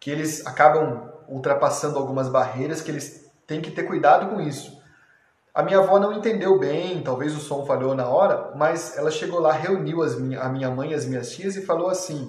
que 0.00 0.10
eles 0.10 0.44
acabam 0.44 1.08
ultrapassando 1.28 1.96
algumas 1.96 2.28
barreiras, 2.28 2.82
que 2.82 2.90
eles 2.90 3.30
têm 3.46 3.60
que 3.60 3.70
ter 3.70 3.84
cuidado 3.84 4.28
com 4.28 4.40
isso. 4.40 4.76
A 5.54 5.62
minha 5.62 5.78
avó 5.78 6.00
não 6.00 6.12
entendeu 6.12 6.58
bem, 6.58 7.00
talvez 7.00 7.36
o 7.36 7.38
som 7.38 7.64
falhou 7.64 7.94
na 7.94 8.08
hora, 8.08 8.50
mas 8.56 8.98
ela 8.98 9.10
chegou 9.10 9.38
lá, 9.38 9.52
reuniu 9.52 10.02
as 10.02 10.18
minha, 10.18 10.40
a 10.40 10.48
minha 10.48 10.68
mãe 10.68 10.90
e 10.90 10.94
as 10.94 11.06
minhas 11.06 11.30
tias 11.30 11.54
e 11.54 11.64
falou 11.64 11.88
assim: 11.88 12.28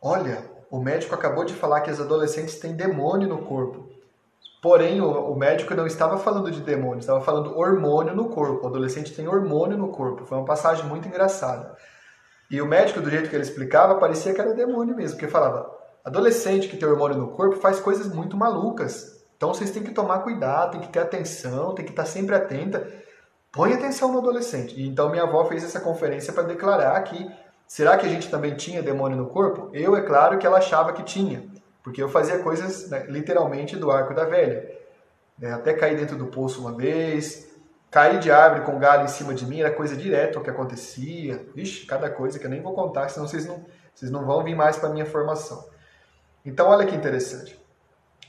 Olha, 0.00 0.44
o 0.70 0.78
médico 0.78 1.12
acabou 1.12 1.44
de 1.44 1.54
falar 1.54 1.80
que 1.80 1.90
as 1.90 2.00
adolescentes 2.00 2.60
têm 2.60 2.72
demônio 2.72 3.28
no 3.28 3.38
corpo. 3.38 3.91
Porém, 4.62 5.00
o, 5.00 5.10
o, 5.10 5.36
médico 5.36 5.74
não 5.74 5.88
estava 5.88 6.16
falando 6.18 6.48
de 6.48 6.60
demônio, 6.60 7.00
estava 7.00 7.20
falando 7.20 7.58
hormônio 7.58 8.14
no 8.14 8.28
corpo. 8.28 8.64
O 8.64 8.68
adolescente 8.68 9.12
tem 9.12 9.26
hormônio 9.26 9.76
no 9.76 9.88
corpo. 9.88 10.24
Foi 10.24 10.38
uma 10.38 10.46
passagem 10.46 10.86
muito 10.86 11.08
engraçada. 11.08 11.76
E 12.48 12.62
o 12.62 12.66
médico, 12.66 13.00
do 13.00 13.10
jeito 13.10 13.28
que 13.28 13.34
ele 13.34 13.42
explicava, 13.42 13.96
parecia 13.96 14.32
que 14.32 14.40
era 14.40 14.54
demônio 14.54 14.94
mesmo, 14.94 15.16
porque 15.16 15.26
falava: 15.26 15.68
adolescente 16.04 16.68
que 16.68 16.76
tem 16.76 16.88
hormônio 16.88 17.18
no 17.18 17.32
corpo 17.32 17.56
faz 17.56 17.80
coisas 17.80 18.14
muito 18.14 18.36
malucas. 18.36 19.20
Então 19.36 19.52
vocês 19.52 19.72
têm 19.72 19.82
que 19.82 19.90
tomar 19.90 20.20
cuidado, 20.20 20.72
tem 20.72 20.80
que 20.80 20.88
ter 20.88 21.00
atenção, 21.00 21.74
tem 21.74 21.84
que 21.84 21.90
estar 21.90 22.04
sempre 22.04 22.36
atenta. 22.36 22.86
Põe 23.50 23.72
atenção 23.72 24.12
no 24.12 24.18
adolescente. 24.18 24.80
E 24.80 24.86
então 24.86 25.10
minha 25.10 25.24
avó 25.24 25.44
fez 25.44 25.64
essa 25.64 25.80
conferência 25.80 26.32
para 26.32 26.44
declarar 26.44 27.02
que 27.02 27.28
será 27.66 27.96
que 27.96 28.06
a 28.06 28.08
gente 28.08 28.30
também 28.30 28.54
tinha 28.54 28.80
demônio 28.80 29.18
no 29.18 29.26
corpo? 29.26 29.70
Eu, 29.72 29.96
é 29.96 30.02
claro 30.02 30.38
que 30.38 30.46
ela 30.46 30.58
achava 30.58 30.92
que 30.92 31.02
tinha. 31.02 31.50
Porque 31.82 32.02
eu 32.02 32.08
fazia 32.08 32.38
coisas 32.38 32.88
né, 32.88 33.06
literalmente 33.08 33.76
do 33.76 33.90
arco 33.90 34.14
da 34.14 34.24
velha. 34.24 34.70
É, 35.40 35.50
até 35.50 35.74
caí 35.74 35.96
dentro 35.96 36.16
do 36.16 36.26
poço 36.26 36.60
uma 36.60 36.76
vez, 36.76 37.48
cair 37.90 38.18
de 38.20 38.30
árvore 38.30 38.64
com 38.64 38.78
galho 38.78 39.04
em 39.04 39.08
cima 39.08 39.34
de 39.34 39.44
mim 39.44 39.60
era 39.60 39.70
coisa 39.70 39.96
direta 39.96 40.38
o 40.38 40.42
que 40.42 40.50
acontecia. 40.50 41.44
Vixe, 41.54 41.84
cada 41.84 42.08
coisa 42.08 42.38
que 42.38 42.46
eu 42.46 42.50
nem 42.50 42.62
vou 42.62 42.74
contar, 42.74 43.08
senão 43.08 43.26
vocês 43.26 43.46
não, 43.46 43.64
vocês 43.94 44.10
não 44.10 44.24
vão 44.24 44.44
vir 44.44 44.54
mais 44.54 44.76
para 44.76 44.90
minha 44.90 45.06
formação. 45.06 45.66
Então, 46.44 46.68
olha 46.68 46.86
que 46.86 46.94
interessante. 46.94 47.60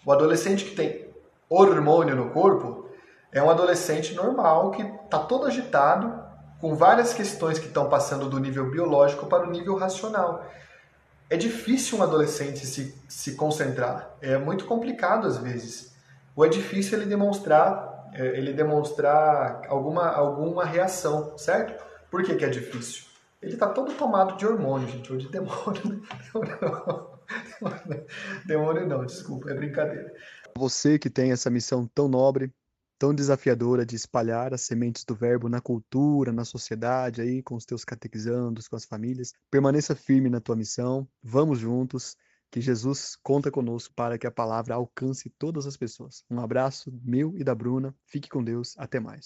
O 0.05 0.11
adolescente 0.11 0.65
que 0.65 0.75
tem 0.75 1.07
hormônio 1.49 2.15
no 2.15 2.31
corpo 2.31 2.89
é 3.31 3.41
um 3.41 3.49
adolescente 3.49 4.13
normal 4.13 4.71
que 4.71 4.81
está 4.81 5.19
todo 5.19 5.45
agitado, 5.45 6.21
com 6.59 6.75
várias 6.75 7.13
questões 7.13 7.59
que 7.59 7.67
estão 7.67 7.89
passando 7.89 8.29
do 8.29 8.39
nível 8.39 8.69
biológico 8.69 9.25
para 9.25 9.47
o 9.47 9.51
nível 9.51 9.75
racional. 9.75 10.45
É 11.29 11.37
difícil 11.37 11.97
um 11.97 12.03
adolescente 12.03 12.65
se, 12.65 12.95
se 13.07 13.35
concentrar, 13.35 14.15
é 14.21 14.37
muito 14.37 14.65
complicado 14.65 15.27
às 15.27 15.37
vezes. 15.37 15.93
Ou 16.35 16.45
é 16.45 16.49
difícil 16.49 16.97
ele 16.97 17.07
demonstrar, 17.07 18.11
é, 18.13 18.37
ele 18.37 18.53
demonstrar 18.53 19.61
alguma, 19.67 20.09
alguma 20.09 20.65
reação, 20.65 21.37
certo? 21.37 21.83
Por 22.09 22.23
que, 22.23 22.35
que 22.35 22.45
é 22.45 22.49
difícil? 22.49 23.05
Ele 23.41 23.53
está 23.53 23.67
todo 23.67 23.93
tomado 23.93 24.37
de 24.37 24.45
hormônio, 24.45 24.87
gente, 24.87 25.11
ou 25.11 25.17
de 25.17 25.29
demônio. 25.29 26.01
Demônio 28.45 28.87
não, 28.87 29.05
desculpa, 29.05 29.51
é 29.51 29.53
brincadeira. 29.53 30.13
Você 30.57 30.99
que 30.99 31.09
tem 31.09 31.31
essa 31.31 31.49
missão 31.49 31.89
tão 31.93 32.07
nobre, 32.07 32.51
tão 33.03 33.13
desafiadora 33.13 33.85
de 33.85 33.97
espalhar 33.97 34.53
as 34.53 34.61
sementes 34.61 35.03
do 35.03 35.13
verbo 35.13 35.49
na 35.49 35.59
cultura, 35.59 36.31
na 36.31 36.45
sociedade, 36.45 37.19
aí 37.19 37.43
com 37.43 37.53
os 37.55 37.65
teus 37.65 37.83
catequizandos, 37.83 38.69
com 38.69 38.77
as 38.77 38.85
famílias, 38.85 39.33
permaneça 39.51 39.93
firme 39.93 40.29
na 40.29 40.39
tua 40.39 40.55
missão. 40.55 41.05
Vamos 41.21 41.59
juntos, 41.59 42.15
que 42.49 42.61
Jesus 42.61 43.17
conta 43.21 43.51
conosco 43.51 43.93
para 43.93 44.17
que 44.17 44.25
a 44.25 44.31
palavra 44.31 44.75
alcance 44.75 45.29
todas 45.37 45.67
as 45.67 45.75
pessoas. 45.75 46.23
Um 46.31 46.39
abraço 46.39 46.97
meu 47.03 47.37
e 47.37 47.43
da 47.43 47.53
Bruna. 47.53 47.93
Fique 48.05 48.29
com 48.29 48.41
Deus. 48.41 48.73
Até 48.77 49.01
mais. 49.01 49.21